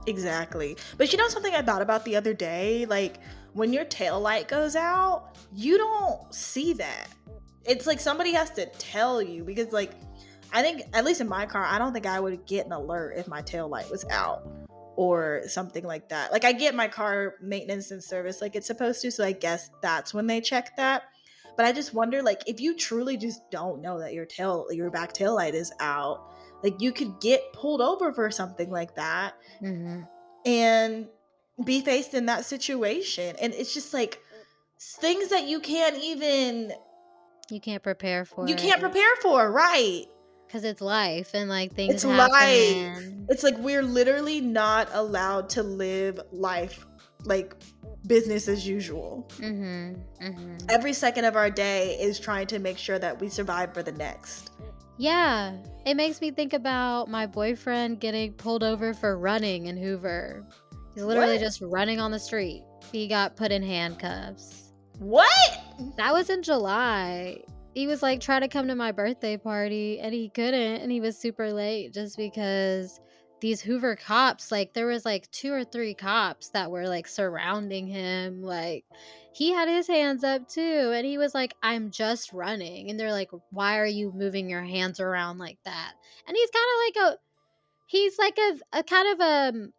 Exactly. 0.07 0.76
But 0.97 1.12
you 1.12 1.18
know 1.18 1.28
something 1.28 1.55
I 1.55 1.62
thought 1.62 1.82
about 1.82 2.05
the 2.05 2.16
other 2.16 2.35
day? 2.35 2.87
Like 2.87 3.18
when 3.55 3.72
your 3.72 3.84
tail 3.84 4.20
light 4.20 4.48
goes 4.48 4.76
out, 4.76 5.36
you 5.52 5.78
don't 5.78 6.34
see 6.34 6.72
that. 6.74 7.09
It's 7.64 7.86
like 7.86 7.98
somebody 7.98 8.32
has 8.32 8.50
to 8.50 8.66
tell 8.78 9.22
you 9.22 9.42
because 9.42 9.72
like 9.72 9.92
I 10.52 10.62
think 10.62 10.82
at 10.92 11.05
least 11.05 11.20
in 11.20 11.28
my 11.28 11.46
car, 11.46 11.64
I 11.64 11.78
don't 11.78 11.92
think 11.92 12.07
I 12.07 12.20
would 12.20 12.44
get 12.46 12.66
an 12.66 12.72
alert 12.72 13.14
if 13.16 13.26
my 13.26 13.42
tail 13.42 13.68
light 13.68 13.90
was 13.90 14.05
out 14.11 14.46
or 14.96 15.42
something 15.46 15.84
like 15.84 16.09
that. 16.11 16.30
Like 16.30 16.44
I 16.44 16.52
get 16.52 16.74
my 16.74 16.88
car 16.88 17.34
maintenance 17.40 17.90
and 17.90 18.02
service 18.02 18.40
like 18.40 18.55
it's 18.55 18.66
supposed 18.66 19.00
to, 19.02 19.11
so 19.11 19.24
I 19.24 19.32
guess 19.32 19.70
that's 19.82 20.12
when 20.12 20.26
they 20.26 20.40
check 20.40 20.76
that. 20.76 21.05
But 21.57 21.66
I 21.66 21.72
just 21.72 21.94
wonder, 21.94 22.20
like, 22.20 22.42
if 22.46 22.61
you 22.61 22.76
truly 22.76 23.16
just 23.16 23.48
don't 23.50 23.80
know 23.80 24.00
that 24.00 24.12
your 24.12 24.26
tail, 24.26 24.66
your 24.70 24.90
back 24.90 25.12
tail 25.12 25.36
light 25.36 25.55
is 25.55 25.72
out, 25.78 26.32
like 26.62 26.80
you 26.80 26.90
could 26.92 27.20
get 27.20 27.52
pulled 27.52 27.80
over 27.80 28.12
for 28.12 28.30
something 28.30 28.70
like 28.70 28.96
that, 28.96 29.34
mm-hmm. 29.62 30.02
and 30.44 31.07
be 31.62 31.80
faced 31.80 32.14
in 32.14 32.26
that 32.26 32.44
situation. 32.44 33.36
And 33.40 33.52
it's 33.52 33.72
just 33.72 33.94
like 33.94 34.20
things 34.80 35.28
that 35.28 35.46
you 35.46 35.61
can't 35.61 36.02
even, 36.02 36.72
you 37.50 37.61
can't 37.61 37.82
prepare 37.82 38.24
for. 38.24 38.48
You 38.48 38.55
can't 38.55 38.80
prepare 38.80 39.16
for, 39.22 39.50
right? 39.50 40.05
Because 40.46 40.64
it's 40.64 40.80
life 40.80 41.30
and 41.34 41.48
like 41.48 41.74
things. 41.74 41.94
It's 41.94 42.02
happen. 42.05 42.30
life. 42.30 43.26
It's 43.28 43.42
like 43.42 43.57
we're 43.59 43.82
literally 43.82 44.40
not 44.40 44.88
allowed 44.92 45.48
to 45.50 45.62
live 45.62 46.20
life 46.32 46.86
like 47.24 47.55
business 48.07 48.48
as 48.48 48.66
usual. 48.66 49.26
Mm-hmm, 49.38 50.24
mm-hmm. 50.24 50.57
Every 50.68 50.92
second 50.92 51.24
of 51.24 51.36
our 51.36 51.50
day 51.50 51.96
is 52.00 52.20
trying 52.20 52.46
to 52.48 52.59
make 52.59 52.78
sure 52.78 52.98
that 52.98 53.20
we 53.20 53.28
survive 53.28 53.72
for 53.74 53.82
the 53.82 53.92
next. 53.92 54.50
Yeah, 54.96 55.57
it 55.84 55.94
makes 55.94 56.20
me 56.20 56.30
think 56.30 56.52
about 56.52 57.09
my 57.09 57.26
boyfriend 57.26 57.98
getting 57.98 58.32
pulled 58.34 58.62
over 58.62 58.94
for 58.94 59.18
running 59.18 59.66
in 59.66 59.76
Hoover. 59.76 60.46
He's 60.95 61.05
literally 61.05 61.34
what? 61.34 61.40
just 61.40 61.61
running 61.61 62.01
on 62.01 62.11
the 62.11 62.18
street. 62.18 62.64
He 62.92 63.09
got 63.09 63.36
put 63.36 63.51
in 63.51 63.62
handcuffs. 63.62 64.72
What? 64.99 65.28
That 65.97 66.12
was 66.12 66.30
in 66.30 66.42
July. 66.42 67.42
He 67.74 67.86
was 67.86 68.03
like 68.03 68.20
trying 68.20 68.42
to 68.42 68.49
come 68.49 68.68
to 68.68 68.76
my 68.76 68.92
birthday 68.92 69.36
party 69.36 69.99
and 69.99 70.14
he 70.14 70.28
couldn't 70.28 70.82
and 70.82 70.92
he 70.92 71.01
was 71.01 71.18
super 71.18 71.53
late 71.53 71.92
just 71.92 72.16
because 72.16 73.01
these 73.40 73.61
Hoover 73.61 73.97
cops, 73.97 74.53
like 74.53 74.72
there 74.72 74.86
was 74.86 75.05
like 75.05 75.30
two 75.30 75.53
or 75.53 75.64
three 75.64 75.92
cops 75.92 76.51
that 76.51 76.70
were 76.70 76.88
like 76.88 77.09
surrounding 77.09 77.86
him. 77.88 78.42
Like 78.42 78.84
he 79.34 79.53
had 79.53 79.68
his 79.68 79.88
hands 79.88 80.22
up 80.22 80.49
too. 80.49 80.92
And 80.95 81.05
he 81.05 81.18
was 81.18 81.34
like, 81.34 81.55
I'm 81.62 81.90
just 81.90 82.32
running. 82.32 82.88
And 82.88 82.99
they're 82.99 83.12
like, 83.12 83.30
why 83.51 83.78
are 83.78 83.86
you 83.86 84.12
moving 84.14 84.49
your 84.49 84.62
hands 84.62 85.01
around 85.01 85.38
like 85.38 85.59
that? 85.64 85.92
And 86.26 86.36
he's 86.36 86.51
kind 86.51 86.64
of 86.72 87.05
like 87.05 87.12
a, 87.12 87.18
he's 87.86 88.18
like 88.18 88.38
a, 88.38 88.78
a 88.78 88.82
kind 88.84 89.12
of 89.12 89.20
a, 89.20 89.49
um, 89.49 89.72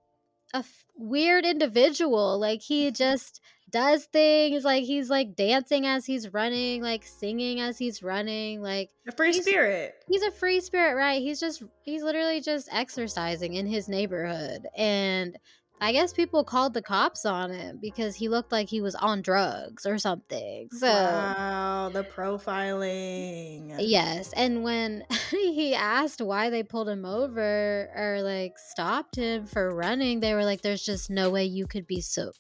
a 0.56 0.60
f- 0.60 0.86
weird 0.98 1.46
individual. 1.46 2.40
Like 2.40 2.62
he 2.62 2.90
just 3.06 3.42
does 3.70 4.06
things 4.06 4.64
like 4.64 4.84
he's 4.84 5.10
like 5.10 5.36
dancing 5.36 5.86
as 5.86 6.06
he's 6.06 6.34
running, 6.34 6.82
like 6.82 7.04
singing 7.04 7.60
as 7.60 7.78
he's 7.78 8.02
running, 8.02 8.62
like 8.62 8.90
a 9.08 9.12
free 9.12 9.34
he's, 9.34 9.46
spirit. 9.46 9.96
He's 10.08 10.24
a 10.24 10.32
free 10.32 10.62
spirit, 10.62 10.96
right? 10.96 11.22
He's 11.22 11.40
just 11.40 11.64
he's 11.84 12.04
literally 12.04 12.42
just 12.42 12.70
exercising 12.72 13.56
in 13.56 13.68
his 13.68 13.90
neighborhood 13.90 14.68
and 14.78 15.38
I 15.82 15.92
guess 15.92 16.14
people 16.14 16.44
called 16.44 16.74
the 16.74 16.82
cops 16.82 17.26
on 17.26 17.52
him 17.52 17.80
because 17.82 18.16
he 18.16 18.30
looked 18.30 18.52
like 18.52 18.70
he 18.70 18.82
was 18.82 18.96
on 18.96 19.22
drugs 19.22 19.86
or 19.86 19.98
something. 19.98 20.70
So 20.72 20.88
Wow, 20.88 21.90
the 21.94 22.04
profiling. 22.04 23.76
Yes, 23.78 24.32
and 24.34 24.64
when 24.64 25.04
he 25.32 25.76
asked 25.76 26.22
why 26.22 26.50
they 26.50 26.64
pulled 26.64 26.88
him 26.88 27.06
over 27.06 27.90
or 27.96 28.22
like 28.22 28.58
stopped 28.58 29.18
him 29.18 29.46
for 29.46 29.76
running, 29.76 30.22
they 30.22 30.34
were 30.34 30.46
like 30.46 30.62
there's 30.62 30.84
just 30.84 31.10
no 31.10 31.30
way 31.30 31.44
you 31.44 31.68
could 31.68 31.86
be 31.86 32.00
so 32.02 32.32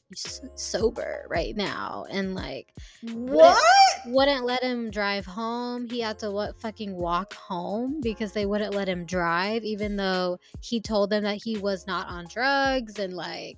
sober 0.55 1.25
right 1.29 1.55
now 1.55 2.05
and 2.09 2.35
like 2.35 2.73
What? 3.01 3.57
Wouldn't, 4.05 4.15
wouldn't 4.15 4.45
let 4.45 4.63
him 4.63 4.89
drive 4.91 5.25
home. 5.25 5.87
He 5.89 5.99
had 5.99 6.19
to 6.19 6.31
what 6.31 6.59
fucking 6.61 6.95
walk 6.95 7.33
home 7.33 7.99
because 8.01 8.31
they 8.31 8.45
wouldn't 8.45 8.73
let 8.73 8.87
him 8.87 9.05
drive 9.05 9.63
even 9.63 9.97
though 9.97 10.37
he 10.61 10.79
told 10.79 11.09
them 11.09 11.23
that 11.23 11.39
he 11.43 11.57
was 11.57 11.85
not 11.85 12.07
on 12.07 12.25
drugs 12.29 12.97
and 12.97 13.13
like 13.13 13.24
like 13.27 13.57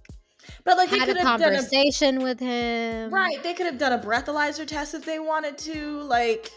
but 0.64 0.78
like 0.78 0.90
they 0.90 1.00
had 1.00 1.10
a 1.10 1.22
conversation 1.22 2.22
a, 2.22 2.24
with 2.24 2.40
him. 2.40 3.14
Right. 3.14 3.42
They 3.44 3.54
could 3.54 3.66
have 3.66 3.78
done 3.78 3.94
a 3.94 4.00
breathalyzer 4.00 4.66
test 4.66 4.94
if 4.94 5.06
they 5.06 5.20
wanted 5.20 5.58
to. 5.60 6.02
Like 6.02 6.52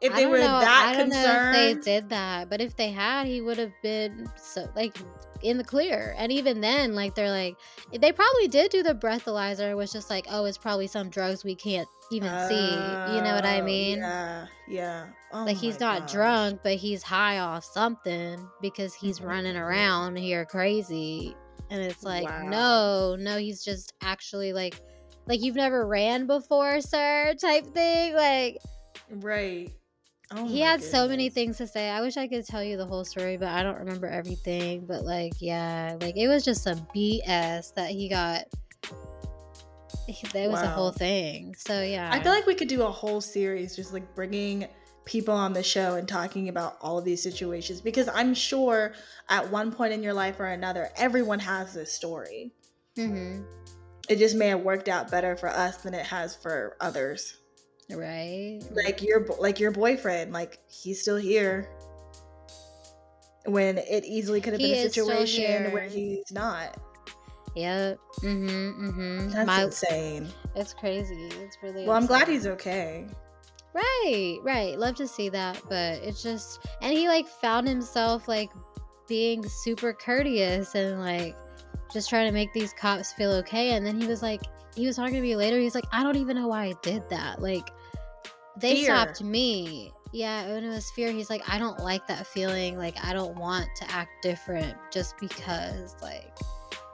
if 0.00 0.14
they 0.14 0.26
were 0.26 0.38
know, 0.38 0.60
that 0.60 0.88
I 0.88 0.96
don't 0.96 1.10
concerned. 1.10 1.54
They 1.54 1.74
did 1.74 2.08
that, 2.10 2.50
but 2.50 2.60
if 2.60 2.76
they 2.76 2.90
had, 2.90 3.26
he 3.26 3.40
would 3.40 3.58
have 3.58 3.72
been 3.82 4.28
so 4.36 4.68
like 4.76 4.96
in 5.42 5.58
the 5.58 5.64
clear. 5.64 6.14
And 6.18 6.30
even 6.30 6.60
then, 6.60 6.94
like 6.94 7.14
they're 7.14 7.30
like 7.30 7.56
they 7.92 8.12
probably 8.12 8.48
did 8.48 8.70
do 8.70 8.82
the 8.82 8.94
breathalyzer. 8.94 9.70
It 9.70 9.76
was 9.76 9.92
just 9.92 10.10
like, 10.10 10.26
oh, 10.30 10.44
it's 10.44 10.58
probably 10.58 10.86
some 10.86 11.08
drugs 11.08 11.44
we 11.44 11.54
can't 11.54 11.88
even 12.12 12.30
see. 12.48 12.70
You 13.14 13.22
know 13.22 13.34
what 13.34 13.46
I 13.46 13.60
oh, 13.60 13.64
mean? 13.64 13.98
Yeah. 13.98 14.46
Yeah. 14.68 15.06
Oh 15.32 15.44
like 15.44 15.56
he's 15.56 15.80
not 15.80 16.08
drunk, 16.08 16.60
but 16.62 16.74
he's 16.74 17.02
high 17.02 17.38
off 17.38 17.64
something 17.64 18.48
because 18.60 18.94
he's 18.94 19.18
mm-hmm. 19.18 19.28
running 19.28 19.56
around 19.56 20.16
here 20.16 20.44
crazy 20.44 21.34
and 21.70 21.82
it's 21.82 22.02
like 22.02 22.24
wow. 22.24 22.48
no 22.48 23.16
no 23.18 23.38
he's 23.38 23.64
just 23.64 23.92
actually 24.02 24.52
like 24.52 24.80
like 25.26 25.42
you've 25.42 25.56
never 25.56 25.86
ran 25.86 26.26
before 26.26 26.80
sir 26.80 27.34
type 27.40 27.66
thing 27.74 28.14
like 28.14 28.58
right 29.10 29.70
oh 30.32 30.46
he 30.46 30.60
had 30.60 30.80
goodness. 30.80 30.90
so 30.90 31.08
many 31.08 31.28
things 31.28 31.56
to 31.56 31.66
say 31.66 31.90
i 31.90 32.00
wish 32.00 32.16
i 32.16 32.26
could 32.26 32.44
tell 32.46 32.62
you 32.62 32.76
the 32.76 32.86
whole 32.86 33.04
story 33.04 33.36
but 33.36 33.48
i 33.48 33.62
don't 33.62 33.78
remember 33.78 34.06
everything 34.06 34.84
but 34.86 35.04
like 35.04 35.32
yeah 35.40 35.96
like 36.00 36.16
it 36.16 36.28
was 36.28 36.44
just 36.44 36.62
some 36.62 36.86
bs 36.94 37.74
that 37.74 37.90
he 37.90 38.08
got 38.08 38.44
that 40.32 40.50
was 40.50 40.60
wow. 40.60 40.64
a 40.64 40.68
whole 40.68 40.92
thing 40.92 41.54
so 41.56 41.80
yeah 41.82 42.10
i 42.12 42.20
feel 42.20 42.32
like 42.32 42.46
we 42.46 42.54
could 42.54 42.68
do 42.68 42.82
a 42.82 42.90
whole 42.90 43.20
series 43.20 43.74
just 43.74 43.92
like 43.92 44.14
bringing 44.14 44.66
people 45.04 45.34
on 45.34 45.52
the 45.52 45.62
show 45.62 45.94
and 45.94 46.08
talking 46.08 46.48
about 46.48 46.76
all 46.80 46.98
of 46.98 47.04
these 47.04 47.22
situations 47.22 47.80
because 47.80 48.08
I'm 48.08 48.34
sure 48.34 48.94
at 49.28 49.50
one 49.50 49.70
point 49.72 49.92
in 49.92 50.02
your 50.02 50.14
life 50.14 50.40
or 50.40 50.46
another, 50.46 50.90
everyone 50.96 51.40
has 51.40 51.74
this 51.74 51.92
story. 51.92 52.52
Mm-hmm. 52.96 53.42
It 54.08 54.16
just 54.16 54.36
may 54.36 54.48
have 54.48 54.60
worked 54.60 54.88
out 54.88 55.10
better 55.10 55.36
for 55.36 55.48
us 55.48 55.78
than 55.78 55.94
it 55.94 56.06
has 56.06 56.34
for 56.34 56.76
others. 56.80 57.38
Right. 57.90 58.60
Like 58.70 59.02
your 59.02 59.26
like 59.38 59.60
your 59.60 59.70
boyfriend, 59.70 60.32
like 60.32 60.58
he's 60.68 61.00
still 61.00 61.16
here. 61.16 61.68
When 63.46 63.76
it 63.76 64.04
easily 64.06 64.40
could 64.40 64.54
have 64.54 64.60
been 64.60 64.74
a 64.74 64.82
situation 64.82 65.70
where 65.72 65.84
he's 65.84 66.32
not. 66.32 66.78
Yep. 67.54 67.98
Mm-hmm. 68.20 68.86
Mm-hmm. 68.88 69.28
That's 69.30 69.46
My, 69.46 69.64
insane. 69.64 70.28
It's 70.56 70.72
crazy. 70.72 71.28
It's 71.42 71.58
really. 71.62 71.86
Well, 71.86 71.96
insane. 71.96 72.02
I'm 72.02 72.06
glad 72.06 72.28
he's 72.28 72.46
okay. 72.46 73.06
Right, 73.74 74.38
right. 74.42 74.78
Love 74.78 74.94
to 74.96 75.08
see 75.08 75.28
that, 75.30 75.60
but 75.68 75.94
it's 76.02 76.22
just 76.22 76.64
and 76.80 76.96
he 76.96 77.08
like 77.08 77.26
found 77.26 77.66
himself 77.66 78.28
like 78.28 78.50
being 79.08 79.46
super 79.46 79.92
courteous 79.92 80.76
and 80.76 81.00
like 81.00 81.36
just 81.92 82.08
trying 82.08 82.26
to 82.26 82.32
make 82.32 82.52
these 82.52 82.72
cops 82.72 83.12
feel 83.12 83.32
okay 83.32 83.70
and 83.70 83.84
then 83.84 84.00
he 84.00 84.06
was 84.06 84.22
like 84.22 84.40
he 84.74 84.86
was 84.86 84.96
talking 84.96 85.14
to 85.14 85.20
me 85.20 85.36
later 85.36 85.58
he's 85.58 85.74
like 85.74 85.84
I 85.92 86.02
don't 86.02 86.16
even 86.16 86.36
know 86.36 86.48
why 86.48 86.66
I 86.66 86.74
did 86.82 87.08
that. 87.10 87.42
Like 87.42 87.68
they 88.56 88.76
fear. 88.76 88.84
stopped 88.84 89.22
me. 89.22 89.92
Yeah, 90.12 90.46
when 90.46 90.62
it 90.62 90.68
was 90.68 90.92
fear, 90.92 91.10
he's 91.10 91.28
like 91.28 91.42
I 91.48 91.58
don't 91.58 91.80
like 91.80 92.06
that 92.06 92.28
feeling. 92.28 92.78
Like 92.78 92.96
I 93.04 93.12
don't 93.12 93.36
want 93.36 93.68
to 93.78 93.90
act 93.90 94.22
different 94.22 94.76
just 94.92 95.18
because 95.18 95.96
like 96.00 96.32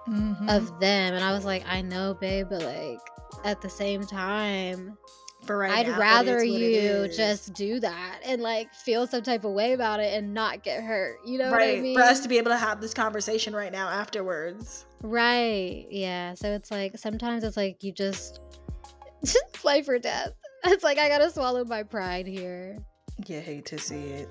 mm-hmm. 0.08 0.48
of 0.48 0.80
them 0.80 1.12
and 1.12 1.22
I 1.22 1.32
was 1.32 1.44
like 1.44 1.62
I 1.68 1.82
know, 1.82 2.14
babe, 2.14 2.46
but 2.48 2.62
like 2.62 3.00
at 3.44 3.60
the 3.60 3.68
same 3.68 4.06
time 4.06 4.96
for 5.44 5.58
right 5.58 5.72
I'd 5.72 5.86
now, 5.88 5.98
rather 5.98 6.44
you 6.44 7.08
just 7.08 7.54
do 7.54 7.80
that 7.80 8.20
and 8.24 8.42
like 8.42 8.72
feel 8.74 9.06
some 9.06 9.22
type 9.22 9.44
of 9.44 9.52
way 9.52 9.72
about 9.72 10.00
it 10.00 10.14
and 10.14 10.34
not 10.34 10.62
get 10.62 10.82
hurt. 10.82 11.18
You 11.24 11.38
know 11.38 11.50
right. 11.50 11.78
I 11.78 11.80
mean? 11.80 11.96
For 11.96 12.02
us 12.02 12.20
to 12.20 12.28
be 12.28 12.38
able 12.38 12.50
to 12.50 12.56
have 12.56 12.80
this 12.80 12.94
conversation 12.94 13.54
right 13.54 13.72
now 13.72 13.88
afterwards. 13.88 14.86
Right. 15.02 15.86
Yeah. 15.90 16.34
So 16.34 16.52
it's 16.52 16.70
like 16.70 16.98
sometimes 16.98 17.44
it's 17.44 17.56
like 17.56 17.82
you 17.82 17.92
just 17.92 18.40
just 19.24 19.64
life 19.64 19.88
or 19.88 19.98
death. 19.98 20.32
It's 20.64 20.84
like 20.84 20.98
I 20.98 21.08
gotta 21.08 21.30
swallow 21.30 21.64
my 21.64 21.82
pride 21.82 22.26
here. 22.26 22.78
You 23.26 23.40
hate 23.40 23.66
to 23.66 23.78
see 23.78 23.96
it. 23.96 24.28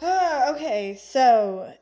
okay, 0.02 0.98
so 1.00 1.72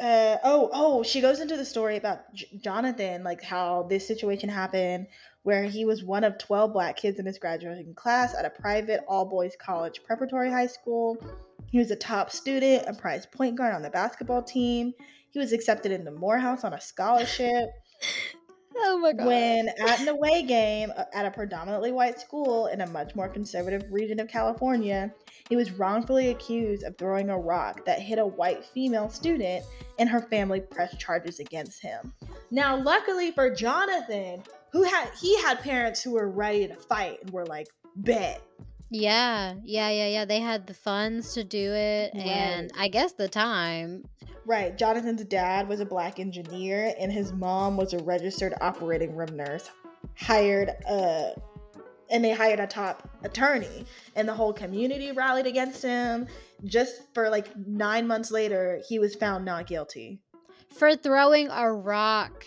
uh 0.00 0.36
oh 0.44 0.70
oh 0.72 1.02
she 1.02 1.20
goes 1.20 1.40
into 1.40 1.56
the 1.56 1.64
story 1.64 1.96
about 1.96 2.32
J- 2.32 2.46
jonathan 2.62 3.24
like 3.24 3.42
how 3.42 3.84
this 3.90 4.06
situation 4.06 4.48
happened 4.48 5.08
where 5.42 5.64
he 5.64 5.84
was 5.84 6.04
one 6.04 6.24
of 6.24 6.38
12 6.38 6.72
black 6.72 6.96
kids 6.96 7.18
in 7.18 7.26
his 7.26 7.38
graduating 7.38 7.94
class 7.94 8.34
at 8.34 8.44
a 8.44 8.50
private 8.50 9.00
all 9.08 9.24
boys 9.24 9.56
college 9.60 10.02
preparatory 10.04 10.50
high 10.50 10.66
school 10.66 11.16
he 11.66 11.78
was 11.78 11.90
a 11.90 11.96
top 11.96 12.30
student 12.30 12.84
a 12.86 12.94
prize 12.94 13.26
point 13.26 13.56
guard 13.56 13.74
on 13.74 13.82
the 13.82 13.90
basketball 13.90 14.42
team 14.42 14.92
he 15.30 15.38
was 15.38 15.52
accepted 15.52 15.92
into 15.92 16.10
morehouse 16.10 16.64
on 16.64 16.74
a 16.74 16.80
scholarship 16.80 17.68
Oh 18.80 18.98
my 18.98 19.12
god. 19.12 19.26
when 19.26 19.68
at 19.68 20.00
an 20.00 20.08
away 20.08 20.42
game 20.44 20.92
uh, 20.96 21.04
at 21.12 21.26
a 21.26 21.30
predominantly 21.30 21.90
white 21.90 22.20
school 22.20 22.66
in 22.66 22.80
a 22.80 22.86
much 22.86 23.14
more 23.16 23.28
conservative 23.28 23.82
region 23.90 24.20
of 24.20 24.28
California, 24.28 25.12
he 25.48 25.56
was 25.56 25.72
wrongfully 25.72 26.28
accused 26.28 26.84
of 26.84 26.96
throwing 26.96 27.28
a 27.28 27.36
rock 27.36 27.84
that 27.86 28.00
hit 28.00 28.18
a 28.18 28.26
white 28.26 28.64
female 28.64 29.08
student, 29.08 29.64
and 29.98 30.08
her 30.08 30.20
family 30.20 30.60
pressed 30.60 30.98
charges 30.98 31.40
against 31.40 31.82
him. 31.82 32.12
Now, 32.52 32.80
luckily 32.80 33.32
for 33.32 33.52
Jonathan, 33.52 34.44
who 34.72 34.82
had 34.82 35.10
he 35.20 35.40
had 35.42 35.60
parents 35.60 36.02
who 36.02 36.12
were 36.12 36.28
ready 36.28 36.68
to 36.68 36.74
fight 36.74 37.18
and 37.22 37.30
were 37.30 37.46
like, 37.46 37.68
"Bet." 37.96 38.42
Yeah, 38.90 39.54
yeah, 39.64 39.90
yeah, 39.90 40.06
yeah. 40.08 40.24
They 40.24 40.40
had 40.40 40.66
the 40.66 40.74
funds 40.74 41.34
to 41.34 41.44
do 41.44 41.72
it, 41.74 42.14
and 42.14 42.70
I 42.78 42.88
guess 42.88 43.12
the 43.12 43.28
time. 43.28 44.04
Right. 44.46 44.78
Jonathan's 44.78 45.22
dad 45.24 45.68
was 45.68 45.80
a 45.80 45.84
black 45.84 46.18
engineer, 46.18 46.94
and 46.98 47.12
his 47.12 47.34
mom 47.34 47.76
was 47.76 47.92
a 47.92 47.98
registered 47.98 48.54
operating 48.62 49.14
room 49.14 49.36
nurse. 49.36 49.70
Hired 50.16 50.70
a, 50.88 51.34
and 52.08 52.24
they 52.24 52.32
hired 52.32 52.58
a 52.58 52.66
top 52.66 53.06
attorney, 53.24 53.84
and 54.16 54.26
the 54.26 54.32
whole 54.32 54.54
community 54.54 55.12
rallied 55.12 55.46
against 55.46 55.82
him. 55.82 56.26
Just 56.64 57.02
for 57.12 57.28
like 57.28 57.54
nine 57.56 58.06
months 58.06 58.30
later, 58.30 58.80
he 58.88 58.98
was 58.98 59.14
found 59.14 59.44
not 59.44 59.66
guilty. 59.66 60.20
For 60.74 60.96
throwing 60.96 61.48
a 61.50 61.70
rock. 61.70 62.46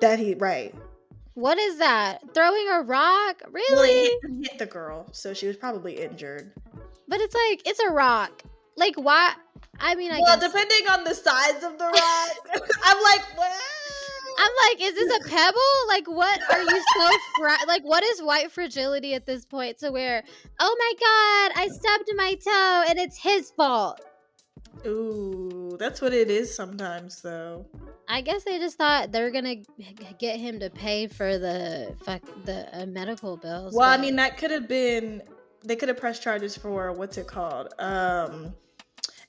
That 0.00 0.18
he 0.18 0.34
right. 0.34 0.74
What 1.34 1.58
is 1.58 1.78
that? 1.78 2.34
Throwing 2.34 2.68
a 2.70 2.82
rock? 2.82 3.42
Really? 3.50 3.64
Well, 3.72 3.82
Really? 3.82 4.06
it 4.42 4.50
hit 4.50 4.58
the 4.58 4.66
girl, 4.66 5.06
so 5.12 5.32
she 5.32 5.46
was 5.46 5.56
probably 5.56 6.00
injured. 6.00 6.52
But 7.08 7.20
it's 7.20 7.34
like 7.34 7.66
it's 7.66 7.80
a 7.80 7.90
rock. 7.90 8.42
Like 8.76 8.96
why? 8.96 9.34
I 9.78 9.94
mean, 9.94 10.12
I 10.12 10.18
well, 10.20 10.38
guess 10.38 10.50
depending 10.50 10.88
on 10.90 11.04
the 11.04 11.14
size 11.14 11.62
of 11.64 11.78
the 11.78 11.84
rock, 12.54 12.62
I'm 12.84 13.02
like, 13.02 13.36
what? 13.36 13.52
I'm 14.38 14.50
like, 14.68 14.80
is 14.82 14.94
this 14.94 15.16
a 15.18 15.28
pebble? 15.28 15.58
Like, 15.88 16.08
what 16.08 16.40
are 16.50 16.62
you 16.62 16.82
so 16.96 17.10
fra- 17.38 17.58
like? 17.68 17.82
What 17.84 18.02
is 18.04 18.22
white 18.22 18.50
fragility 18.50 19.14
at 19.14 19.26
this 19.26 19.44
point? 19.44 19.78
To 19.78 19.90
where, 19.90 20.22
oh 20.60 20.76
my 20.78 20.92
god, 21.54 21.62
I 21.62 21.68
stubbed 21.68 22.10
my 22.16 22.34
toe 22.34 22.84
and 22.88 22.98
it's 22.98 23.18
his 23.18 23.50
fault. 23.50 24.00
Ooh, 24.86 25.76
that's 25.78 26.00
what 26.00 26.14
it 26.14 26.30
is 26.30 26.54
sometimes, 26.54 27.20
though. 27.20 27.66
I 28.10 28.22
guess 28.22 28.42
they 28.42 28.58
just 28.58 28.76
thought 28.76 29.12
they're 29.12 29.30
gonna 29.30 29.56
get 30.18 30.40
him 30.40 30.58
to 30.60 30.68
pay 30.68 31.06
for 31.06 31.38
the 31.38 31.94
fuck 32.04 32.20
the 32.44 32.82
uh, 32.82 32.86
medical 32.86 33.36
bills. 33.36 33.72
Well, 33.72 33.88
I 33.88 33.96
mean, 33.96 34.16
that 34.16 34.36
could 34.36 34.50
have 34.50 34.66
been. 34.66 35.22
They 35.64 35.76
could 35.76 35.88
have 35.88 35.98
pressed 35.98 36.22
charges 36.22 36.56
for 36.56 36.92
what's 36.92 37.18
it 37.18 37.28
called? 37.28 37.72
Um, 37.78 38.54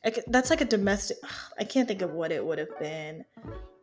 I 0.03 0.11
c- 0.11 0.23
that's 0.27 0.49
like 0.49 0.61
a 0.61 0.65
domestic. 0.65 1.17
I 1.59 1.63
can't 1.63 1.87
think 1.87 2.01
of 2.01 2.11
what 2.11 2.31
it 2.31 2.43
would 2.43 2.57
have 2.57 2.79
been. 2.79 3.23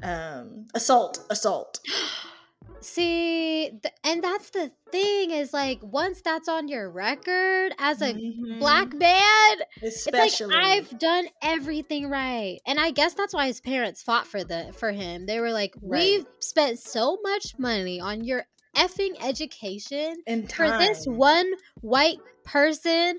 Um, 0.03 0.67
assault, 0.75 1.25
assault. 1.31 1.79
see, 2.81 3.71
th- 3.71 3.95
and 4.05 4.23
that's 4.23 4.51
the 4.51 4.71
thing 4.93 5.31
is 5.31 5.53
like 5.53 5.81
once 5.83 6.23
that's 6.23 6.49
on 6.49 6.69
your 6.69 6.91
record 6.91 7.73
as 7.79 8.01
a 8.03 8.15
Mhm. 8.15 8.59
black 8.61 8.93
man, 8.95 9.57
especially. 9.83 10.27
It's 10.27 10.41
like 10.41 10.65
I've 10.65 10.99
done 10.99 11.27
everything 11.43 12.09
right, 12.09 12.61
and 12.67 12.79
I 12.81 12.91
guess 12.91 13.15
that's 13.15 13.35
why 13.35 13.47
his 13.47 13.61
parents 13.61 14.03
fought 14.03 14.27
for 14.27 14.45
the 14.45 14.73
for 14.79 14.93
him. 14.93 15.27
They 15.27 15.41
were 15.41 15.53
like, 15.53 15.75
Right. 15.83 16.01
"We've 16.01 16.27
spent 16.41 16.79
so 16.79 17.19
much 17.23 17.55
money 17.59 18.01
on 18.01 18.25
your 18.25 18.47
effing 18.77 19.17
education 19.23 20.23
in 20.27 20.47
for 20.47 20.71
this 20.79 21.05
one 21.07 21.53
white 21.81 22.19
person 22.45 23.19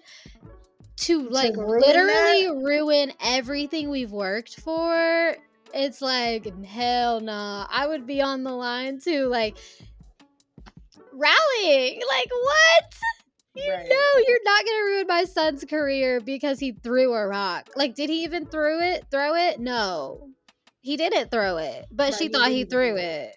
to 0.98 1.30
like 1.30 1.56
ruin 1.56 1.80
literally 1.80 2.48
ruin 2.64 3.12
everything 3.22 3.90
we've 3.90 4.12
worked 4.12 4.60
for." 4.60 5.36
It's 5.74 6.02
like 6.02 6.64
hell 6.66 7.20
no. 7.22 7.66
I 7.70 7.88
would 7.88 8.06
be 8.08 8.22
on 8.22 8.44
the 8.44 8.52
line 8.52 9.00
too, 9.00 9.28
like 9.28 9.58
rallying. 11.14 12.02
Like 12.10 12.30
what? 12.32 12.94
You 13.56 13.72
Right. 13.74 13.90
know 13.90 14.24
you're 14.28 14.44
not 14.44 14.66
gonna 14.66 14.84
ruin 14.86 15.08
my 15.08 15.24
son's 15.26 15.66
career 15.66 16.22
because 16.22 16.60
he 16.60 16.72
threw 16.72 17.14
a 17.14 17.28
rock. 17.28 17.70
Like, 17.76 17.96
did 17.96 18.10
he 18.10 18.24
even 18.24 18.46
throw 18.46 18.80
it? 18.80 19.06
Throw 19.12 19.36
it? 19.36 19.60
No, 19.60 20.30
he 20.82 20.98
didn't 20.98 21.32
throw 21.32 21.58
it, 21.58 21.86
but 21.92 22.14
Right, 22.14 22.14
she 22.14 22.30
he 22.30 22.30
thought 22.30 22.52
he 22.52 22.64
didn't 22.64 22.70
threw 22.70 22.96
throw 22.96 22.96
it. 22.98 23.36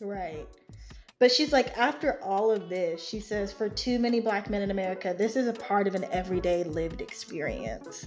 Right. 0.00 0.48
But 1.18 1.32
she's 1.32 1.52
like, 1.52 1.76
after 1.76 2.22
all 2.22 2.50
of 2.52 2.68
this, 2.68 3.02
she 3.06 3.20
says, 3.20 3.52
for 3.52 3.68
too 3.68 3.98
many 3.98 4.20
black 4.20 4.48
men 4.50 4.62
in 4.62 4.70
America, 4.70 5.14
this 5.16 5.34
is 5.34 5.48
a 5.48 5.52
part 5.52 5.88
of 5.88 5.94
an 5.96 6.04
everyday 6.12 6.62
lived 6.64 7.00
experience. 7.00 8.06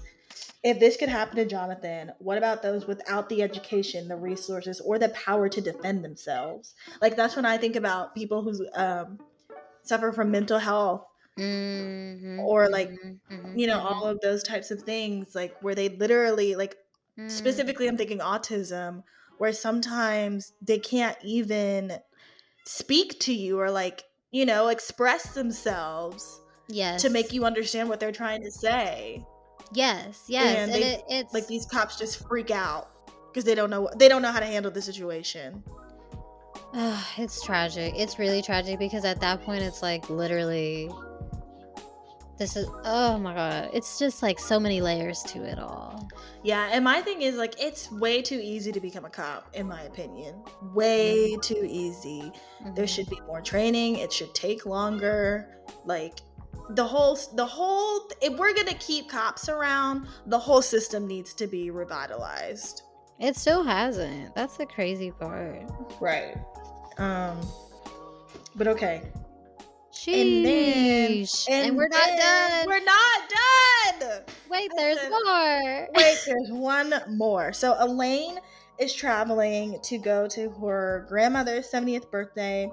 If 0.63 0.79
this 0.79 0.95
could 0.97 1.09
happen 1.09 1.37
to 1.37 1.45
Jonathan, 1.45 2.11
what 2.19 2.37
about 2.37 2.61
those 2.61 2.85
without 2.85 3.29
the 3.29 3.41
education, 3.41 4.07
the 4.07 4.15
resources, 4.15 4.79
or 4.79 4.99
the 4.99 5.09
power 5.09 5.49
to 5.49 5.61
defend 5.61 6.05
themselves? 6.05 6.75
Like, 7.01 7.15
that's 7.15 7.35
when 7.35 7.45
I 7.45 7.57
think 7.57 7.75
about 7.75 8.13
people 8.15 8.43
who 8.43 8.67
um, 8.75 9.19
suffer 9.83 10.11
from 10.11 10.31
mental 10.31 10.59
health, 10.59 11.05
Mhm, 11.37 12.39
Or, 12.39 12.69
like, 12.69 12.89
mhm, 12.89 13.19
mhm, 13.31 13.59
you 13.59 13.67
know, 13.67 13.79
mhm, 13.79 13.85
all 13.85 14.05
of 14.05 14.19
those 14.21 14.43
types 14.43 14.69
of 14.71 14.81
things, 14.83 15.33
like 15.33 15.55
where 15.61 15.75
they 15.75 15.89
literally, 15.89 16.55
like, 16.55 16.77
mhm. 17.17 17.29
specifically 17.29 17.87
i'm 17.87 17.97
thinking 17.97 18.19
autism 18.19 19.03
where 19.37 19.53
sometimes 19.53 20.53
they 20.61 20.77
can't 20.79 21.17
even 21.23 21.99
speak 22.65 23.19
to 23.19 23.33
you 23.33 23.59
or 23.59 23.71
like 23.71 24.03
you 24.31 24.45
know 24.45 24.67
express 24.69 25.33
themselves 25.33 26.41
yes 26.67 27.01
to 27.01 27.09
make 27.09 27.33
you 27.33 27.45
understand 27.45 27.89
what 27.89 27.99
they're 27.99 28.11
trying 28.11 28.41
to 28.43 28.51
say 28.51 29.23
yes, 29.73 30.23
yes, 30.27 30.57
and 30.57 30.71
and, 30.71 30.81
they- 30.83 30.93
it, 30.95 31.03
it's 31.09 31.33
like 31.33 31.47
these 31.47 31.65
cops 31.65 31.97
just 31.97 32.27
freak 32.27 32.51
out 32.51 32.89
because 33.29 33.43
they 33.45 33.55
don't 33.55 33.69
know 33.69 33.89
they 33.97 34.07
don't 34.07 34.21
know 34.21 34.31
how 34.31 34.39
to 34.39 34.45
handle 34.45 34.71
the 34.71 34.81
situation 34.81 35.63
it's 37.17 37.43
tragic. 37.45 37.93
It's 37.97 38.17
really 38.17 38.41
tragic 38.41 38.79
because 38.79 39.03
at 39.03 39.19
that 39.21 39.43
point, 39.43 39.61
it's 39.61 39.81
like 39.81 40.09
literally. 40.09 40.89
This 42.37 42.55
is 42.55 42.65
oh 42.85 43.17
my 43.19 43.35
god! 43.35 43.69
It's 43.73 43.99
just 43.99 44.23
like 44.23 44.39
so 44.39 44.59
many 44.59 44.81
layers 44.81 45.21
to 45.23 45.43
it 45.43 45.59
all. 45.59 46.07
yeah 46.43 46.69
and 46.71 46.83
my 46.83 46.99
thing 47.01 47.21
is 47.21 47.35
like 47.35 47.53
it's 47.61 47.91
way 47.91 48.19
too 48.21 48.39
easy 48.41 48.71
to 48.71 48.79
become 48.79 49.05
a 49.05 49.09
cop 49.11 49.47
in 49.53 49.67
my 49.67 49.81
opinion 49.83 50.41
way 50.73 51.35
too 51.43 51.63
easy 51.69 52.31
there 52.73 52.85
Mhm. 52.85 52.89
should 52.89 53.09
be 53.09 53.19
more 53.27 53.41
training 53.41 53.97
it 53.97 54.11
should 54.11 54.33
take 54.33 54.65
longer 54.65 55.59
like 55.85 56.21
the 56.75 56.83
whole 56.83 57.17
the 57.35 57.45
whole 57.45 58.07
if 58.21 58.37
we're 58.37 58.53
gonna 58.53 58.73
keep 58.75 59.09
cops 59.09 59.49
around 59.49 60.07
the 60.27 60.37
whole 60.39 60.61
system 60.61 61.07
needs 61.07 61.33
to 61.33 61.47
be 61.47 61.69
revitalized 61.71 62.83
It 63.19 63.35
still 63.35 63.63
hasn't. 63.63 64.33
That's 64.35 64.57
the 64.57 64.65
crazy 64.65 65.11
part. 65.11 65.63
right 65.99 66.35
um 66.97 67.39
but 68.55 68.67
okay 68.67 69.01
Sheesh. 69.93 71.45
And, 71.49 71.75
we're 71.77 71.87
not 71.87 72.09
done. 72.17 72.65
we're 72.67 72.83
not 72.83 73.19
done 73.29 74.21
Wait, 74.49 74.71
there's 74.75 74.95
Listen. 74.95 75.11
more. 75.25 75.87
wait 75.95 76.17
there's 76.25 76.49
one 76.51 76.93
more 77.09 77.53
so 77.53 77.75
elaine 77.79 78.39
is 78.79 78.93
traveling 78.93 79.79
to 79.83 79.97
go 79.97 80.27
to 80.27 80.49
her 80.49 81.05
grandmother's 81.07 81.69
70th 81.69 82.09
birthday 82.09 82.69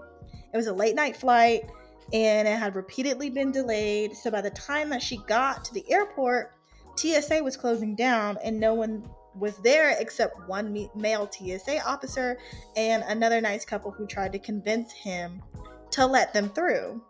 it 0.53 0.57
was 0.57 0.69
a 0.69 0.73
late 0.73 0.95
night 0.95 1.17
flight 1.17 1.63
and 2.13 2.49
it 2.49 2.59
had 2.59 2.75
repeatedly 2.75 3.31
been 3.31 3.53
delayed 3.53 4.17
so 4.17 4.31
by 4.31 4.41
the 4.41 4.51
time 4.51 4.89
that 4.89 5.03
she 5.03 5.19
got 5.27 5.65
to 5.65 5.75
the 5.75 5.91
airport 5.91 6.55
tsa 6.97 7.41
was 7.43 7.57
closing 7.57 7.95
down 7.95 8.37
and 8.43 8.59
no 8.59 8.75
one 8.75 9.09
was 9.35 9.57
there 9.59 9.95
except 10.01 10.49
one 10.49 10.89
male 10.95 11.29
tsa 11.31 11.81
officer 11.87 12.39
and 12.77 13.05
another 13.09 13.41
nice 13.41 13.65
couple 13.65 13.91
who 13.91 14.07
tried 14.07 14.33
to 14.33 14.39
convince 14.39 14.93
him 14.93 15.43
to 15.91 16.05
let 16.07 16.33
them 16.33 16.49
through 16.51 17.01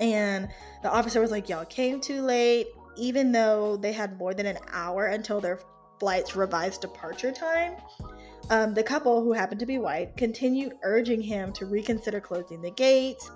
and 0.00 0.48
the 0.82 0.90
officer 0.90 1.20
was 1.20 1.30
like 1.30 1.48
y'all 1.48 1.64
came 1.66 2.00
too 2.00 2.22
late 2.22 2.68
even 2.98 3.32
though 3.32 3.76
they 3.76 3.92
had 3.92 4.18
more 4.18 4.34
than 4.34 4.46
an 4.46 4.58
hour 4.72 5.06
until 5.06 5.40
their 5.40 5.60
flight's 5.98 6.36
revised 6.36 6.80
departure 6.80 7.32
time. 7.32 7.74
Um, 8.50 8.74
the 8.74 8.82
couple, 8.82 9.22
who 9.22 9.32
happened 9.32 9.60
to 9.60 9.66
be 9.66 9.78
white, 9.78 10.16
continued 10.16 10.74
urging 10.82 11.20
him 11.20 11.52
to 11.54 11.66
reconsider 11.66 12.20
closing 12.20 12.62
the 12.62 12.70
gates. 12.70 13.30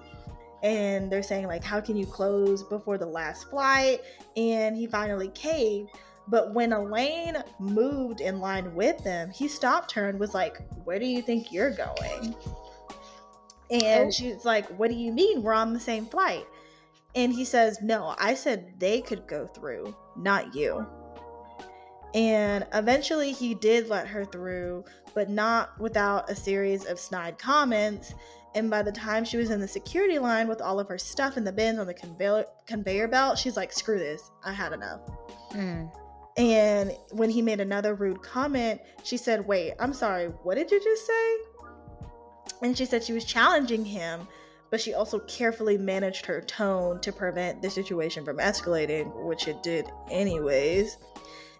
And 0.62 1.10
they're 1.10 1.22
saying, 1.22 1.46
like, 1.48 1.64
how 1.64 1.80
can 1.80 1.96
you 1.96 2.06
close 2.06 2.62
before 2.62 2.96
the 2.98 3.06
last 3.06 3.50
flight? 3.50 4.00
And 4.36 4.76
he 4.76 4.86
finally 4.86 5.28
caved. 5.28 5.90
But 6.28 6.54
when 6.54 6.72
Elaine 6.72 7.36
moved 7.58 8.20
in 8.20 8.38
line 8.40 8.74
with 8.74 9.02
them, 9.02 9.30
he 9.30 9.48
stopped 9.48 9.90
her 9.92 10.08
and 10.08 10.20
was 10.20 10.34
like, 10.34 10.58
Where 10.84 10.98
do 11.00 11.06
you 11.06 11.20
think 11.20 11.52
you're 11.52 11.72
going? 11.72 12.34
And 13.70 14.06
Oh. 14.06 14.10
she's 14.10 14.44
like, 14.44 14.66
What 14.78 14.88
do 14.90 14.96
you 14.96 15.12
mean? 15.12 15.42
We're 15.42 15.52
on 15.52 15.72
the 15.72 15.80
same 15.80 16.06
flight. 16.06 16.46
And 17.16 17.32
he 17.32 17.44
says, 17.44 17.82
No, 17.82 18.14
I 18.18 18.34
said 18.34 18.74
they 18.78 19.00
could 19.00 19.26
go 19.26 19.48
through, 19.48 19.96
not 20.16 20.54
you. 20.54 20.86
And 22.14 22.66
eventually 22.74 23.32
he 23.32 23.54
did 23.54 23.88
let 23.88 24.06
her 24.06 24.24
through, 24.24 24.84
but 25.14 25.28
not 25.28 25.78
without 25.80 26.30
a 26.30 26.36
series 26.36 26.84
of 26.84 27.00
snide 27.00 27.38
comments. 27.38 28.14
And 28.55 28.70
by 28.70 28.82
the 28.82 28.92
time 28.92 29.24
she 29.24 29.36
was 29.36 29.50
in 29.50 29.61
the 29.61 29.68
security 29.68 30.18
line 30.18 30.46
with 30.46 30.61
all 30.61 30.78
of 30.78 30.88
her 30.88 30.98
stuff 30.98 31.36
in 31.36 31.44
the 31.44 31.53
bins 31.53 31.78
on 31.78 31.86
the 31.86 31.94
conveyor, 31.94 32.44
conveyor 32.66 33.09
belt, 33.09 33.38
she's 33.38 33.57
like, 33.57 33.72
Screw 33.72 33.98
this, 33.98 34.30
I 34.44 34.53
had 34.53 34.72
enough. 34.72 35.00
Mm. 35.53 35.90
And 36.36 36.92
when 37.11 37.30
he 37.30 37.42
made 37.42 37.61
another 37.61 37.94
rude 37.94 38.22
comment, 38.22 38.80
she 39.05 39.16
said, 39.16 39.46
Wait, 39.46 39.74
I'm 39.78 39.92
sorry, 39.92 40.26
what 40.26 40.57
did 40.57 40.70
you 40.70 40.82
just 40.82 41.07
say? 41.07 41.36
And 42.62 42.76
she 42.76 42.84
said 42.84 43.03
she 43.03 43.12
was 43.12 43.24
challenging 43.24 43.84
him, 43.84 44.26
but 44.70 44.80
she 44.80 44.94
also 44.94 45.18
carefully 45.20 45.76
managed 45.76 46.26
her 46.26 46.40
tone 46.40 47.00
to 47.00 47.12
prevent 47.12 47.61
the 47.61 47.70
situation 47.70 48.24
from 48.24 48.38
escalating, 48.38 49.24
which 49.24 49.48
it 49.48 49.62
did 49.62 49.86
anyways. 50.11 50.98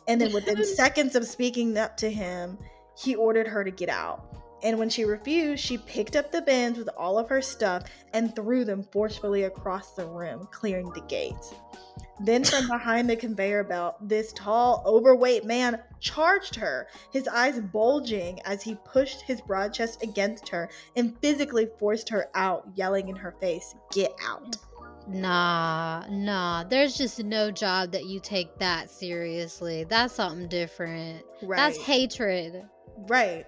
And 0.09 0.20
then 0.20 0.32
within 0.32 0.64
seconds 0.76 1.14
of 1.16 1.26
speaking 1.26 1.76
up 1.76 1.97
to 1.99 2.11
him, 2.11 2.59
he 2.97 3.14
ordered 3.14 3.49
her 3.49 3.64
to 3.64 3.70
get 3.70 3.88
out. 3.88 4.41
And 4.63 4.79
when 4.79 4.89
she 4.89 5.05
refused, 5.05 5.65
she 5.65 5.79
picked 5.79 6.15
up 6.17 6.31
the 6.31 6.43
bins 6.43 6.79
with 6.79 6.89
all 6.97 7.19
of 7.19 7.29
her 7.29 7.43
stuff 7.43 7.85
and 8.13 8.35
threw 8.35 8.65
them 8.65 8.85
forcefully 8.93 9.45
across 9.45 9.93
the 9.93 10.07
room, 10.07 10.49
clearing 10.53 10.91
the 10.91 11.01
gates. 11.03 11.55
Then, 12.21 12.45
from 12.45 12.69
behind 12.69 13.11
the 13.11 13.17
conveyor 13.17 13.65
belt, 13.65 13.97
this 14.09 14.33
tall, 14.35 14.83
overweight 14.87 15.45
man 15.45 15.81
charged 16.01 16.55
her, 16.57 16.89
his 17.13 17.27
eyes 17.27 17.61
bulging 17.61 18.41
as 18.45 18.63
he 18.63 18.77
pushed 18.85 19.23
his 19.23 19.41
broad 19.41 19.73
chest 19.73 20.03
against 20.03 20.49
her 20.49 20.71
and 20.95 21.19
physically 21.21 21.69
forced 21.79 22.09
her 22.09 22.29
out, 22.35 22.69
yelling 22.75 23.09
in 23.09 23.17
her 23.17 23.35
face, 23.41 23.75
Get 23.91 24.13
out. 24.25 24.57
Nah, 25.09 26.05
nah. 26.09 26.65
There's 26.65 26.97
just 26.97 27.23
no 27.25 27.51
job 27.51 27.91
that 27.93 28.07
you 28.07 28.21
take 28.21 28.57
that 28.59 28.89
seriously. 28.89 29.85
That's 29.85 30.15
something 30.15 30.49
different. 30.49 31.25
Right. 31.43 31.57
That's 31.57 31.79
hatred. 31.79 32.63
Right. 33.09 33.47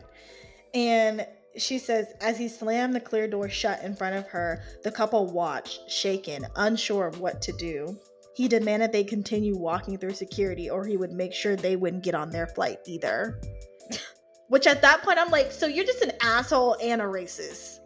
And 0.75 1.27
she 1.57 1.79
says, 1.79 2.13
as 2.21 2.37
he 2.37 2.49
slammed 2.49 2.95
the 2.95 3.01
clear 3.01 3.29
door 3.29 3.49
shut 3.49 3.83
in 3.83 3.95
front 3.95 4.17
of 4.17 4.27
her, 4.29 4.63
the 4.83 4.91
couple 4.91 5.27
watched, 5.27 5.89
shaken, 5.89 6.47
unsure 6.57 7.07
of 7.07 7.21
what 7.21 7.41
to 7.43 7.53
do. 7.53 7.99
He 8.35 8.49
demanded 8.49 8.91
they 8.91 9.05
continue 9.05 9.57
walking 9.57 9.97
through 9.97 10.15
security 10.15 10.69
or 10.69 10.85
he 10.85 10.97
would 10.97 11.13
make 11.13 11.33
sure 11.33 11.55
they 11.55 11.77
wouldn't 11.77 12.03
get 12.03 12.17
on 12.17 12.31
their 12.31 12.49
flight 12.49 12.81
either. 12.87 13.41
Which 14.49 14.67
at 14.67 14.83
that 14.83 15.03
point, 15.03 15.19
I'm 15.19 15.31
like, 15.31 15.53
so 15.53 15.67
you're 15.67 15.85
just 15.85 16.03
an 16.03 16.13
asshole 16.21 16.77
and 16.83 17.01
a 17.01 17.05
racist. 17.05 17.79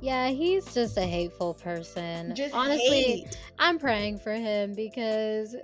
Yeah, 0.00 0.28
he's 0.28 0.74
just 0.74 0.96
a 0.96 1.02
hateful 1.02 1.54
person. 1.54 2.34
Just 2.34 2.54
Honestly, 2.54 3.02
hate. 3.02 3.38
I'm 3.60 3.78
praying 3.78 4.18
for 4.18 4.32
him 4.32 4.74
because 4.74 5.54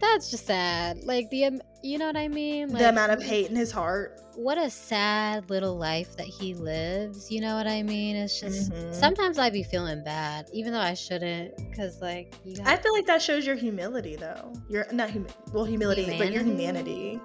that's 0.00 0.30
just 0.30 0.46
sad. 0.46 1.02
Like 1.02 1.28
the, 1.30 1.60
you 1.82 1.98
know 1.98 2.06
what 2.06 2.16
I 2.16 2.28
mean? 2.28 2.68
Like, 2.68 2.78
the 2.78 2.88
amount 2.88 3.12
of 3.12 3.22
hate 3.22 3.50
in 3.50 3.56
his 3.56 3.70
heart. 3.72 4.20
What 4.36 4.58
a 4.58 4.70
sad 4.70 5.50
little 5.50 5.76
life 5.76 6.16
that 6.16 6.26
he 6.26 6.54
lives. 6.54 7.30
You 7.30 7.40
know 7.40 7.56
what 7.56 7.66
I 7.66 7.82
mean? 7.82 8.16
It's 8.16 8.38
just 8.40 8.70
Mhm. 8.70 8.94
sometimes 8.94 9.38
I 9.38 9.50
be 9.50 9.62
feeling 9.62 10.02
bad, 10.04 10.48
even 10.52 10.72
though 10.72 10.80
I 10.80 10.94
shouldn't, 10.94 11.56
because 11.70 12.00
like 12.00 12.34
you. 12.44 12.56
I 12.64 12.76
feel 12.76 12.92
like 12.92 13.06
that 13.06 13.20
shows 13.22 13.46
your 13.46 13.56
humility, 13.56 14.16
though. 14.16 14.52
Your 14.68 14.86
not 14.92 15.10
hum- 15.10 15.26
well, 15.52 15.64
humility, 15.64 16.06
but 16.18 16.32
your 16.32 16.42
Humanity? 16.42 16.50
humanity. 16.50 17.20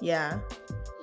Yeah. 0.00 0.38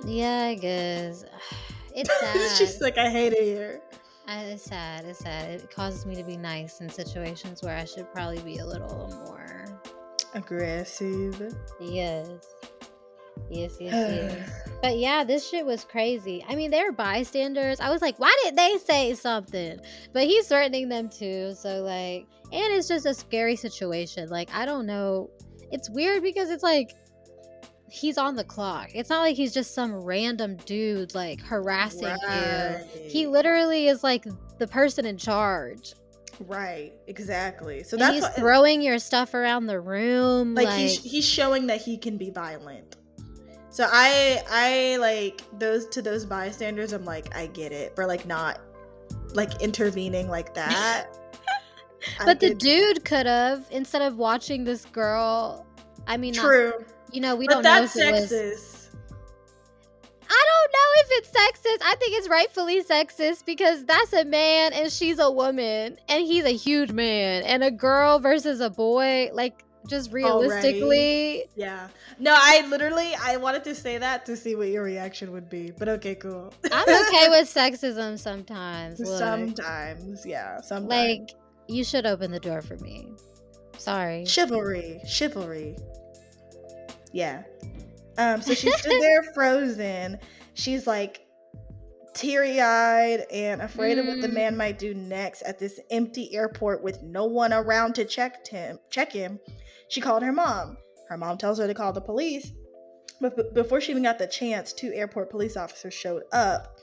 yeah, 0.05 0.43
I 0.43 0.55
guess 0.55 1.23
it's 1.95 2.09
sad. 2.19 2.57
She's 2.57 2.81
like, 2.81 2.97
I 2.97 3.09
hate 3.09 3.33
it 3.33 3.43
here. 3.43 3.81
I, 4.27 4.43
it's 4.43 4.63
sad. 4.63 5.03
It's 5.05 5.19
sad. 5.19 5.49
It 5.49 5.69
causes 5.69 6.05
me 6.05 6.15
to 6.15 6.23
be 6.23 6.37
nice 6.37 6.79
in 6.79 6.89
situations 6.89 7.61
where 7.61 7.75
I 7.77 7.83
should 7.85 8.11
probably 8.13 8.39
be 8.39 8.59
a 8.59 8.65
little 8.65 9.09
more. 9.25 9.65
Aggressive. 10.33 11.53
Yes. 11.79 12.27
Yes, 13.49 13.77
yes, 13.79 13.93
yes. 13.93 14.59
But 14.83 14.97
yeah, 14.97 15.23
this 15.23 15.47
shit 15.47 15.65
was 15.65 15.85
crazy. 15.85 16.43
I 16.49 16.55
mean, 16.55 16.69
they're 16.69 16.91
bystanders. 16.91 17.79
I 17.79 17.89
was 17.89 18.01
like, 18.01 18.19
why 18.19 18.35
did 18.43 18.57
they 18.57 18.77
say 18.85 19.13
something? 19.13 19.79
But 20.11 20.23
he's 20.23 20.49
threatening 20.49 20.89
them 20.89 21.07
too. 21.07 21.53
So, 21.55 21.81
like, 21.83 22.27
and 22.51 22.73
it's 22.73 22.89
just 22.89 23.05
a 23.05 23.13
scary 23.13 23.55
situation. 23.55 24.27
Like, 24.27 24.53
I 24.53 24.65
don't 24.65 24.85
know. 24.85 25.29
It's 25.71 25.89
weird 25.89 26.21
because 26.21 26.49
it's 26.49 26.63
like 26.63 26.91
he's 27.89 28.17
on 28.17 28.35
the 28.35 28.43
clock. 28.43 28.89
It's 28.93 29.09
not 29.09 29.21
like 29.21 29.37
he's 29.37 29.53
just 29.53 29.73
some 29.73 29.93
random 29.93 30.57
dude 30.65 31.15
like 31.15 31.39
harassing 31.39 32.17
you. 32.29 33.07
He 33.07 33.25
literally 33.25 33.87
is 33.87 34.03
like 34.03 34.25
the 34.57 34.67
person 34.67 35.05
in 35.05 35.17
charge. 35.17 35.93
Right, 36.41 36.91
exactly. 37.07 37.83
So 37.83 37.95
And 37.95 38.01
that's 38.01 38.13
he's 38.15 38.23
what, 38.23 38.35
throwing 38.35 38.81
your 38.81 38.99
stuff 38.99 39.33
around 39.33 39.67
the 39.67 39.79
room. 39.79 40.55
like, 40.55 40.65
Like, 40.65 40.79
he's 40.79 41.01
he's 41.01 41.25
showing 41.25 41.67
that 41.67 41.81
he 41.81 41.97
can 41.97 42.17
be 42.17 42.31
violent. 42.31 42.97
So 43.73 43.87
I 43.91 44.43
I 44.51 44.97
like 44.97 45.41
those 45.57 45.87
to 45.87 46.01
those 46.03 46.25
bystanders. 46.25 46.93
I'm 46.93 47.05
like 47.05 47.35
I 47.35 47.47
get 47.47 47.71
it 47.71 47.95
for 47.95 48.05
like 48.05 48.27
not 48.27 48.59
like 49.33 49.63
intervening 49.63 50.29
like 50.29 50.53
that. 50.53 51.07
But 52.25 52.41
the 52.41 52.53
dude 52.53 53.05
could 53.05 53.25
have 53.25 53.65
instead 53.71 54.01
of 54.01 54.17
watching 54.17 54.65
this 54.65 54.83
girl. 54.83 55.65
I 56.05 56.17
mean, 56.17 56.33
not- 56.33 56.43
true, 56.43 56.73
you 57.13 57.21
know, 57.21 57.33
we 57.33 57.47
but 57.47 57.53
don't 57.53 57.63
know 57.63 57.69
that's 57.79 57.95
if 57.95 58.05
it 58.05 58.11
was. 58.11 58.89
I 60.29 60.45
don't 60.51 60.71
know 60.73 60.89
if 60.97 61.07
it's 61.11 61.29
sexist. 61.29 61.81
I 61.81 61.95
think 61.95 62.17
it's 62.17 62.27
rightfully 62.27 62.83
sexist 62.83 63.45
because 63.45 63.85
that's 63.85 64.11
a 64.13 64.25
man 64.25 64.73
and 64.73 64.91
she's 64.91 65.17
a 65.17 65.31
woman 65.31 65.97
and 66.09 66.25
he's 66.25 66.43
a 66.43 66.53
huge 66.53 66.91
man 66.91 67.43
and 67.43 67.63
a 67.63 67.71
girl 67.71 68.19
versus 68.19 68.59
a 68.59 68.69
boy. 68.69 69.29
Like, 69.33 69.63
just 69.87 70.11
realistically, 70.11 71.45
Yeah. 71.55 71.89
No, 72.19 72.33
I 72.37 72.65
literally 72.67 73.13
I 73.21 73.37
wanted 73.37 73.63
to 73.65 73.75
say 73.75 73.97
that 73.97 74.25
to 74.27 74.35
see 74.37 74.55
what 74.55 74.69
your 74.69 74.83
reaction 74.83 75.31
would 75.31 75.49
be. 75.49 75.71
But 75.71 75.89
okay, 75.89 76.15
cool. 76.15 76.53
I'm 76.71 76.83
okay 76.87 77.29
with 77.29 77.47
sexism 77.53 78.17
sometimes. 78.17 78.99
Look, 78.99 79.19
Sometimes, 79.19 80.25
yeah. 80.25 80.61
Sometimes. 80.61 80.89
like, 80.89 81.29
you 81.67 81.83
should 81.83 82.05
open 82.05 82.31
the 82.31 82.39
door 82.39 82.61
for 82.61 82.77
me. 82.77 83.09
Sorry. 83.77 84.23
chivalry 84.25 85.01
chivalry 85.05 85.75
yeah 87.11 87.41
um 88.17 88.41
so 88.41 88.53
she 88.53 88.71
stood 88.71 89.01
there 89.01 89.23
frozen 89.33 90.17
she's 90.53 90.85
like 90.87 91.25
teary-eyed 92.13 93.25
and 93.31 93.61
afraid 93.61 93.97
of 93.97 94.05
what 94.05 94.21
the 94.21 94.27
Mm. 94.27 94.33
man 94.33 94.57
might 94.57 94.77
do 94.77 94.93
next 94.93 95.41
at 95.41 95.57
this 95.59 95.79
empty 95.89 96.33
airport 96.35 96.83
with 96.83 97.01
no 97.01 97.25
one 97.25 97.51
around 97.51 97.95
to 97.95 98.05
check 98.05 98.45
him 98.47 98.77
check 98.91 99.11
him 99.11 99.39
she 99.93 100.01
called 100.01 100.23
her 100.23 100.31
mom 100.31 100.77
her 101.09 101.17
mom 101.17 101.37
tells 101.37 101.59
her 101.59 101.67
to 101.67 101.73
call 101.73 101.93
the 101.93 102.01
police 102.01 102.51
but 103.21 103.35
b- 103.37 103.43
before 103.53 103.79
she 103.79 103.91
even 103.91 104.03
got 104.03 104.17
the 104.19 104.27
chance 104.27 104.73
two 104.73 104.91
airport 104.93 105.29
police 105.29 105.55
officers 105.55 105.93
showed 105.93 106.23
up 106.31 106.77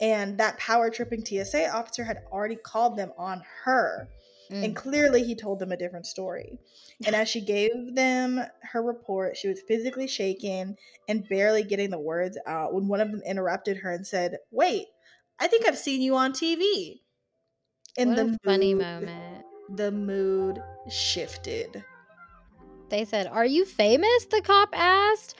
and 0.00 0.38
that 0.38 0.58
power 0.58 0.90
tripping 0.90 1.24
tsa 1.24 1.68
officer 1.72 2.04
had 2.04 2.18
already 2.32 2.56
called 2.56 2.96
them 2.96 3.12
on 3.16 3.42
her 3.64 4.08
and 4.50 4.74
Mm. 4.74 4.76
clearly 4.76 5.24
he 5.24 5.34
told 5.34 5.58
them 5.58 5.72
a 5.72 5.76
different 5.76 6.06
story. 6.06 6.58
And 7.04 7.14
as 7.14 7.28
she 7.28 7.42
gave 7.42 7.94
them 7.94 8.40
her 8.62 8.82
report, 8.82 9.36
she 9.36 9.48
was 9.48 9.60
physically 9.60 10.06
shaken 10.08 10.76
and 11.06 11.28
barely 11.28 11.62
getting 11.62 11.90
the 11.90 11.98
words 11.98 12.38
out 12.46 12.72
when 12.72 12.88
one 12.88 13.00
of 13.00 13.10
them 13.10 13.20
interrupted 13.26 13.76
her 13.78 13.92
and 13.92 14.06
said, 14.06 14.38
Wait, 14.50 14.86
I 15.38 15.48
think 15.48 15.66
I've 15.66 15.78
seen 15.78 16.00
you 16.00 16.16
on 16.16 16.32
TV. 16.32 17.00
And 17.98 18.10
what 18.10 18.16
the 18.16 18.22
a 18.32 18.38
funny 18.42 18.74
moment. 18.74 19.44
The 19.76 19.92
mood 19.92 20.62
shifted. 20.88 21.84
They 22.90 23.04
said, 23.04 23.26
Are 23.26 23.44
you 23.46 23.64
famous? 23.64 24.26
The 24.26 24.40
cop 24.42 24.70
asked. 24.72 25.36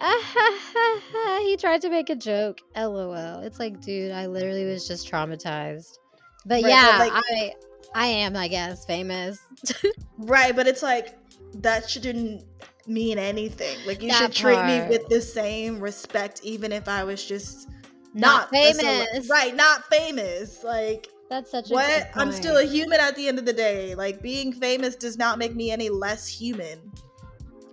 he 1.40 1.56
tried 1.56 1.82
to 1.82 1.90
make 1.90 2.08
a 2.10 2.14
joke. 2.14 2.60
LOL. 2.76 3.40
It's 3.40 3.58
like, 3.58 3.80
dude, 3.80 4.12
I 4.12 4.26
literally 4.26 4.64
was 4.64 4.86
just 4.86 5.10
traumatized. 5.10 5.98
But 6.46 6.62
Right, 6.62 6.62
but, 6.62 6.70
yeah, 6.70 6.98
like- 6.98 7.12
I 7.14 7.54
I 7.94 8.06
am, 8.06 8.36
I 8.36 8.48
guess, 8.48 8.84
famous. 8.84 9.38
Right, 10.18 10.54
but 10.54 10.66
it's 10.66 10.82
like 10.82 11.16
that 11.62 11.88
shouldn't 11.88 12.44
mean 12.86 13.18
anything. 13.18 13.78
Like 13.86 14.02
you 14.02 14.10
That 14.10 14.18
should 14.18 14.32
treat 14.32 14.64
me 14.64 14.88
with 14.88 15.08
the 15.08 15.20
same 15.20 15.78
respect, 15.80 16.40
even 16.42 16.72
if 16.72 16.88
I 16.88 17.04
was 17.04 17.24
just 17.24 17.68
Not 18.14 18.50
cele- 18.50 18.72
famous. 18.74 19.28
right, 19.30 19.54
not 19.54 19.84
famous. 19.84 20.64
Like 20.64 21.08
That's 21.28 21.50
such 21.50 21.70
a 21.70 21.74
what 21.74 22.08
i'm 22.14 22.32
still 22.32 22.56
a 22.56 22.64
human 22.64 23.00
at 23.00 23.14
the 23.14 23.28
end 23.28 23.38
of 23.38 23.44
the 23.44 23.52
day 23.52 23.94
like 23.94 24.22
being 24.22 24.50
famous 24.50 24.96
does 24.96 25.18
not 25.18 25.38
make 25.38 25.54
me 25.54 25.70
any 25.70 25.90
less 25.90 26.26
human 26.26 26.90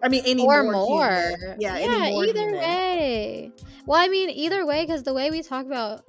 i 0.03 0.09
mean 0.09 0.23
any 0.25 0.43
or 0.45 0.63
more, 0.63 0.73
more. 0.73 1.31
yeah, 1.57 1.77
yeah 1.77 1.77
any 1.77 2.11
more 2.11 2.25
either 2.25 2.39
human. 2.39 2.59
way. 2.59 3.51
Well, 3.85 4.01
I 4.01 4.07
mean, 4.07 4.29
either 4.31 4.65
way, 4.65 4.83
because 4.83 5.03
the 5.03 5.13
way 5.13 5.29
we 5.29 5.43
talk 5.43 5.65
about 5.65 6.05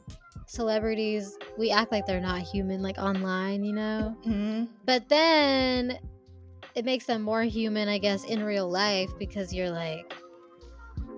celebrities, 0.47 1.36
we 1.59 1.70
act 1.70 1.92
like 1.92 2.07
they're 2.07 2.20
not 2.20 2.40
human, 2.40 2.80
like 2.82 2.97
online, 2.99 3.64
you 3.64 3.74
know? 3.74 4.16
Mhm. 4.26 4.68
But 4.86 5.09
then 5.09 5.99
it 6.74 6.84
makes 6.84 7.05
them 7.05 7.22
more 7.22 7.42
human, 7.42 7.88
I 7.88 7.99
guess, 7.99 8.24
in 8.24 8.42
real 8.42 8.68
life 8.68 9.11
because 9.18 9.53
you're 9.53 9.70
like, 9.70 10.14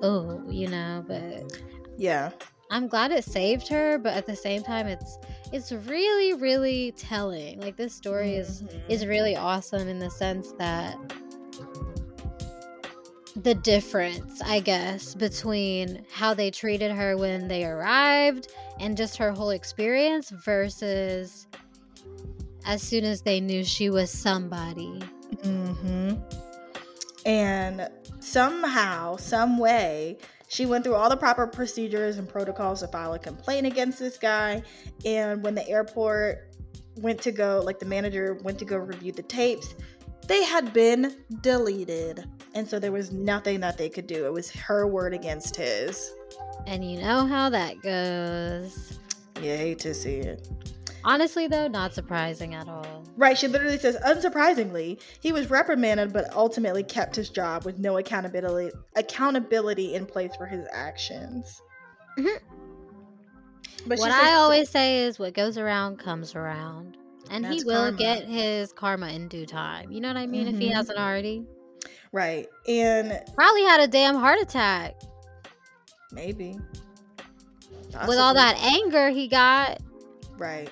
oh, 0.02 0.42
you 0.50 0.68
know, 0.68 1.04
but 1.06 1.60
yeah 1.96 2.30
I'm 2.70 2.86
glad 2.86 3.10
it 3.12 3.24
saved 3.24 3.66
her, 3.68 3.98
but 3.98 4.14
at 4.14 4.26
the 4.26 4.36
same 4.36 4.62
time 4.62 4.86
it's 4.86 5.18
it's 5.52 5.72
really 5.72 6.34
really 6.34 6.92
telling. 6.92 7.60
Like 7.60 7.76
this 7.76 7.94
story 7.94 8.34
is 8.34 8.62
is 8.88 9.04
Mhm. 9.04 9.08
really 9.08 9.36
awesome 9.36 9.88
in 9.88 9.98
the 9.98 10.10
sense 10.10 10.52
that 10.58 10.96
the 13.36 13.54
difference, 13.54 14.40
I 14.42 14.58
guess, 14.60 15.14
between 15.14 16.04
how 16.12 16.34
they 16.34 16.50
treated 16.50 16.90
her 16.90 17.16
when 17.16 17.46
they 17.46 17.64
arrived 17.64 18.48
and 18.80 18.96
just 18.96 19.16
her 19.18 19.30
whole 19.30 19.50
experience 19.50 20.30
versus 20.30 21.46
as 22.66 22.82
soon 22.82 23.04
as 23.04 23.22
they 23.22 23.40
knew 23.40 23.62
she 23.64 23.90
was 23.90 24.10
somebody. 24.10 25.00
hmm 25.42 26.14
And 27.24 27.88
somehow, 28.20 29.16
some 29.16 29.58
way, 29.58 30.18
she 30.48 30.64
went 30.64 30.82
through 30.82 30.94
all 30.94 31.10
the 31.10 31.16
proper 31.16 31.46
procedures 31.46 32.16
and 32.16 32.28
protocols 32.28 32.80
to 32.80 32.88
file 32.88 33.12
a 33.12 33.18
complaint 33.18 33.66
against 33.66 33.98
this 33.98 34.16
guy. 34.16 34.62
And 35.04 35.42
when 35.42 35.54
the 35.54 35.68
airport 35.68 36.54
went 36.96 37.20
to 37.22 37.32
go, 37.32 37.62
like 37.64 37.78
the 37.78 37.86
manager 37.86 38.38
went 38.42 38.58
to 38.58 38.64
go 38.64 38.78
review 38.78 39.12
the 39.12 39.22
tapes, 39.22 39.74
they 40.26 40.42
had 40.44 40.72
been 40.72 41.16
deleted. 41.42 42.24
And 42.54 42.66
so 42.66 42.78
there 42.78 42.92
was 42.92 43.12
nothing 43.12 43.60
that 43.60 43.76
they 43.76 43.90
could 43.90 44.06
do. 44.06 44.26
It 44.26 44.32
was 44.32 44.50
her 44.50 44.86
word 44.86 45.12
against 45.12 45.54
his. 45.54 46.12
And 46.66 46.90
you 46.90 46.98
know 46.98 47.26
how 47.26 47.50
that 47.50 47.80
goes. 47.82 48.98
You 49.36 49.54
hate 49.54 49.78
to 49.80 49.94
see 49.94 50.16
it. 50.16 50.48
Honestly, 51.04 51.46
though, 51.46 51.68
not 51.68 51.94
surprising 51.94 52.54
at 52.54 52.68
all. 52.68 53.04
Right, 53.16 53.36
she 53.36 53.48
literally 53.48 53.78
says, 53.78 53.96
unsurprisingly, 54.06 55.00
he 55.20 55.32
was 55.32 55.50
reprimanded 55.50 56.12
but 56.12 56.32
ultimately 56.34 56.82
kept 56.82 57.16
his 57.16 57.30
job 57.30 57.64
with 57.64 57.78
no 57.78 57.98
accountability 57.98 58.70
accountability 58.96 59.94
in 59.94 60.06
place 60.06 60.34
for 60.36 60.46
his 60.46 60.66
actions. 60.72 61.60
Mhm. 62.18 62.38
But 63.86 63.98
what 63.98 64.10
says- 64.10 64.20
I 64.22 64.34
always 64.34 64.68
say 64.68 65.04
is 65.04 65.18
what 65.18 65.34
goes 65.34 65.56
around 65.56 65.98
comes 65.98 66.34
around. 66.34 66.96
And 67.30 67.46
he 67.46 67.62
will 67.64 67.82
karma. 67.82 67.96
get 67.98 68.24
his 68.24 68.72
karma 68.72 69.08
in 69.08 69.28
due 69.28 69.44
time. 69.46 69.92
You 69.92 70.00
know 70.00 70.08
what 70.08 70.16
I 70.16 70.26
mean? 70.26 70.48
If 70.48 70.58
he 70.58 70.70
Mhm. 70.70 70.74
hasn't 70.74 70.98
already. 70.98 71.46
right, 72.10 72.48
and 72.66 73.22
Probably 73.34 73.64
had 73.64 73.80
a 73.80 73.86
damn 73.86 74.16
heart 74.16 74.40
attack 74.40 74.98
maybe 76.10 76.58
with 78.06 78.18
all 78.18 78.32
that 78.34 78.56
anger 78.58 79.10
he 79.10 79.28
got. 79.28 79.78
Right. 80.38 80.70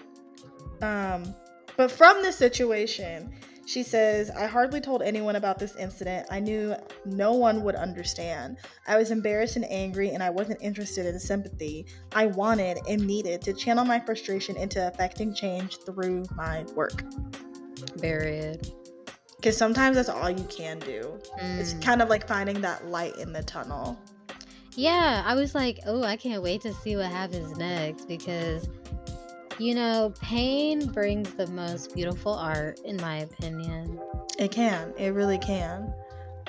Um, 0.82 1.34
but 1.76 1.90
from 1.90 2.22
this 2.22 2.36
situation, 2.36 3.32
she 3.66 3.82
says, 3.82 4.30
I 4.30 4.46
hardly 4.46 4.80
told 4.80 5.02
anyone 5.02 5.34
about 5.36 5.58
this 5.58 5.74
incident. 5.76 6.28
I 6.30 6.38
knew 6.38 6.74
no 7.04 7.32
one 7.32 7.64
would 7.64 7.74
understand. 7.74 8.58
I 8.86 8.96
was 8.96 9.10
embarrassed 9.10 9.56
and 9.56 9.64
angry, 9.68 10.10
and 10.10 10.22
I 10.22 10.30
wasn't 10.30 10.62
interested 10.62 11.04
in 11.04 11.18
sympathy. 11.18 11.86
I 12.12 12.26
wanted 12.26 12.78
and 12.88 13.04
needed 13.04 13.42
to 13.42 13.52
channel 13.52 13.84
my 13.84 13.98
frustration 13.98 14.56
into 14.56 14.86
affecting 14.86 15.34
change 15.34 15.78
through 15.78 16.24
my 16.36 16.64
work. 16.74 17.02
Period. 18.00 18.70
Because 19.36 19.56
sometimes 19.56 19.96
that's 19.96 20.08
all 20.08 20.30
you 20.30 20.44
can 20.44 20.78
do. 20.78 21.18
It's 21.38 21.74
Mm. 21.74 21.82
kind 21.82 22.02
of 22.02 22.08
like 22.08 22.26
finding 22.26 22.60
that 22.62 22.86
light 22.86 23.16
in 23.16 23.32
the 23.32 23.42
tunnel. 23.42 23.98
Yeah, 24.76 25.22
I 25.26 25.34
was 25.34 25.54
like, 25.54 25.80
oh, 25.86 26.02
I 26.04 26.16
can't 26.16 26.42
wait 26.42 26.60
to 26.62 26.72
see 26.72 26.96
what 26.96 27.06
happens 27.06 27.56
next 27.56 28.06
because, 28.06 28.68
you 29.58 29.74
know, 29.74 30.12
pain 30.20 30.86
brings 30.92 31.34
the 31.34 31.46
most 31.48 31.94
beautiful 31.94 32.32
art, 32.34 32.78
in 32.80 32.96
my 32.98 33.18
opinion. 33.18 33.98
It 34.38 34.50
can. 34.52 34.92
It 34.98 35.10
really 35.10 35.38
can. 35.38 35.92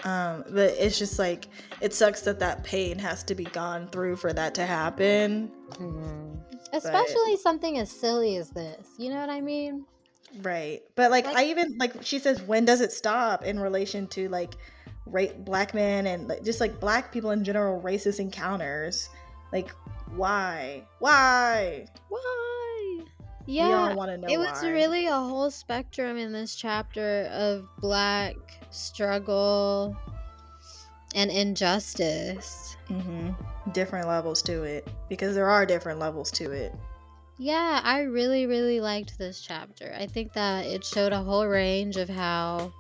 Um, 0.03 0.43
but 0.49 0.71
it's 0.77 0.99
just 0.99 1.17
like 1.17 1.47
it 1.81 1.93
sucks 1.93 2.21
that 2.21 2.39
that 2.39 2.63
pain 2.63 2.99
has 2.99 3.23
to 3.23 3.35
be 3.35 3.45
gone 3.45 3.87
through 3.87 4.17
for 4.17 4.31
that 4.33 4.53
to 4.55 4.65
happen. 4.65 5.51
Mhm. 5.71 6.37
Especially 6.73 7.37
something 7.37 7.79
as 7.79 7.89
silly 7.89 8.35
as 8.37 8.49
this. 8.51 8.87
You 8.97 9.09
know 9.09 9.19
what 9.19 9.29
I 9.29 9.41
mean? 9.41 9.85
Right. 10.41 10.81
But 10.95 11.09
like, 11.11 11.25
Like- 11.25 11.37
I 11.37 11.43
even 11.45 11.77
like 11.79 12.03
she 12.03 12.19
says 12.19 12.41
when 12.43 12.65
does 12.65 12.81
it 12.81 12.91
stop 12.91 13.43
in 13.43 13.59
relation 13.59 14.07
to 14.07 14.27
like 14.29 14.55
right 15.05 15.43
black 15.45 15.73
men 15.73 16.05
and 16.05 16.27
like, 16.27 16.43
just 16.43 16.59
like 16.59 16.79
black 16.79 17.11
people 17.11 17.31
in 17.31 17.43
general 17.43 17.81
racist 17.81 18.19
encounters. 18.19 19.09
Like 19.51 19.69
why? 20.15 20.83
Why? 20.99 21.87
Why? 22.09 22.19
Yeah. 23.47 23.89
all 23.89 23.95
want 23.95 24.11
to 24.11 24.17
know 24.17 24.27
It 24.29 24.37
was 24.37 24.61
why. 24.61 24.69
really 24.69 25.07
a 25.07 25.11
whole 25.13 25.49
spectrum 25.49 26.17
in 26.17 26.31
this 26.31 26.55
chapter 26.55 27.27
of 27.31 27.65
black 27.79 28.35
struggle 28.71 29.95
and 31.15 31.31
injustice. 31.31 32.75
hmm 32.87 33.29
different 33.73 34.07
levels 34.07 34.41
to 34.43 34.63
it 34.63 34.87
because 35.09 35.35
there 35.35 35.49
are 35.49 35.65
different 35.65 35.99
levels 35.99 36.31
to 36.31 36.51
it. 36.51 36.73
Yeah, 37.37 37.81
I 37.83 38.01
really, 38.01 38.45
really 38.45 38.79
liked 38.79 39.17
this 39.17 39.41
chapter. 39.41 39.93
I 39.97 40.07
think 40.07 40.33
that 40.33 40.65
it 40.65 40.83
showed 40.85 41.11
a 41.11 41.21
whole 41.21 41.45
range 41.45 41.97
of 41.97 42.09
how 42.09 42.71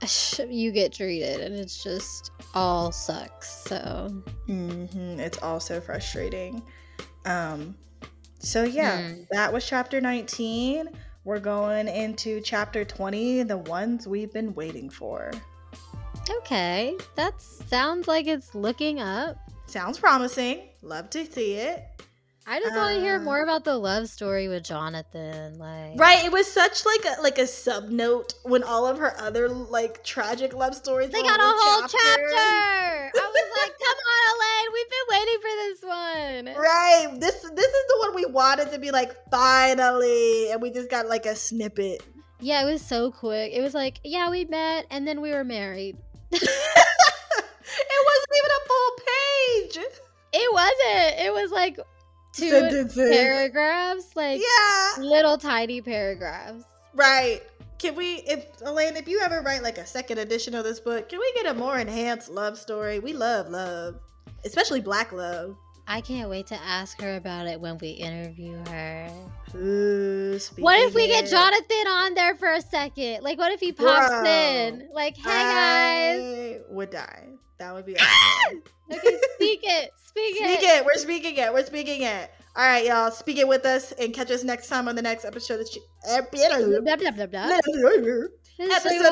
you 0.48 0.70
get 0.72 0.92
treated, 0.92 1.40
and 1.40 1.54
it's 1.54 1.82
just 1.82 2.30
all 2.54 2.92
sucks. 2.92 3.48
So, 3.68 4.08
hmm 4.46 4.84
It's 5.20 5.38
also 5.42 5.80
frustrating. 5.80 6.62
Um, 7.26 7.74
so 8.44 8.62
yeah, 8.64 9.08
Hmm. 9.08 9.22
that 9.32 9.52
was 9.52 9.66
chapter 9.66 10.00
19. 10.00 10.88
We're 11.24 11.40
going 11.40 11.88
into 11.88 12.40
chapter 12.42 12.84
20, 12.84 13.44
the 13.44 13.56
ones 13.56 14.06
we've 14.06 14.32
been 14.32 14.54
waiting 14.54 14.90
for. 14.90 15.30
okay, 16.38 16.96
that 17.16 17.40
sounds 17.40 18.06
like 18.08 18.26
it's 18.26 18.54
looking 18.54 19.00
up. 19.00 19.36
Sounds 19.66 19.98
promising. 19.98 20.68
Love 20.82 21.10
to 21.10 21.24
see 21.30 21.54
it. 21.54 21.82
I 22.46 22.60
just 22.60 22.76
want 22.76 22.94
to 22.96 23.00
hear 23.00 23.16
Uh, 23.16 23.20
more 23.20 23.42
about 23.42 23.64
the 23.64 23.74
love 23.78 24.06
story 24.10 24.48
with 24.48 24.64
Jonathan. 24.64 25.58
Like, 25.58 25.98
Right, 25.98 26.22
it 26.26 26.30
was 26.30 26.46
such 26.46 26.84
like 26.84 27.02
a 27.16 27.22
like 27.22 27.38
a 27.38 27.46
sub 27.46 27.88
note 27.88 28.34
when 28.42 28.62
all 28.62 28.86
of 28.86 28.98
her 28.98 29.18
other 29.18 29.48
like 29.48 30.04
tragic 30.04 30.52
love 30.52 30.74
stories. 30.74 31.08
They 31.08 31.22
got 31.22 31.40
a 31.40 31.42
whole 31.42 31.80
chapter. 31.88 32.36
I 32.36 33.10
was 33.14 33.50
like, 33.62 33.72
come 33.78 33.96
on, 33.96 34.34
Elaine. 36.94 37.12
We've 37.12 37.20
been 37.20 37.20
waiting 37.20 37.20
for 37.20 37.20
this 37.20 37.34
this 37.34 37.50
this 37.50 37.66
is 37.66 37.84
the 37.88 37.96
one 38.00 38.14
we 38.14 38.26
wanted 38.26 38.72
to 38.72 38.78
be 38.78 38.90
like 38.90 39.12
finally, 39.30 40.50
and 40.50 40.60
we 40.62 40.70
just 40.70 40.90
got 40.90 41.06
like 41.08 41.26
a 41.26 41.34
snippet. 41.36 42.02
Yeah, 42.40 42.62
it 42.62 42.70
was 42.70 42.82
so 42.82 43.10
quick. 43.10 43.52
It 43.54 43.62
was 43.62 43.74
like, 43.74 44.00
yeah, 44.04 44.30
we 44.30 44.44
met 44.44 44.86
and 44.90 45.06
then 45.06 45.20
we 45.20 45.30
were 45.30 45.44
married. 45.44 45.96
it 46.30 46.40
wasn't 48.06 48.34
even 48.36 48.50
a 48.50 48.68
full 48.68 48.90
page. 48.98 49.78
It 50.32 50.52
wasn't. 50.52 51.20
It 51.26 51.32
was 51.32 51.50
like 51.50 51.78
two 52.32 52.50
Sentences. 52.50 53.10
paragraphs, 53.16 54.16
like 54.16 54.40
yeah, 54.42 55.02
little 55.02 55.38
tiny 55.38 55.80
paragraphs. 55.80 56.64
right. 56.94 57.42
Can 57.78 57.96
we, 57.96 58.14
if 58.26 58.46
Elaine, 58.62 58.96
if 58.96 59.08
you 59.08 59.20
ever 59.20 59.42
write 59.42 59.62
like 59.62 59.76
a 59.78 59.84
second 59.84 60.18
edition 60.18 60.54
of 60.54 60.64
this 60.64 60.80
book, 60.80 61.08
can 61.08 61.18
we 61.18 61.32
get 61.34 61.46
a 61.46 61.54
more 61.54 61.78
enhanced 61.78 62.30
love 62.30 62.56
story? 62.56 62.98
We 62.98 63.12
love 63.12 63.50
love, 63.50 63.96
especially 64.44 64.80
black 64.80 65.12
love. 65.12 65.56
I 65.86 66.00
can't 66.00 66.30
wait 66.30 66.46
to 66.46 66.54
ask 66.54 67.00
her 67.02 67.16
about 67.16 67.46
it 67.46 67.60
when 67.60 67.76
we 67.78 67.90
interview 67.90 68.56
her. 68.68 69.08
Ooh, 69.54 70.38
What 70.58 70.80
if 70.80 70.94
we 70.94 71.06
get 71.08 71.28
Jonathan 71.28 71.86
on 71.86 72.14
there 72.14 72.34
for 72.36 72.52
a 72.52 72.60
second? 72.60 73.22
Like, 73.22 73.38
what 73.38 73.52
if 73.52 73.60
he 73.60 73.72
pops 73.72 74.08
Bro. 74.08 74.24
in? 74.24 74.88
Like, 74.94 75.16
hey 75.16 75.22
guys. 75.24 76.60
I 76.68 76.72
would 76.72 76.90
die. 76.90 77.28
That 77.58 77.74
would 77.74 77.86
be 77.86 77.96
ah! 78.00 78.46
awesome. 78.46 78.62
Okay, 78.92 79.18
speak 79.34 79.60
it. 79.64 79.90
Speak, 80.04 80.36
Speak 80.36 80.62
it. 80.62 80.62
it. 80.62 80.84
We're 80.86 80.94
speaking 80.94 81.36
it. 81.36 81.52
We're 81.52 81.64
speaking 81.66 82.02
it. 82.02 82.30
All 82.56 82.64
right, 82.64 82.84
y'all. 82.86 83.10
Speak 83.10 83.38
it 83.38 83.46
with 83.46 83.66
us 83.66 83.92
and 83.92 84.14
catch 84.14 84.30
us 84.30 84.42
next 84.44 84.68
time 84.68 84.88
on 84.88 84.94
the 84.96 85.02
next 85.02 85.24
episode 85.24 85.60
of. 85.60 85.68
Sh- 85.68 85.78
episode 86.08 86.84
Blah, 86.84 86.96
blah, 86.96 87.10
blah, 87.10 87.26
blah. 87.26 87.44
of. 87.58 88.30
This 88.56 88.68
is 88.68 88.70
All 88.72 88.80
Sweet 88.80 89.00
right. 89.02 89.02
All 89.02 89.10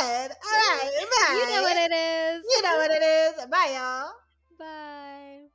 All 0.00 0.08
right. 0.08 0.30
Bye. 0.40 1.34
You 1.34 1.46
know 1.54 1.62
what 1.62 1.76
it 1.76 1.92
is. 1.92 2.44
You 2.50 2.62
know 2.62 2.76
what 2.76 2.90
it 2.90 3.02
is. 3.02 3.46
Bye, 3.46 3.72
y'all. 3.74 4.10
Bye. 4.64 5.53